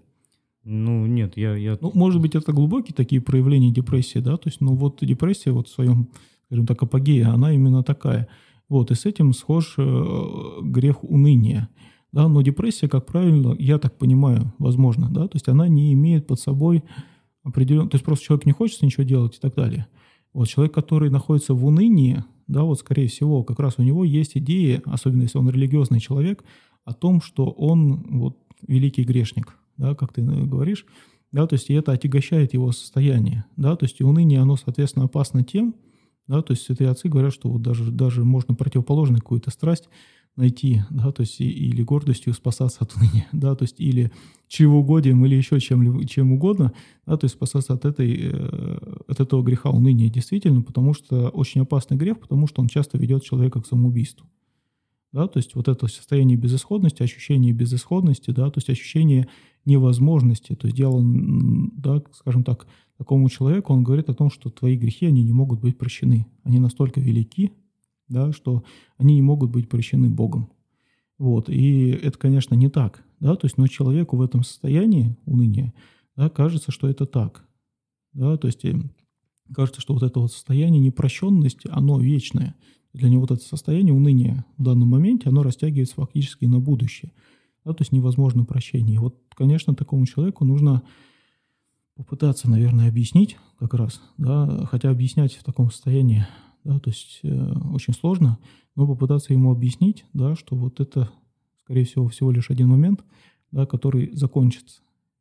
Ну, 0.63 1.05
нет, 1.05 1.37
я, 1.37 1.55
я... 1.55 1.77
Ну, 1.79 1.91
может 1.93 2.21
быть, 2.21 2.33
это 2.35 2.53
глубокие 2.53 2.95
такие 2.95 3.21
проявления 3.21 3.69
депрессии, 3.69 4.19
да, 4.19 4.37
то 4.37 4.49
есть, 4.49 4.61
ну, 4.61 4.75
вот 4.75 4.97
депрессия 5.01 5.51
вот 5.51 5.67
в 5.67 5.71
своем 5.71 6.09
скажем 6.49 6.65
так, 6.65 6.81
апогея, 6.81 7.29
она 7.29 7.53
именно 7.53 7.83
такая. 7.83 8.27
Вот, 8.69 8.89
и 8.89 8.95
с 8.95 9.05
этим 9.05 9.33
схож 9.33 9.75
э, 9.77 10.61
грех 10.63 11.03
уныния. 11.03 11.69
Да, 12.11 12.27
но 12.27 12.41
депрессия, 12.41 12.87
как 12.87 13.05
правильно, 13.05 13.55
я 13.59 13.77
так 13.77 13.97
понимаю, 13.97 14.51
возможно, 14.57 15.09
да, 15.11 15.27
то 15.27 15.35
есть 15.35 15.47
она 15.47 15.67
не 15.67 15.93
имеет 15.93 16.25
под 16.25 16.39
собой 16.39 16.83
определенно, 17.43 17.87
то 17.87 17.95
есть 17.95 18.05
просто 18.05 18.25
человек 18.25 18.47
не 18.47 18.51
хочет 18.51 18.81
ничего 18.81 19.03
делать 19.03 19.35
и 19.37 19.39
так 19.39 19.53
далее. 19.53 19.85
Вот 20.33 20.47
человек, 20.47 20.73
который 20.73 21.11
находится 21.11 21.53
в 21.53 21.63
унынии, 21.65 22.23
да, 22.47 22.63
вот 22.63 22.79
скорее 22.79 23.07
всего, 23.07 23.43
как 23.43 23.59
раз 23.59 23.75
у 23.77 23.83
него 23.83 24.03
есть 24.03 24.35
идея, 24.35 24.81
особенно 24.85 25.23
если 25.23 25.37
он 25.37 25.49
религиозный 25.49 25.99
человек, 25.99 26.43
о 26.89 26.93
том, 26.93 27.21
что 27.21 27.51
он 27.51 28.19
вот 28.19 28.37
великий 28.67 29.03
грешник, 29.03 29.55
да, 29.77 29.93
как 29.93 30.11
ты 30.11 30.23
говоришь, 30.23 30.87
да, 31.31 31.45
то 31.45 31.53
есть 31.53 31.69
и 31.69 31.73
это 31.73 31.91
отягощает 31.91 32.53
его 32.53 32.71
состояние, 32.71 33.45
да, 33.57 33.75
то 33.75 33.85
есть 33.85 33.99
и 33.99 34.03
уныние, 34.03 34.39
оно, 34.39 34.55
соответственно, 34.57 35.05
опасно 35.05 35.43
тем, 35.43 35.75
да, 36.27 36.41
то 36.41 36.53
есть 36.53 36.63
святые 36.63 36.89
отцы 36.89 37.07
говорят, 37.07 37.31
что 37.31 37.49
вот 37.49 37.61
даже, 37.61 37.91
даже 37.91 38.23
можно 38.23 38.55
противоположную 38.55 39.21
какую-то 39.21 39.51
страсть 39.51 39.87
найти, 40.35 40.81
да, 40.89 41.11
то 41.11 41.21
есть 41.21 41.39
или 41.39 41.83
гордостью 41.83 42.33
спасаться 42.33 42.79
от 42.81 42.95
уныния, 42.95 43.27
да, 43.31 43.53
то 43.55 43.65
есть 43.65 43.79
или 43.79 44.11
чревоугодием, 44.47 45.23
или 45.27 45.35
еще 45.35 45.59
чем, 45.59 46.07
чем 46.07 46.31
угодно, 46.31 46.73
да, 47.05 47.17
то 47.17 47.25
есть 47.25 47.35
спасаться 47.35 47.73
от, 47.73 47.85
этой, 47.85 48.31
э, 48.31 48.77
от 49.07 49.19
этого 49.19 49.43
греха 49.43 49.69
уныния 49.69 50.09
действительно, 50.09 50.63
потому 50.63 50.95
что 50.95 51.29
очень 51.29 51.61
опасный 51.61 51.97
грех, 51.97 52.19
потому 52.19 52.47
что 52.47 52.63
он 52.63 52.67
часто 52.67 52.97
ведет 52.97 53.23
человека 53.23 53.61
к 53.61 53.67
самоубийству. 53.67 54.27
Да, 55.11 55.27
то 55.27 55.39
есть 55.39 55.55
вот 55.55 55.67
это 55.67 55.87
состояние 55.87 56.37
безысходности, 56.37 57.01
ощущение 57.01 57.51
безысходности, 57.51 58.31
да, 58.31 58.49
то 58.51 58.59
есть 58.59 58.69
ощущение 58.69 59.27
невозможности, 59.65 60.55
то 60.55 60.67
есть 60.67 60.77
дело, 60.77 61.01
да, 61.03 62.03
скажем 62.13 62.43
так, 62.43 62.67
такому 62.97 63.29
человеку, 63.29 63.73
он 63.73 63.83
говорит 63.83 64.09
о 64.09 64.13
том, 64.13 64.29
что 64.29 64.49
твои 64.49 64.77
грехи, 64.77 65.05
они 65.05 65.23
не 65.23 65.31
могут 65.31 65.61
быть 65.61 65.77
прощены. 65.77 66.27
Они 66.43 66.59
настолько 66.59 66.99
велики, 66.99 67.53
да, 68.07 68.33
что 68.33 68.63
они 68.97 69.15
не 69.15 69.21
могут 69.21 69.51
быть 69.51 69.69
прощены 69.69 70.09
Богом. 70.09 70.51
Вот. 71.17 71.49
И 71.49 71.89
это, 71.89 72.17
конечно, 72.17 72.55
не 72.55 72.69
так. 72.69 73.03
Да? 73.19 73.35
То 73.35 73.45
есть, 73.45 73.57
но 73.57 73.67
человеку 73.67 74.17
в 74.17 74.21
этом 74.21 74.43
состоянии 74.43 75.17
уныния 75.25 75.73
да, 76.15 76.29
кажется, 76.29 76.71
что 76.71 76.89
это 76.89 77.05
так. 77.05 77.45
Да? 78.11 78.35
То 78.37 78.47
есть 78.47 78.65
кажется, 79.53 79.79
что 79.79 79.93
вот 79.93 80.03
это 80.03 80.19
вот 80.19 80.33
состояние 80.33 80.81
непрощенности, 80.81 81.69
оно 81.71 81.99
вечное. 81.99 82.55
Для 82.93 83.09
него 83.09 83.21
вот 83.21 83.31
это 83.31 83.43
состояние 83.43 83.93
уныния 83.93 84.45
в 84.57 84.63
данном 84.63 84.89
моменте, 84.89 85.29
оно 85.29 85.43
растягивается 85.43 85.95
фактически 85.95 86.45
на 86.45 86.59
будущее. 86.59 87.11
Да? 87.65 87.73
То 87.73 87.81
есть 87.81 87.91
невозможно 87.91 88.45
прощение. 88.45 88.99
Вот, 88.99 89.15
конечно, 89.35 89.75
такому 89.75 90.05
человеку 90.05 90.45
нужно 90.45 90.83
попытаться, 91.99 92.49
наверное, 92.49 92.87
объяснить 92.87 93.37
как 93.59 93.73
раз, 93.73 94.01
да, 94.17 94.65
хотя 94.71 94.89
объяснять 94.89 95.33
в 95.33 95.43
таком 95.43 95.69
состоянии, 95.69 96.25
да, 96.63 96.79
то 96.79 96.91
есть 96.91 97.19
э, 97.23 97.53
очень 97.73 97.93
сложно, 97.93 98.39
но 98.77 98.87
попытаться 98.87 99.33
ему 99.33 99.51
объяснить, 99.51 100.05
да, 100.13 100.33
что 100.37 100.55
вот 100.55 100.79
это, 100.79 101.09
скорее 101.61 101.83
всего, 101.83 102.07
всего 102.07 102.31
лишь 102.31 102.49
один 102.49 102.69
момент, 102.69 103.03
да, 103.51 103.65
который 103.65 104.15
закончится 104.15 104.79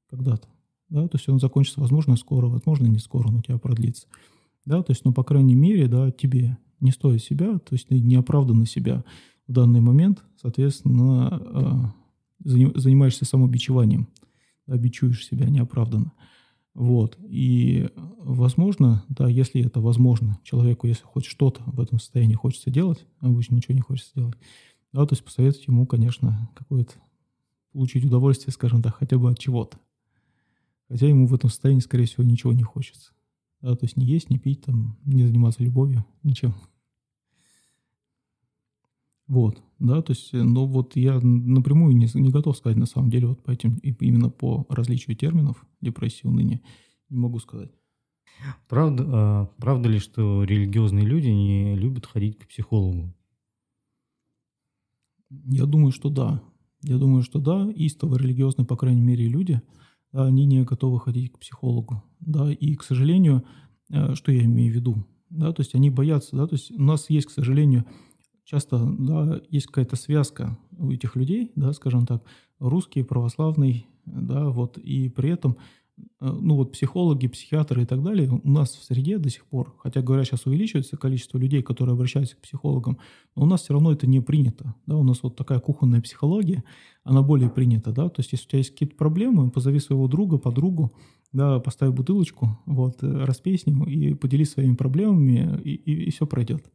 когда-то, 0.08 0.46
да, 0.88 1.08
то 1.08 1.16
есть 1.18 1.28
он 1.28 1.40
закончится, 1.40 1.80
возможно, 1.80 2.14
скоро, 2.14 2.46
возможно, 2.46 2.86
не 2.86 3.00
скоро, 3.00 3.28
но 3.28 3.38
у 3.38 3.42
тебя 3.42 3.58
продлится, 3.58 4.06
да, 4.64 4.80
то 4.84 4.92
есть, 4.92 5.04
ну, 5.04 5.12
по 5.12 5.24
крайней 5.24 5.56
мере, 5.56 5.88
да, 5.88 6.12
тебе 6.12 6.58
не 6.80 6.90
стоит 6.90 7.22
себя, 7.22 7.58
то 7.58 7.74
есть 7.74 7.88
ты 7.88 8.00
не 8.00 8.16
оправдан 8.16 8.64
себя 8.66 9.04
в 9.46 9.52
данный 9.52 9.80
момент, 9.80 10.24
соответственно, 10.40 11.94
э, 12.44 12.54
занимаешься 12.78 13.24
самобичеванием, 13.24 14.08
да, 14.66 14.76
себя 14.78 15.48
неоправданно. 15.48 16.12
Вот. 16.74 17.18
И, 17.28 17.88
возможно, 18.18 19.04
да, 19.08 19.28
если 19.28 19.64
это 19.64 19.80
возможно, 19.80 20.38
человеку, 20.44 20.86
если 20.86 21.02
хоть 21.04 21.24
что-то 21.24 21.62
в 21.66 21.80
этом 21.80 21.98
состоянии 21.98 22.34
хочется 22.34 22.70
делать, 22.70 23.04
обычно 23.20 23.56
ничего 23.56 23.74
не 23.74 23.80
хочется 23.80 24.12
делать, 24.14 24.36
да, 24.92 25.04
то 25.04 25.14
есть 25.14 25.24
посоветовать 25.24 25.66
ему, 25.66 25.86
конечно, 25.86 26.48
какое-то 26.54 26.94
получить 27.72 28.04
удовольствие, 28.04 28.52
скажем 28.52 28.82
так, 28.82 28.96
хотя 28.96 29.18
бы 29.18 29.30
от 29.30 29.38
чего-то. 29.38 29.78
Хотя 30.88 31.08
ему 31.08 31.26
в 31.26 31.34
этом 31.34 31.50
состоянии, 31.50 31.80
скорее 31.80 32.06
всего, 32.06 32.22
ничего 32.22 32.52
не 32.52 32.62
хочется. 32.62 33.12
Да, 33.60 33.74
то 33.74 33.84
есть 33.84 33.96
не 33.96 34.06
есть, 34.06 34.30
не 34.30 34.38
пить, 34.38 34.62
там, 34.62 34.98
не 35.04 35.26
заниматься 35.26 35.62
любовью, 35.62 36.04
ничем. 36.22 36.54
Вот, 39.26 39.62
да, 39.78 40.00
то 40.00 40.12
есть, 40.12 40.32
ну 40.32 40.64
вот 40.64 40.96
я 40.96 41.20
напрямую 41.20 41.94
не, 41.94 42.08
не 42.14 42.30
готов 42.30 42.56
сказать 42.56 42.78
на 42.78 42.86
самом 42.86 43.10
деле 43.10 43.26
вот 43.26 43.42
по 43.42 43.50
этим, 43.50 43.76
именно 43.76 44.30
по 44.30 44.64
различию 44.70 45.16
терминов 45.16 45.66
депрессии, 45.82 46.26
уныния, 46.26 46.62
не 47.10 47.18
могу 47.18 47.38
сказать. 47.38 47.70
Правда, 48.68 49.04
а, 49.06 49.46
правда 49.58 49.88
ли, 49.88 49.98
что 49.98 50.44
религиозные 50.44 51.04
люди 51.04 51.28
не 51.28 51.76
любят 51.76 52.06
ходить 52.06 52.38
к 52.38 52.46
психологу? 52.46 53.14
Я 55.30 55.66
думаю, 55.66 55.92
что 55.92 56.08
да. 56.08 56.42
Я 56.82 56.96
думаю, 56.96 57.22
что 57.22 57.38
да, 57.38 57.70
истово 57.74 58.16
религиозные, 58.16 58.66
по 58.66 58.76
крайней 58.76 59.02
мере, 59.02 59.28
люди, 59.28 59.60
они 60.12 60.46
не 60.46 60.62
готовы 60.64 61.00
ходить 61.00 61.32
к 61.32 61.38
психологу. 61.38 62.02
Да, 62.20 62.52
и, 62.52 62.74
к 62.74 62.82
сожалению, 62.82 63.44
э, 63.90 64.14
что 64.14 64.32
я 64.32 64.44
имею 64.44 64.72
в 64.72 64.74
виду? 64.74 65.04
да, 65.30 65.52
то 65.52 65.60
есть 65.60 65.74
они 65.74 65.90
боятся, 65.90 66.36
да, 66.36 66.46
то 66.46 66.54
есть 66.54 66.70
у 66.70 66.82
нас 66.82 67.10
есть, 67.10 67.26
к 67.26 67.30
сожалению, 67.30 67.84
часто, 68.44 68.78
да, 68.98 69.40
есть 69.50 69.66
какая-то 69.66 69.96
связка 69.96 70.58
у 70.78 70.90
этих 70.90 71.16
людей, 71.16 71.52
да, 71.54 71.72
скажем 71.72 72.06
так, 72.06 72.24
русский, 72.58 73.02
православный, 73.02 73.86
да, 74.04 74.48
вот, 74.48 74.78
и 74.78 75.08
при 75.08 75.30
этом 75.30 75.58
Э, 76.20 76.30
ну 76.30 76.56
вот 76.56 76.72
психологи, 76.72 77.28
психиатры 77.28 77.82
и 77.82 77.86
так 77.86 78.02
далее 78.02 78.30
у 78.30 78.50
нас 78.50 78.74
в 78.74 78.84
среде 78.84 79.18
до 79.18 79.30
сих 79.30 79.46
пор, 79.46 79.74
хотя 79.78 80.02
говорят, 80.02 80.26
сейчас 80.26 80.46
увеличивается 80.46 80.96
количество 80.96 81.38
людей, 81.38 81.62
которые 81.62 81.94
обращаются 81.94 82.36
к 82.36 82.40
психологам, 82.40 82.98
но 83.34 83.42
у 83.42 83.46
нас 83.46 83.62
все 83.62 83.74
равно 83.74 83.92
это 83.92 84.06
не 84.06 84.20
принято. 84.20 84.74
Да? 84.86 84.96
У 84.96 85.04
нас 85.04 85.22
вот 85.22 85.36
такая 85.36 85.60
кухонная 85.60 86.00
психология, 86.00 86.64
она 87.04 87.22
более 87.22 87.50
принята. 87.50 87.92
Да? 87.92 88.08
То 88.08 88.20
есть 88.20 88.32
если 88.32 88.46
у 88.46 88.48
тебя 88.48 88.58
есть 88.58 88.70
какие-то 88.70 88.96
проблемы, 88.96 89.50
позови 89.50 89.80
своего 89.80 90.08
друга, 90.08 90.38
подругу, 90.38 90.92
да, 91.32 91.60
поставь 91.60 91.94
бутылочку, 91.94 92.58
вот, 92.66 93.02
э, 93.02 93.24
распей 93.24 93.58
с 93.58 93.66
ним 93.66 93.84
и 93.84 94.14
поделись 94.14 94.50
своими 94.50 94.74
проблемами, 94.74 95.60
и, 95.62 95.74
и, 95.74 96.04
и 96.04 96.10
все 96.10 96.26
пройдет. 96.26 96.70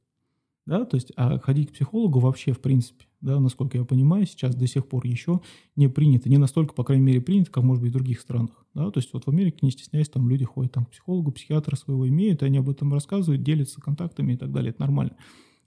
Да, 0.66 0.86
то 0.86 0.95
есть, 0.95 1.12
а 1.18 1.39
ходить 1.39 1.70
к 1.70 1.74
психологу 1.74 2.20
вообще, 2.20 2.54
в 2.54 2.62
принципе, 2.62 3.06
да, 3.20 3.39
насколько 3.39 3.78
я 3.78 3.84
понимаю, 3.84 4.26
сейчас 4.26 4.56
до 4.56 4.66
сих 4.66 4.88
пор 4.88 5.06
еще 5.06 5.41
не 5.76 5.89
принято, 5.89 6.30
не 6.30 6.38
настолько, 6.38 6.74
по 6.74 6.86
крайней 6.86 7.04
мере, 7.04 7.20
принято, 7.20 7.51
как, 7.51 7.66
может 7.66 7.84
быть, 7.84 7.91
в 7.91 7.95
других 7.95 8.22
странах, 8.22 8.66
да, 8.74 8.89
то 8.89 8.99
есть 8.99 9.12
вот 9.12 9.26
в 9.26 9.30
Америке, 9.30 9.60
не 9.62 9.72
стесняясь, 9.72 10.08
там 10.08 10.30
люди 10.30 10.45
ходят 10.45 10.72
там, 10.72 10.86
к 10.86 10.91
психологу, 10.91 11.34
психиатра 11.34 11.76
своего 11.76 12.08
имеют, 12.08 12.43
они 12.43 12.60
об 12.60 12.70
этом 12.70 12.93
рассказывают, 12.93 13.43
делятся 13.43 13.82
контактами 13.82 14.34
и 14.34 14.38
так 14.38 14.54
далее, 14.54 14.70
это 14.70 14.82
нормально. 14.82 15.18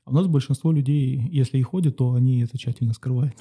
А 0.07 0.11
у 0.11 0.15
нас 0.15 0.29
большинство 0.29 0.73
людей, 0.73 1.21
если 1.31 1.59
и 1.59 1.63
ходят, 1.63 1.97
то 1.97 2.15
они 2.15 2.41
это 2.41 2.57
тщательно 2.57 2.95
скрывают. 2.95 3.37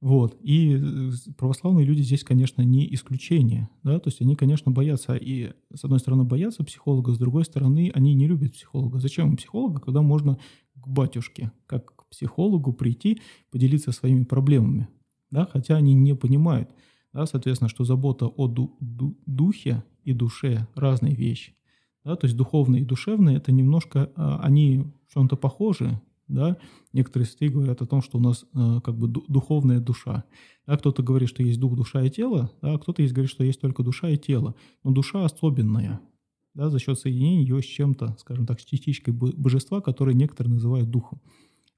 Вот. 0.00 0.36
И 0.40 0.76
э, 0.76 1.10
православные 1.36 1.84
люди 1.84 2.02
здесь, 2.02 2.22
конечно, 2.22 2.62
не 2.62 2.92
исключение. 2.94 3.68
Да? 3.82 3.98
То 3.98 4.08
есть 4.08 4.20
они, 4.20 4.36
конечно, 4.36 4.70
боятся. 4.70 5.16
И 5.16 5.52
с 5.74 5.84
одной 5.84 5.98
стороны 5.98 6.24
боятся 6.24 6.62
психолога, 6.64 7.12
с 7.12 7.18
другой 7.18 7.44
стороны 7.44 7.90
они 7.94 8.14
не 8.14 8.28
любят 8.28 8.52
психолога. 8.52 9.00
Зачем 9.00 9.30
им 9.30 9.36
психолога, 9.36 9.80
когда 9.80 10.02
можно 10.02 10.38
к 10.74 10.86
батюшке, 10.86 11.50
как 11.66 11.96
к 11.96 12.08
психологу 12.10 12.72
прийти, 12.72 13.20
поделиться 13.50 13.90
своими 13.90 14.22
проблемами? 14.24 14.88
Да? 15.30 15.48
Хотя 15.52 15.76
они 15.76 15.94
не 15.94 16.14
понимают, 16.14 16.70
да, 17.12 17.26
соответственно, 17.26 17.68
что 17.68 17.84
забота 17.84 18.26
о 18.26 18.46
ду- 18.46 18.76
ду- 18.80 19.18
духе 19.26 19.82
и 20.04 20.12
душе– 20.12 20.68
разные 20.74 21.14
вещи. 21.14 21.54
Да? 22.04 22.14
То 22.14 22.26
есть 22.26 22.36
духовные 22.36 22.82
и 22.82 22.84
душевные– 22.84 23.36
это 23.38 23.50
немножко, 23.50 24.10
а, 24.14 24.38
они 24.42 24.84
в 25.08 25.14
чем-то 25.14 25.36
похожи, 25.36 26.00
да? 26.28 26.56
Некоторые 26.92 27.26
святые 27.26 27.50
говорят 27.50 27.82
о 27.82 27.86
том, 27.86 28.02
что 28.02 28.18
у 28.18 28.20
нас 28.20 28.44
э, 28.54 28.80
как 28.84 28.96
бы 28.96 29.08
духовная 29.08 29.80
душа. 29.80 30.24
Да? 30.66 30.76
Кто-то 30.76 31.02
говорит, 31.02 31.28
что 31.28 31.42
есть 31.42 31.58
дух, 31.58 31.74
душа 31.74 32.02
и 32.02 32.10
тело, 32.10 32.50
да? 32.62 32.74
а 32.74 32.78
кто-то 32.78 33.02
есть 33.02 33.14
говорит, 33.14 33.30
что 33.30 33.44
есть 33.44 33.60
только 33.60 33.82
душа 33.82 34.08
и 34.08 34.16
тело. 34.16 34.54
Но 34.84 34.92
душа 34.92 35.24
особенная, 35.24 36.00
да, 36.54 36.70
за 36.70 36.78
счет 36.78 36.98
соединения 36.98 37.42
ее 37.42 37.62
с 37.62 37.66
чем-то, 37.66 38.16
скажем 38.18 38.46
так, 38.46 38.60
с 38.60 38.64
частичкой 38.64 39.14
божества, 39.14 39.80
которое 39.80 40.14
некоторые 40.14 40.54
называют 40.54 40.90
духом. 40.90 41.20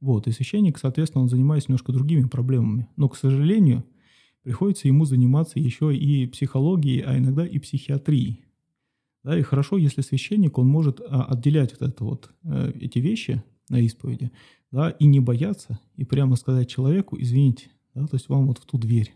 Вот, 0.01 0.27
и 0.27 0.33
священник, 0.33 0.79
соответственно, 0.79 1.23
он 1.23 1.29
занимается 1.29 1.71
немножко 1.71 1.93
другими 1.93 2.27
проблемами. 2.27 2.89
Но, 2.97 3.09
к 3.09 3.17
сожалению, 3.17 3.85
приходится 4.43 4.89
ему 4.89 5.05
заниматься 5.05 5.59
еще 5.59 5.95
и 5.95 6.27
психологией, 6.27 7.03
а 7.03 7.19
иногда 7.19 7.47
и 7.47 7.59
психиатрией. 7.59 8.45
Да, 9.23 9.39
и 9.39 9.43
хорошо, 9.43 9.77
если 9.77 10.01
священник, 10.01 10.57
он 10.57 10.67
может 10.67 11.01
а, 11.07 11.25
отделять 11.25 11.73
вот 11.73 11.83
это 11.83 12.05
вот, 12.05 12.31
э, 12.45 12.73
эти 12.81 12.99
вещи, 13.01 13.43
на 13.71 13.81
исповеди, 13.81 14.31
да, 14.71 14.91
и 14.91 15.07
не 15.07 15.21
бояться, 15.21 15.81
и 15.97 16.05
прямо 16.05 16.37
сказать 16.37 16.69
человеку, 16.69 17.17
извините, 17.19 17.71
да, 17.95 18.07
то 18.07 18.17
есть 18.17 18.29
вам 18.29 18.47
вот 18.47 18.59
в 18.59 18.67
ту 18.67 18.77
дверь. 18.77 19.15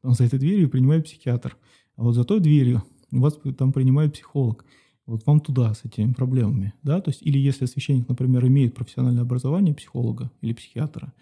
Там 0.00 0.14
за 0.14 0.24
этой 0.24 0.38
дверью 0.38 0.70
принимает 0.70 1.04
психиатр, 1.04 1.56
а 1.96 2.04
вот 2.04 2.14
за 2.14 2.24
той 2.24 2.40
дверью 2.40 2.84
вас 3.10 3.38
там 3.58 3.72
принимает 3.72 4.14
психолог. 4.14 4.64
Вот 5.06 5.26
вам 5.26 5.40
туда 5.40 5.72
с 5.74 5.84
этими 5.84 6.12
проблемами, 6.12 6.74
да, 6.82 7.00
то 7.00 7.10
есть, 7.10 7.22
или 7.22 7.38
если 7.38 7.66
священник, 7.66 8.08
например, 8.08 8.46
имеет 8.46 8.74
профессиональное 8.74 9.22
образование 9.22 9.74
психолога 9.74 10.30
или 10.40 10.52
психиатра, 10.52 11.12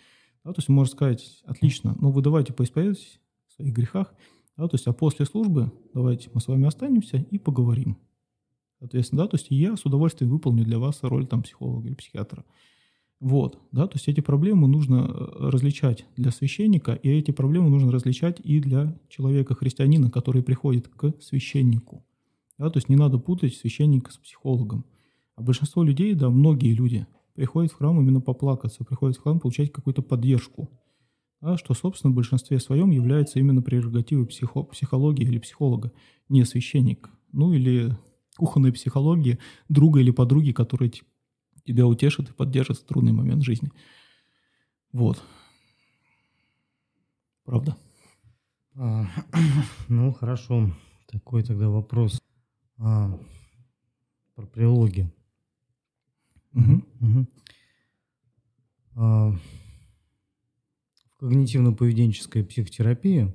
да, 0.45 0.53
то 0.53 0.59
есть 0.59 0.69
может 0.69 0.93
сказать, 0.93 1.43
отлично, 1.45 1.97
ну 2.01 2.11
вы 2.11 2.21
давайте 2.23 2.53
поисповедуйтесь 2.53 3.21
в 3.49 3.53
своих 3.55 3.73
грехах, 3.73 4.13
да, 4.57 4.69
то 4.69 4.75
есть, 4.75 4.87
а 4.87 4.93
после 4.93 5.25
службы 5.25 5.73
давайте 5.95 6.31
мы 6.35 6.41
с 6.41 6.49
вами 6.49 6.67
останемся 6.67 7.19
и 7.19 7.39
поговорим. 7.39 7.97
Соответственно, 8.79 9.23
да, 9.23 9.29
то 9.29 9.37
есть 9.37 9.47
я 9.51 9.77
с 9.77 9.85
удовольствием 9.85 10.31
выполню 10.31 10.65
для 10.65 10.79
вас 10.79 10.99
роль 11.03 11.27
там 11.27 11.43
психолога 11.43 11.89
или 11.89 11.95
психиатра. 11.95 12.45
Вот, 13.19 13.59
да, 13.73 13.87
то 13.87 13.97
есть 13.97 14.09
эти 14.09 14.21
проблемы 14.21 14.69
нужно 14.69 15.07
э, 15.09 15.49
различать 15.49 16.05
для 16.17 16.31
священника, 16.31 16.93
и 16.93 17.09
эти 17.09 17.31
проблемы 17.31 17.71
нужно 17.71 17.91
различать 17.91 18.41
и 18.45 18.61
для 18.61 18.99
человека-христианина, 19.09 20.11
который 20.11 20.43
приходит 20.43 20.89
к 20.89 21.15
священнику. 21.23 22.05
Да, 22.59 22.69
то 22.69 22.77
есть 22.77 22.91
не 22.91 22.97
надо 22.97 23.19
путать 23.19 23.55
священника 23.55 24.13
с 24.13 24.19
психологом. 24.19 24.85
А 25.35 25.43
большинство 25.43 25.83
людей, 25.83 26.15
да, 26.15 26.29
многие 26.29 26.75
люди 26.75 27.07
приходят 27.35 27.73
в 27.73 27.77
храм 27.77 27.99
именно 28.01 28.21
поплакаться, 28.21 28.85
приходят 28.85 29.17
в 29.17 29.23
храм 29.23 29.41
получать 29.41 29.73
какую-то 29.73 30.03
поддержку, 30.03 30.71
да, 31.41 31.57
что, 31.57 31.73
собственно, 31.75 32.13
в 32.13 32.17
большинстве 32.17 32.59
своем 32.61 32.91
является 32.91 33.39
именно 33.39 33.63
прерогативой 33.63 34.27
психо- 34.27 34.65
психологии 34.65 35.25
или 35.25 35.39
психолога, 35.39 35.93
не 36.29 36.45
священник. 36.45 37.11
Ну 37.33 37.53
или 37.53 37.97
кухонной 38.37 38.73
психологии 38.73 39.39
друга 39.69 40.01
или 40.01 40.11
подруги, 40.11 40.53
которые 40.53 40.93
тебя 41.65 41.87
утешат 41.87 42.31
и 42.31 42.33
поддержат 42.33 42.79
в 42.79 42.85
трудный 42.85 43.13
момент 43.13 43.43
жизни. 43.43 43.71
Вот. 44.93 45.23
Правда. 47.45 47.77
А, 48.75 49.07
ну, 49.89 50.13
хорошо. 50.13 50.71
Такой 51.07 51.43
тогда 51.43 51.69
вопрос 51.69 52.21
а, 52.79 53.19
про 54.35 54.47
прилоги. 54.47 55.11
Угу. 56.53 56.83
Угу. 57.01 57.27
А, 58.97 59.31
в 59.31 61.23
когнитивно-поведенческой 61.23 62.45
психотерапии 62.45 63.33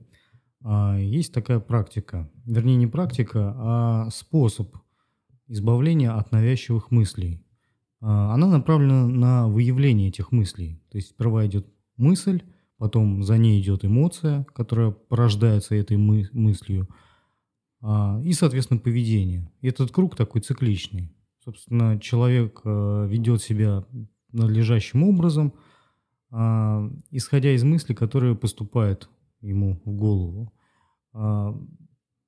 а, 0.63 0.97
есть 0.97 1.33
такая 1.33 1.59
практика, 1.59 2.29
вернее 2.45 2.75
не 2.75 2.87
практика, 2.87 3.55
а 3.57 4.09
способ 4.09 4.75
избавления 5.51 6.15
от 6.15 6.31
навязчивых 6.31 6.91
мыслей. 6.91 7.43
А, 7.99 8.33
она 8.33 8.47
направлена 8.47 9.07
на 9.07 9.47
выявление 9.47 10.07
этих 10.07 10.31
мыслей. 10.31 10.81
То 10.89 10.97
есть 10.97 11.09
сперва 11.09 11.45
идет 11.45 11.67
мысль, 11.97 12.41
потом 12.77 13.23
за 13.23 13.37
ней 13.37 13.61
идет 13.61 13.85
эмоция, 13.85 14.45
которая 14.55 14.91
порождается 14.91 15.75
этой 15.75 15.97
мы 15.97 16.29
мыслью, 16.31 16.87
а, 17.81 18.21
и, 18.23 18.31
соответственно, 18.33 18.79
поведение. 18.79 19.51
И 19.61 19.67
этот 19.67 19.91
круг 19.91 20.15
такой 20.15 20.41
цикличный. 20.41 21.13
Собственно, 21.43 21.99
человек 21.99 22.61
а, 22.63 23.05
ведет 23.05 23.41
себя 23.41 23.85
надлежащим 24.31 25.03
образом, 25.03 25.53
исходя 27.11 27.51
из 27.51 27.65
мыслей, 27.65 27.93
которые 27.93 28.37
поступают 28.37 29.09
ему 29.41 29.81
в 29.83 29.91
голову. 29.91 30.53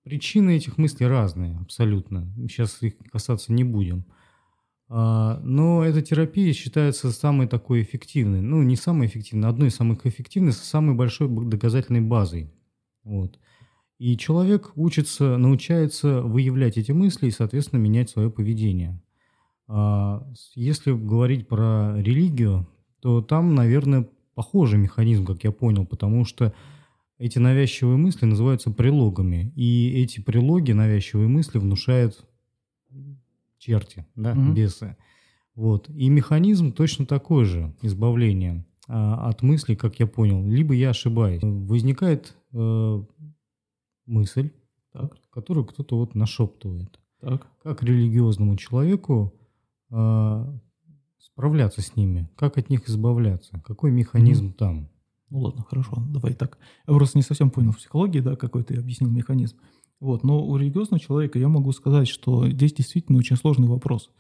Причины 0.04 0.58
этих 0.58 0.78
мыслей 0.78 1.08
разные, 1.08 1.58
абсолютно. 1.62 2.28
Сейчас 2.50 2.82
их 2.82 2.98
касаться 3.12 3.54
не 3.54 3.64
будем. 3.64 4.06
А, 4.90 5.40
но 5.44 5.84
эта 5.84 6.02
терапия 6.02 6.52
считается 6.54 7.12
самой 7.12 7.48
такой 7.48 7.82
эффективной. 7.82 8.42
Ну, 8.42 8.62
не 8.64 8.76
самой 8.76 9.08
эффективной, 9.08 9.50
одной 9.50 9.70
из 9.70 9.76
самых 9.76 10.06
эффективных, 10.06 10.56
с 10.56 10.62
самой 10.62 10.96
большой 10.96 11.30
доказательной 11.48 12.02
базой. 12.02 12.52
Вот. 13.04 13.40
И 13.98 14.18
человек 14.18 14.74
учится, 14.76 15.38
научается 15.38 16.22
выявлять 16.22 16.78
эти 16.78 16.92
мысли 16.92 17.28
и, 17.28 17.32
соответственно, 17.32 17.80
менять 17.80 18.10
свое 18.10 18.30
поведение. 18.30 19.02
А, 19.68 20.28
если 20.56 20.92
говорить 20.92 21.48
про 21.48 21.96
религию, 21.98 22.68
то 23.02 23.22
там, 23.22 23.56
наверное, 23.56 24.10
похожий 24.36 24.80
механизм, 24.80 25.26
как 25.26 25.44
я 25.44 25.52
понял, 25.52 25.86
потому 25.86 26.26
что 26.26 26.54
эти 27.18 27.40
навязчивые 27.40 27.98
мысли 27.98 28.26
называются 28.26 28.72
прилогами. 28.72 29.54
И 29.56 30.02
эти 30.02 30.20
прилоги, 30.20 30.72
навязчивые 30.72 31.28
мысли, 31.28 31.58
внушают 31.58 32.26
черти, 33.58 34.06
да, 34.16 34.34
угу. 34.34 34.54
бесы. 34.54 34.98
Вот. 35.56 35.90
И 35.90 36.10
механизм 36.10 36.74
точно 36.74 37.06
такой 37.06 37.46
же, 37.46 37.74
избавление 37.82 38.66
а, 38.88 39.30
от 39.30 39.42
мыслей, 39.42 39.76
как 39.76 40.00
я 40.00 40.08
понял. 40.08 40.46
Либо 40.48 40.74
я 40.74 40.90
ошибаюсь. 40.90 41.42
Возникает 41.44 42.36
э, 42.52 43.04
мысль, 44.06 44.52
так. 44.92 45.16
которую 45.30 45.66
кто-то 45.66 45.98
вот 45.98 46.16
нашептывает. 46.16 47.00
Так. 47.22 47.48
Как 47.62 47.84
религиозному 47.84 48.58
человеку 48.58 49.34
э, 49.92 50.46
справляться 51.20 51.82
с 51.82 51.96
ними? 51.96 52.30
Как 52.36 52.58
от 52.58 52.70
них 52.70 52.90
избавляться? 52.90 53.62
Какой 53.66 53.92
механизм 53.92 54.48
угу. 54.48 54.54
там? 54.54 54.90
Ну 55.34 55.40
ладно, 55.40 55.66
хорошо, 55.68 55.98
давай 56.10 56.36
так. 56.36 56.60
Я 56.88 56.94
просто 56.94 57.18
не 57.18 57.24
совсем 57.24 57.50
понял 57.50 57.72
в 57.72 57.78
психологии, 57.78 58.20
да, 58.20 58.36
какой 58.36 58.64
ты 58.64 58.76
объяснил 58.76 59.10
механизм. 59.10 59.58
Вот, 60.00 60.24
но 60.24 60.46
у 60.46 60.58
религиозного 60.58 61.00
человека 61.00 61.40
я 61.40 61.48
могу 61.48 61.72
сказать, 61.72 62.08
что 62.08 62.48
здесь 62.48 62.72
действительно 62.72 63.18
очень 63.18 63.36
сложный 63.36 63.68
вопрос. 63.68 64.12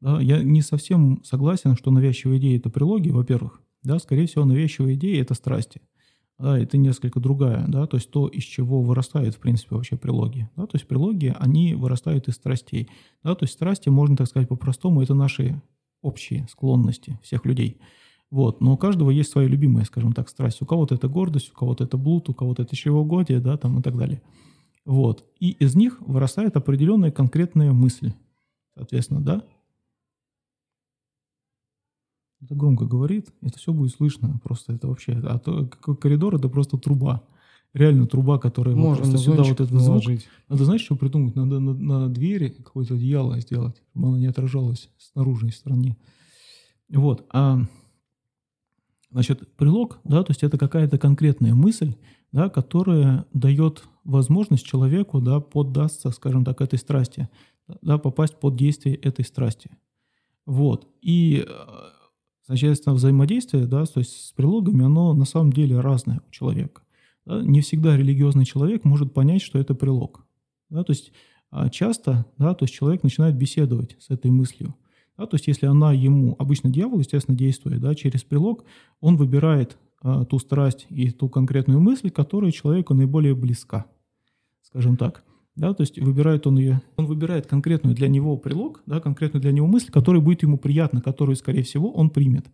Да, 0.00 0.18
я 0.18 0.42
не 0.42 0.62
совсем 0.62 1.22
согласен, 1.24 1.76
что 1.76 1.90
навязчивая 1.90 2.38
идея– 2.38 2.56
это 2.58 2.70
прилоги, 2.70 3.10
во-первых. 3.10 3.60
Да, 3.82 3.98
скорее 3.98 4.26
всего, 4.26 4.46
навязчивая 4.46 4.94
идея– 4.94 5.20
это 5.22 5.34
страсти. 5.34 5.82
да, 6.38 6.58
это 6.58 6.78
несколько 6.78 7.20
другая, 7.20 7.66
да, 7.68 7.86
то 7.86 7.98
есть 7.98 8.10
то, 8.10 8.26
из 8.26 8.42
чего 8.42 8.82
вырастают, 8.82 9.34
в 9.34 9.40
принципе, 9.40 9.76
вообще 9.76 9.96
прилоги. 9.96 10.48
Да, 10.56 10.66
то 10.66 10.76
есть 10.76 10.88
прилоги, 10.88 11.34
они 11.38 11.74
вырастают 11.74 12.28
из 12.28 12.34
страстей. 12.34 12.88
Да, 13.22 13.34
то 13.34 13.44
есть 13.44 13.52
страсти, 13.52 13.90
можно 13.90 14.16
так 14.16 14.26
сказать 14.26 14.48
по-простому, 14.48 15.02
это 15.02 15.14
наши 15.14 15.60
общие 16.00 16.46
склонности 16.50 17.20
всех 17.22 17.44
людей. 17.44 17.78
Вот. 18.32 18.62
Но 18.62 18.72
у 18.72 18.76
каждого 18.78 19.10
есть 19.10 19.30
своя 19.30 19.46
любимая, 19.46 19.84
скажем 19.84 20.14
так, 20.14 20.30
страсть. 20.30 20.62
У 20.62 20.66
кого-то 20.66 20.94
это 20.94 21.06
гордость, 21.06 21.50
у 21.50 21.54
кого-то 21.54 21.84
это 21.84 21.98
блуд, 21.98 22.30
у 22.30 22.34
кого-то 22.34 22.62
это 22.62 22.74
чревоугодие, 22.74 23.40
да, 23.40 23.58
там 23.58 23.78
и 23.78 23.82
так 23.82 23.94
далее. 23.94 24.22
Вот. 24.86 25.22
И 25.38 25.50
из 25.50 25.76
них 25.76 26.00
вырастает 26.00 26.56
определенная 26.56 27.10
конкретная 27.10 27.72
мысль. 27.72 28.14
Соответственно, 28.74 29.20
да, 29.20 29.44
это 32.40 32.54
громко 32.54 32.86
говорит, 32.86 33.28
это 33.42 33.58
все 33.58 33.70
будет 33.74 33.92
слышно. 33.92 34.40
Просто 34.42 34.72
это 34.72 34.88
вообще... 34.88 35.12
А 35.24 35.38
то 35.38 35.66
какой 35.66 35.98
коридор, 35.98 36.34
это 36.34 36.48
просто 36.48 36.78
труба. 36.78 37.22
Реально 37.74 38.06
труба, 38.06 38.38
которая 38.38 38.74
Можно 38.74 39.04
просто 39.04 39.18
сюда 39.18 39.42
вот 39.42 39.52
этот 39.52 39.68
звук. 39.68 39.82
наложить. 39.82 40.26
Надо, 40.48 40.64
знаешь, 40.64 40.80
что 40.80 40.96
придумать? 40.96 41.36
Надо 41.36 41.60
на, 41.60 41.74
на 41.74 42.08
двери 42.08 42.48
какое-то 42.48 42.94
одеяло 42.94 43.38
сделать, 43.40 43.76
чтобы 43.90 44.08
оно 44.08 44.16
не 44.16 44.26
отражалось 44.26 44.88
с 44.96 45.14
наружной 45.14 45.52
стороны. 45.52 45.98
Вот. 46.88 47.26
А, 47.30 47.60
значит, 49.12 49.54
прилог, 49.56 50.00
да, 50.04 50.22
то 50.22 50.30
есть 50.30 50.42
это 50.42 50.58
какая-то 50.58 50.98
конкретная 50.98 51.54
мысль, 51.54 51.94
да, 52.32 52.48
которая 52.48 53.26
дает 53.32 53.84
возможность 54.04 54.66
человеку, 54.66 55.20
да, 55.20 55.40
поддаться, 55.40 56.10
скажем 56.10 56.44
так, 56.44 56.60
этой 56.60 56.78
страсти, 56.78 57.28
да, 57.82 57.98
попасть 57.98 58.36
под 58.36 58.56
действие 58.56 58.96
этой 58.96 59.24
страсти. 59.24 59.70
Вот. 60.44 60.88
И 61.02 61.46
э, 61.46 61.92
Соответственно, 62.46 62.94
взаимодействие 62.94 63.66
да, 63.66 63.84
то 63.84 64.00
есть 64.00 64.28
с 64.28 64.32
прилогами, 64.32 64.84
оно 64.84 65.14
на 65.14 65.24
самом 65.24 65.52
деле 65.52 65.80
разное 65.80 66.20
у 66.26 66.30
человека. 66.30 66.82
Да? 67.24 67.40
Не 67.40 67.60
всегда 67.60 67.96
религиозный 67.96 68.44
человек 68.44 68.84
может 68.84 69.14
понять, 69.14 69.42
что 69.42 69.58
это 69.58 69.74
прилог. 69.74 70.24
Да? 70.68 70.82
То 70.82 70.92
есть 70.92 71.12
а, 71.50 71.70
часто 71.70 72.26
да, 72.38 72.54
то 72.54 72.64
есть 72.64 72.74
человек 72.74 73.04
начинает 73.04 73.36
беседовать 73.36 73.96
с 74.00 74.10
этой 74.10 74.30
мыслью. 74.30 74.74
Да? 75.22 75.26
То 75.26 75.36
есть 75.36 75.46
если 75.46 75.66
она 75.66 75.92
ему, 75.92 76.36
обычно 76.38 76.70
дьявол, 76.70 76.98
естественно, 76.98 77.36
действует 77.36 77.80
да, 77.80 77.94
через 77.94 78.22
прилог, 78.22 78.64
он 79.00 79.16
выбирает 79.16 79.78
а, 80.02 80.24
ту 80.24 80.38
страсть 80.38 80.86
и 80.90 81.10
ту 81.10 81.28
конкретную 81.28 81.80
мысль, 81.80 82.10
которая 82.10 82.50
человеку 82.50 82.94
наиболее 82.94 83.34
близка, 83.34 83.86
скажем 84.62 84.96
так 84.96 85.24
да, 85.54 85.74
то 85.74 85.82
есть 85.82 85.98
выбирает 85.98 86.46
он 86.46 86.58
ее, 86.58 86.80
он 86.96 87.06
выбирает 87.06 87.46
конкретную 87.46 87.94
для 87.94 88.08
него 88.08 88.36
прилог, 88.36 88.82
да, 88.86 89.00
конкретную 89.00 89.42
для 89.42 89.52
него 89.52 89.66
мысль, 89.66 89.90
которая 89.90 90.22
будет 90.22 90.42
ему 90.42 90.56
приятна, 90.56 91.02
которую, 91.02 91.36
скорее 91.36 91.62
всего, 91.62 91.90
он 91.92 92.10
примет. 92.10 92.46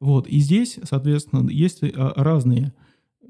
Вот, 0.00 0.26
и 0.26 0.40
здесь, 0.40 0.78
соответственно, 0.82 1.48
есть 1.48 1.82
а, 1.82 2.12
разные 2.16 2.72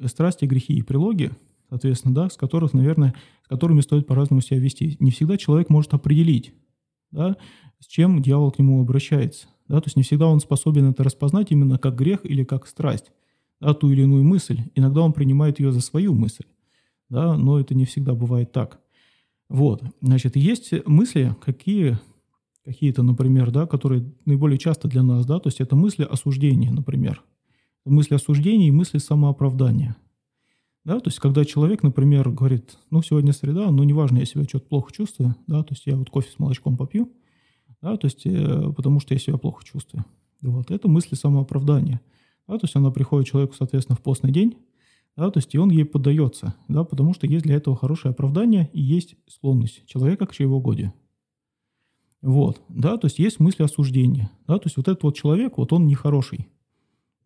страсти, 0.07 0.47
грехи 0.47 0.75
и 0.75 0.83
прилоги, 0.83 1.33
соответственно, 1.69 2.15
да, 2.15 2.31
с 2.31 2.37
которых, 2.37 2.73
наверное, 2.73 3.15
с 3.45 3.49
которыми 3.49 3.83
стоит 3.83 4.07
по-разному 4.07 4.41
себя 4.41 4.59
вести. 4.59 4.97
Не 5.01 5.11
всегда 5.11 5.37
человек 5.37 5.69
может 5.69 5.93
определить, 5.93 6.55
да, 7.11 7.37
с 7.79 7.87
чем 7.87 8.23
дьявол 8.23 8.51
к 8.51 8.59
нему 8.59 8.81
обращается, 8.81 9.49
да, 9.69 9.81
то 9.81 9.87
есть 9.87 9.97
не 9.97 10.03
всегда 10.03 10.27
он 10.27 10.41
способен 10.41 10.91
это 10.91 11.03
распознать 11.03 11.51
именно 11.51 11.79
как 11.79 11.97
грех 11.97 12.21
или 12.25 12.45
как 12.45 12.67
страсть, 12.67 13.13
да, 13.61 13.75
ту 13.75 13.91
или 13.91 14.03
иную 14.03 14.25
мысль. 14.25 14.61
Иногда 14.75 15.03
он 15.03 15.13
принимает 15.13 15.61
ее 15.61 15.73
за 15.73 15.81
свою 15.81 16.15
мысль, 16.15 16.45
да, 17.09 17.37
но 17.37 17.59
это 17.59 17.75
не 17.75 17.85
всегда 17.85 18.15
бывает 18.15 18.53
так. 18.53 18.81
Вот, 19.49 19.83
значит, 20.01 20.37
есть 20.37 20.73
мысли, 20.87 21.35
какие, 21.45 21.99
какие-то, 22.65 23.03
например, 23.03 23.51
да, 23.51 23.67
которые 23.67 24.13
наиболее 24.25 24.59
часто 24.59 24.87
для 24.89 25.03
нас, 25.03 25.27
да, 25.27 25.41
то 25.41 25.49
есть 25.49 25.61
это 25.61 25.75
мысли 25.75 26.05
осуждения, 26.05 26.71
например. 26.71 27.23
Мысли 27.87 28.15
осуждения 28.15 28.69
и 28.69 28.73
мысли 28.73 28.99
самооправдания. 28.99 29.97
Да, 30.91 30.99
то 30.99 31.07
есть 31.07 31.21
когда 31.21 31.45
человек, 31.45 31.85
например, 31.85 32.31
говорит, 32.31 32.77
ну, 32.91 33.01
сегодня 33.01 33.33
среда, 33.33 33.71
ну, 33.71 33.85
неважно, 33.85 34.19
я 34.19 34.25
себя 34.25 34.43
что-то 34.43 34.67
плохо 34.67 34.93
чувствую, 34.93 35.37
да, 35.47 35.63
то 35.63 35.73
есть 35.73 35.87
я 35.87 35.95
вот 35.95 36.11
кофе 36.11 36.33
с 36.33 36.41
молочком 36.41 36.77
попью, 36.77 37.13
да, 37.81 37.97
то 37.97 38.09
есть 38.09 38.27
э, 38.27 38.73
потому 38.77 38.99
что 38.99 39.15
я 39.15 39.21
себя 39.21 39.39
плохо 39.39 39.65
чувствую. 39.65 40.05
Вот, 40.43 40.73
это 40.73 40.89
мысли 40.89 41.15
самооправдания. 41.15 42.01
Да, 42.49 42.59
то 42.59 42.65
есть 42.65 42.75
она 42.75 42.91
приходит 42.91 43.29
человеку, 43.29 43.55
соответственно, 43.57 43.95
в 43.95 44.03
постный 44.03 44.33
день, 44.33 44.57
да, 45.17 45.31
то 45.31 45.39
есть 45.39 45.55
и 45.55 45.59
он 45.59 45.71
ей 45.71 45.85
поддается, 45.85 46.57
да, 46.67 46.83
потому 46.83 47.15
что 47.15 47.29
есть 47.29 47.45
для 47.45 47.55
этого 47.55 47.77
хорошее 47.77 48.11
оправдание 48.11 48.69
и 48.73 48.83
есть 48.83 49.15
склонность 49.29 49.87
человека 49.87 50.27
к 50.27 50.35
чревоугодию. 50.35 50.93
Вот, 52.21 52.63
да, 52.69 52.97
то 52.97 53.07
есть 53.07 53.21
есть 53.21 53.39
мысли 53.39 53.63
осуждения, 53.63 54.29
да, 54.49 54.59
то 54.59 54.67
есть 54.67 54.77
вот 54.77 54.89
этот 54.89 55.05
вот 55.05 55.15
человек, 55.15 55.57
вот 55.57 55.73
он 55.73 55.87
нехороший, 55.87 56.49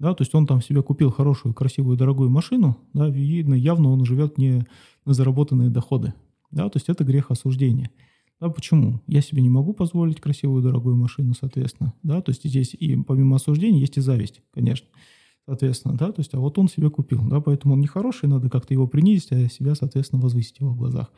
да, 0.04 0.12
то 0.12 0.20
есть 0.20 0.34
он 0.34 0.46
там 0.46 0.60
себе 0.60 0.82
купил 0.82 1.10
хорошую, 1.10 1.54
красивую, 1.54 1.96
дорогую 1.96 2.28
машину, 2.28 2.76
да, 2.92 3.08
видно, 3.08 3.54
явно 3.54 3.88
он 3.88 4.04
живет 4.04 4.36
не 4.36 4.66
на 5.06 5.14
заработанные 5.14 5.70
доходы, 5.70 6.12
да, 6.50 6.68
то 6.68 6.76
есть 6.76 6.90
это 6.90 7.04
грех 7.04 7.30
осуждения. 7.30 7.90
Да, 8.38 8.50
почему? 8.50 9.00
Я 9.06 9.22
себе 9.22 9.40
не 9.40 9.48
могу 9.48 9.72
позволить 9.72 10.20
красивую, 10.20 10.62
дорогую 10.62 10.96
машину, 10.96 11.32
соответственно, 11.32 11.94
да, 12.02 12.20
то 12.20 12.32
есть 12.32 12.44
здесь 12.44 12.74
и 12.74 12.96
помимо 12.96 13.36
осуждения 13.36 13.80
есть 13.80 13.96
и 13.96 14.02
зависть, 14.02 14.42
конечно 14.52 14.86
соответственно, 15.46 15.94
да, 15.94 16.10
то 16.10 16.20
есть, 16.20 16.32
а 16.34 16.38
вот 16.38 16.58
он 16.58 16.68
себе 16.68 16.88
купил, 16.88 17.20
да, 17.28 17.40
поэтому 17.40 17.74
он 17.74 17.80
нехороший, 17.80 18.30
надо 18.30 18.48
как-то 18.48 18.72
его 18.72 18.86
принизить, 18.86 19.30
а 19.32 19.48
себя, 19.48 19.74
соответственно, 19.74 20.22
возвысить 20.22 20.56
в 20.56 20.60
его 20.62 20.74
глазах. 20.74 21.12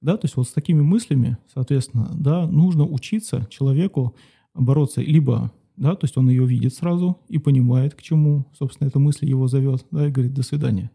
Да, 0.00 0.16
то 0.16 0.26
есть 0.26 0.36
вот 0.36 0.46
с 0.46 0.52
такими 0.52 0.82
мыслями, 0.82 1.36
соответственно, 1.52 2.12
да, 2.14 2.46
нужно 2.46 2.86
учиться 2.86 3.44
человеку 3.50 4.14
бороться 4.54 5.00
либо, 5.00 5.50
да, 5.76 5.94
то 5.94 6.04
есть 6.04 6.16
он 6.16 6.28
ее 6.28 6.46
видит 6.46 6.74
сразу 6.74 7.18
и 7.28 7.38
понимает, 7.38 7.94
к 7.94 8.02
чему, 8.02 8.46
собственно, 8.58 8.88
эта 8.88 8.98
мысль 8.98 9.26
его 9.26 9.46
зовет, 9.46 9.86
да, 9.90 10.06
и 10.06 10.10
говорит 10.10 10.34
«до 10.34 10.42
свидания». 10.42 10.90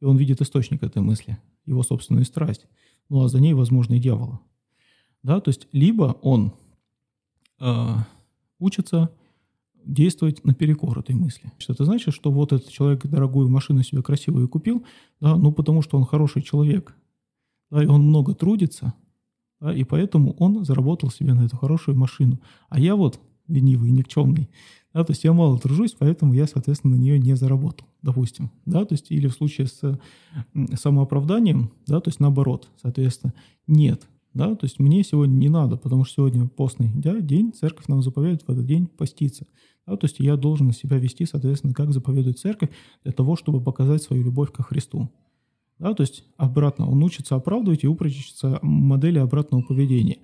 И 0.00 0.04
он 0.04 0.16
видит 0.16 0.40
источник 0.40 0.82
этой 0.82 1.02
мысли, 1.02 1.38
его 1.66 1.82
собственную 1.82 2.24
страсть, 2.24 2.66
ну 3.08 3.22
а 3.22 3.28
за 3.28 3.40
ней, 3.40 3.54
возможно, 3.54 3.94
и 3.94 4.00
дьявола. 4.00 4.40
Да, 5.22 5.40
то 5.40 5.50
есть 5.50 5.68
либо 5.72 6.18
он 6.20 6.52
э, 7.60 7.94
учится 8.58 9.10
действовать 9.84 10.44
наперекор 10.44 10.98
этой 10.98 11.14
мысли. 11.14 11.52
Это 11.68 11.84
значит, 11.84 12.14
что 12.14 12.30
вот 12.30 12.52
этот 12.52 12.70
человек 12.70 13.06
дорогую 13.06 13.48
машину 13.48 13.82
себе 13.82 14.02
красивую 14.02 14.48
купил, 14.48 14.84
да, 15.20 15.36
ну 15.36 15.52
потому 15.52 15.82
что 15.82 15.98
он 15.98 16.04
хороший 16.04 16.42
человек, 16.42 16.94
да, 17.70 17.82
и 17.82 17.86
он 17.86 18.02
много 18.02 18.34
трудится, 18.34 18.94
да, 19.60 19.74
и 19.74 19.84
поэтому 19.84 20.32
он 20.38 20.64
заработал 20.64 21.10
себе 21.10 21.34
на 21.34 21.44
эту 21.44 21.56
хорошую 21.56 21.96
машину. 21.96 22.40
А 22.68 22.80
я 22.80 22.96
вот 22.96 23.20
ленивый, 23.48 23.90
никчемный, 23.90 24.48
да, 24.92 25.04
то 25.04 25.12
есть 25.12 25.24
я 25.24 25.32
мало 25.32 25.58
тружусь, 25.58 25.94
поэтому 25.98 26.34
я, 26.34 26.46
соответственно, 26.46 26.96
на 26.96 27.00
нее 27.00 27.18
не 27.18 27.34
заработал, 27.34 27.86
допустим, 28.02 28.50
да, 28.64 28.84
то 28.84 28.94
есть 28.94 29.10
или 29.10 29.26
в 29.28 29.32
случае 29.32 29.66
с 29.66 29.98
самооправданием, 30.74 31.70
да, 31.86 32.00
то 32.00 32.08
есть 32.08 32.20
наоборот, 32.20 32.68
соответственно, 32.80 33.34
нет, 33.66 34.06
да, 34.34 34.54
то 34.54 34.66
есть 34.66 34.80
мне 34.80 35.04
сегодня 35.04 35.34
не 35.34 35.48
надо, 35.48 35.76
потому 35.76 36.04
что 36.04 36.14
сегодня 36.14 36.46
постный 36.48 36.90
да, 36.94 37.20
день, 37.20 37.52
церковь 37.52 37.86
нам 37.86 38.02
заповедует 38.02 38.42
в 38.42 38.50
этот 38.50 38.66
день 38.66 38.86
поститься. 38.86 39.46
Да, 39.86 39.96
то 39.96 40.06
есть 40.06 40.18
я 40.18 40.36
должен 40.36 40.72
себя 40.72 40.96
вести, 40.96 41.26
соответственно, 41.26 41.74
как 41.74 41.92
заповедует 41.92 42.38
церковь, 42.38 42.70
для 43.02 43.12
того, 43.12 43.36
чтобы 43.36 43.60
показать 43.60 44.02
свою 44.02 44.24
любовь 44.24 44.50
ко 44.50 44.62
Христу. 44.62 45.10
Да, 45.78 45.92
то 45.92 46.02
есть 46.02 46.24
обратно, 46.36 46.88
он 46.88 47.02
учится 47.02 47.34
оправдывать 47.34 47.84
и 47.84 47.88
упрачивается 47.88 48.58
модели 48.62 49.18
обратного 49.18 49.62
поведения. 49.62 50.18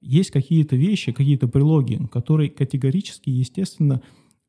Есть 0.00 0.30
какие-то 0.30 0.76
вещи, 0.76 1.12
какие-то 1.12 1.48
прилоги, 1.48 2.00
которые 2.12 2.50
категорически, 2.50 3.30
естественно, 3.30 4.02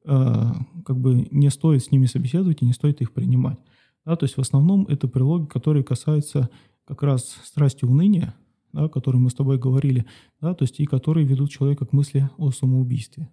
э, 0.05 0.51
как 0.85 0.99
бы 0.99 1.27
не 1.31 1.49
стоит 1.49 1.83
с 1.83 1.91
ними 1.91 2.05
собеседовать 2.05 2.61
и 2.61 2.65
не 2.65 2.73
стоит 2.73 3.01
их 3.01 3.11
принимать. 3.13 3.59
Да, 4.05 4.15
то 4.15 4.25
есть 4.25 4.37
в 4.37 4.41
основном 4.41 4.85
это 4.85 5.07
прилоги, 5.07 5.47
которые 5.47 5.83
касаются 5.83 6.49
как 6.85 7.03
раз 7.03 7.37
страсти 7.43 7.85
уныния, 7.85 8.35
да, 8.73 8.85
о 8.85 8.89
которой 8.89 9.17
мы 9.17 9.29
с 9.29 9.35
тобой 9.35 9.57
говорили, 9.57 10.05
да, 10.41 10.53
то 10.53 10.63
есть 10.63 10.79
и 10.79 10.85
которые 10.85 11.25
ведут 11.25 11.51
человека 11.51 11.85
к 11.85 11.93
мысли 11.93 12.29
о 12.37 12.51
самоубийстве. 12.51 13.29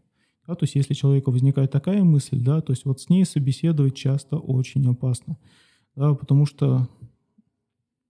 Да, 0.47 0.55
то 0.55 0.64
есть 0.64 0.75
если 0.75 0.93
у 0.93 0.97
человека 0.97 1.31
возникает 1.31 1.71
такая 1.71 2.05
мысль, 2.05 2.41
да, 2.41 2.61
то 2.61 2.73
есть 2.73 2.85
вот 2.85 3.01
с 3.01 3.09
ней 3.09 3.25
собеседовать 3.25 3.95
часто 3.95 4.37
очень 4.37 4.89
опасно, 4.89 5.39
да, 5.95 6.14
потому 6.14 6.47
что 6.47 6.89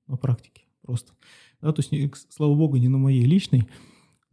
на 0.07 0.17
практике 0.17 0.63
просто. 0.83 1.13
Да, 1.61 1.73
то 1.73 1.83
есть, 1.83 2.27
слава 2.33 2.55
богу, 2.55 2.77
не 2.77 2.89
на 2.89 2.99
моей 2.99 3.25
личной, 3.25 3.67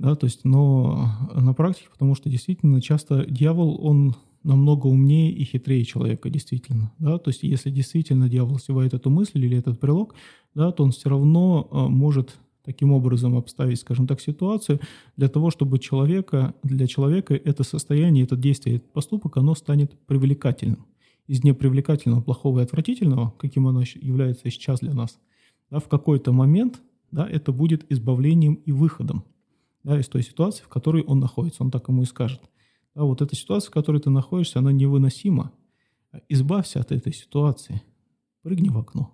да, 0.03 0.15
то 0.15 0.25
есть, 0.25 0.43
но 0.43 1.07
на 1.33 1.53
практике, 1.53 1.87
потому 1.89 2.13
что 2.13 2.29
действительно 2.29 2.81
часто 2.81 3.25
дьявол, 3.25 3.79
он 3.81 4.15
намного 4.43 4.87
умнее 4.87 5.31
и 5.31 5.45
хитрее 5.45 5.85
человека, 5.85 6.29
действительно. 6.29 6.91
Да? 6.99 7.17
То 7.17 7.29
есть, 7.29 7.43
если 7.43 7.69
действительно 7.69 8.27
дьявол 8.27 8.59
севает 8.59 8.93
эту 8.93 9.09
мысль 9.09 9.45
или 9.45 9.57
этот 9.57 9.79
прилог, 9.79 10.13
да, 10.55 10.73
то 10.73 10.83
он 10.83 10.91
все 10.91 11.09
равно 11.09 11.69
а, 11.71 11.87
может 11.87 12.37
таким 12.65 12.91
образом 12.91 13.37
обставить, 13.37 13.79
скажем 13.79 14.05
так, 14.05 14.19
ситуацию, 14.19 14.81
для 15.15 15.29
того, 15.29 15.51
чтобы 15.51 15.79
человека, 15.79 16.53
для 16.63 16.85
человека 16.85 17.33
это 17.33 17.63
состояние, 17.63 18.25
это 18.25 18.35
действие, 18.35 18.75
этот 18.75 18.91
поступок, 18.91 19.37
оно 19.37 19.55
станет 19.55 19.97
привлекательным. 20.05 20.85
Из 21.27 21.45
непривлекательного, 21.45 22.19
плохого 22.19 22.59
и 22.59 22.63
отвратительного, 22.63 23.33
каким 23.39 23.67
оно 23.67 23.83
является 24.01 24.51
сейчас 24.51 24.81
для 24.81 24.93
нас, 24.93 25.17
да, 25.71 25.79
в 25.79 25.87
какой-то 25.87 26.33
момент 26.33 26.81
да, 27.09 27.25
это 27.25 27.53
будет 27.53 27.89
избавлением 27.89 28.55
и 28.55 28.73
выходом 28.73 29.23
да, 29.83 29.99
из 29.99 30.07
той 30.07 30.23
ситуации, 30.23 30.63
в 30.63 30.69
которой 30.69 31.03
он 31.03 31.19
находится. 31.19 31.63
Он 31.63 31.71
так 31.71 31.87
ему 31.89 32.03
и 32.03 32.05
скажет. 32.05 32.41
Да, 32.95 33.03
вот 33.03 33.21
эта 33.21 33.35
ситуация, 33.35 33.69
в 33.69 33.73
которой 33.73 33.99
ты 33.99 34.09
находишься, 34.09 34.59
она 34.59 34.71
невыносима. 34.71 35.51
Избавься 36.29 36.79
от 36.79 36.91
этой 36.91 37.13
ситуации. 37.13 37.81
прыгни 38.41 38.69
в 38.69 38.77
окно. 38.77 39.13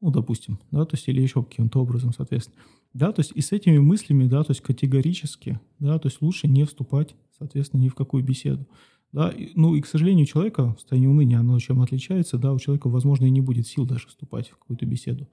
Ну, 0.00 0.10
допустим, 0.10 0.58
да, 0.70 0.84
то 0.84 0.96
есть 0.96 1.08
или 1.08 1.22
еще 1.22 1.42
каким-то 1.42 1.80
образом, 1.80 2.12
соответственно. 2.12 2.58
Да, 2.92 3.10
то 3.12 3.20
есть 3.20 3.32
и 3.34 3.40
с 3.40 3.52
этими 3.52 3.78
мыслями, 3.78 4.26
да, 4.26 4.42
то 4.44 4.50
есть 4.50 4.60
категорически, 4.60 5.60
да, 5.78 5.98
то 5.98 6.08
есть 6.08 6.20
лучше 6.20 6.46
не 6.46 6.64
вступать, 6.64 7.14
соответственно, 7.38 7.80
ни 7.80 7.88
в 7.88 7.94
какую 7.94 8.22
беседу. 8.22 8.68
Да, 9.12 9.30
и, 9.30 9.52
ну 9.54 9.74
и, 9.74 9.80
к 9.80 9.86
сожалению, 9.86 10.24
у 10.24 10.26
человека 10.26 10.74
состояние 10.78 11.08
уныния, 11.08 11.38
оно 11.38 11.58
чем 11.58 11.80
отличается, 11.80 12.36
да, 12.36 12.52
у 12.52 12.58
человека, 12.58 12.88
возможно, 12.88 13.24
и 13.24 13.30
не 13.30 13.40
будет 13.40 13.66
сил 13.66 13.86
даже 13.86 14.08
вступать 14.08 14.48
в 14.48 14.58
какую-то 14.58 14.84
беседу 14.84 15.28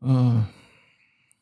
а, 0.00 0.48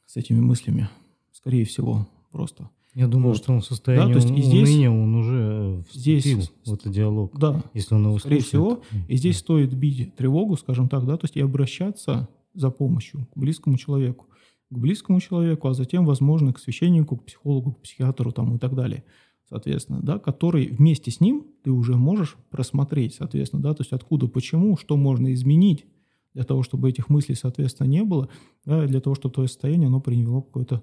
с 0.06 0.16
этими 0.16 0.38
мыслями, 0.38 0.88
скорее 1.32 1.64
всего, 1.64 2.06
просто. 2.32 2.70
Я 2.94 3.06
думаю, 3.06 3.28
Вот. 3.28 3.36
что 3.36 3.52
он 3.52 3.60
в 3.60 3.64
состоянии 3.66 4.12
Да, 4.14 4.20
то 4.20 4.26
есть 4.26 4.36
и 4.38 4.42
здесь- 4.42 4.68
уныния, 4.68 4.90
он 4.90 5.14
уже 5.14 5.84
здесь- 5.92 6.24
вступил 6.24 6.48
в 6.64 6.72
этот 6.74 6.92
диалог. 6.92 7.38
Да, 7.38 7.62
Если 7.74 7.94
он 7.94 8.04
его 8.06 8.18
скорее 8.18 8.40
слушает. 8.40 8.82
всего. 8.82 9.04
И 9.08 9.16
здесь 9.16 9.38
стоит 9.38 9.72
бить 9.74 10.16
тревогу, 10.16 10.56
скажем 10.56 10.88
так, 10.88 11.04
да, 11.06 11.16
то 11.16 11.24
есть 11.26 11.36
и 11.36 11.40
обращаться 11.40 12.28
за 12.54 12.70
помощью 12.70 13.26
к 13.32 13.38
близкому 13.38 13.76
человеку. 13.76 14.26
К 14.70 14.76
близкому 14.78 15.20
человеку, 15.20 15.68
а 15.68 15.74
затем, 15.74 16.04
возможно, 16.06 16.52
к 16.52 16.58
священнику, 16.58 17.16
к 17.18 17.24
психологу, 17.24 17.72
к 17.72 17.82
психиатру 17.82 18.32
там, 18.32 18.56
и 18.56 18.58
так 18.58 18.74
далее. 18.74 19.04
Соответственно, 19.48 20.00
да, 20.02 20.18
который 20.18 20.66
вместе 20.66 21.10
с 21.10 21.20
ним 21.20 21.46
ты 21.62 21.70
уже 21.70 21.96
можешь 21.96 22.36
просмотреть, 22.50 23.14
соответственно, 23.14 23.62
да, 23.62 23.74
то 23.74 23.82
есть 23.82 23.92
откуда, 23.92 24.26
почему, 24.26 24.76
что 24.76 24.96
можно 24.96 25.32
изменить 25.32 25.86
для 26.34 26.42
того, 26.44 26.62
чтобы 26.62 26.88
этих 26.90 27.08
мыслей, 27.08 27.34
соответственно, 27.34 27.86
не 27.88 28.02
было, 28.04 28.28
да, 28.66 28.86
для 28.86 29.00
того, 29.00 29.14
чтобы 29.14 29.32
твое 29.34 29.48
состояние, 29.48 29.86
оно 29.86 30.00
приняло 30.00 30.40
какой-то 30.42 30.82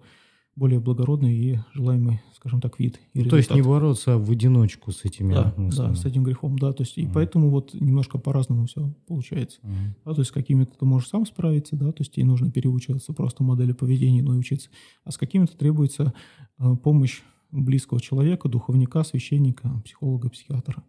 более 0.55 0.79
благородный 0.79 1.35
и 1.35 1.59
желаемый, 1.73 2.21
скажем 2.33 2.61
так, 2.61 2.79
вид. 2.79 2.99
и 3.13 3.23
Ну, 3.23 3.29
то 3.29 3.35
есть 3.37 3.53
не 3.53 3.61
бороться 3.61 4.17
в 4.17 4.31
одиночку 4.31 4.91
с 4.93 5.03
этими 5.03 5.33
Да, 5.33 5.53
мыслями. 5.57 5.89
да, 5.89 5.95
с 5.95 6.05
этим 6.05 6.23
грехом, 6.23 6.57
да, 6.57 6.71
то 6.71 6.83
есть 6.83 6.97
и 6.97 7.03
Мгм. 7.03 7.13
поэтому 7.13 7.49
вот 7.49 7.73
немножко 7.73 8.17
по-разному 8.17 8.65
все 8.67 8.93
получается. 9.05 9.59
Мгм. 9.63 9.95
Да, 10.05 10.13
то 10.13 10.21
есть 10.21 10.29
с 10.29 10.33
какими-то 10.33 10.77
ты 10.77 10.85
можешь 10.85 11.09
сам 11.09 11.25
справиться, 11.25 11.75
да, 11.75 11.91
то 11.91 12.01
есть 12.01 12.13
тебе 12.13 12.25
нужно 12.25 12.49
переучиваться 12.51 13.11
просто 13.13 13.43
модели 13.43 13.73
поведения, 13.73 14.23
но 14.23 14.33
и 14.33 14.37
учиться. 14.37 14.69
А 15.03 15.11
с 15.11 15.17
какими-то 15.17 15.57
требуется 15.57 16.13
э, 16.57 16.75
помощь 16.77 17.21
близкого 17.51 17.99
человека, 17.99 18.47
духовника, 18.47 19.03
священника, 19.03 19.81
психолога, 19.83 20.29
психиатра, 20.29 20.83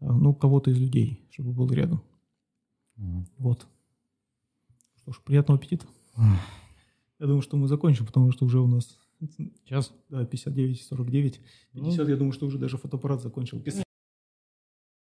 э, 0.00 0.06
ну, 0.10 0.34
кого-то 0.34 0.70
из 0.70 0.78
людей, 0.78 1.26
чтобы 1.30 1.52
был 1.52 1.70
рядом. 1.70 2.02
Мгм. 2.96 3.26
Вот. 3.36 3.66
Что 4.96 5.12
ж, 5.12 5.20
приятного 5.24 5.58
аппетита. 5.58 5.86
Ах. 6.16 6.38
Я 7.18 7.26
думаю, 7.26 7.42
что 7.42 7.58
мы 7.58 7.68
закончим, 7.68 8.06
потому 8.06 8.32
что 8.32 8.46
уже 8.46 8.60
у 8.60 8.66
нас 8.66 8.96
Час? 9.64 9.92
да, 10.08 10.22
59-49. 10.22 11.40
Ну. 11.74 11.84
50, 11.84 12.08
я 12.08 12.16
думаю, 12.16 12.32
что 12.32 12.46
уже 12.46 12.58
даже 12.58 12.78
фотоаппарат 12.78 13.22
закончил 13.22 13.60
писать. 13.60 13.84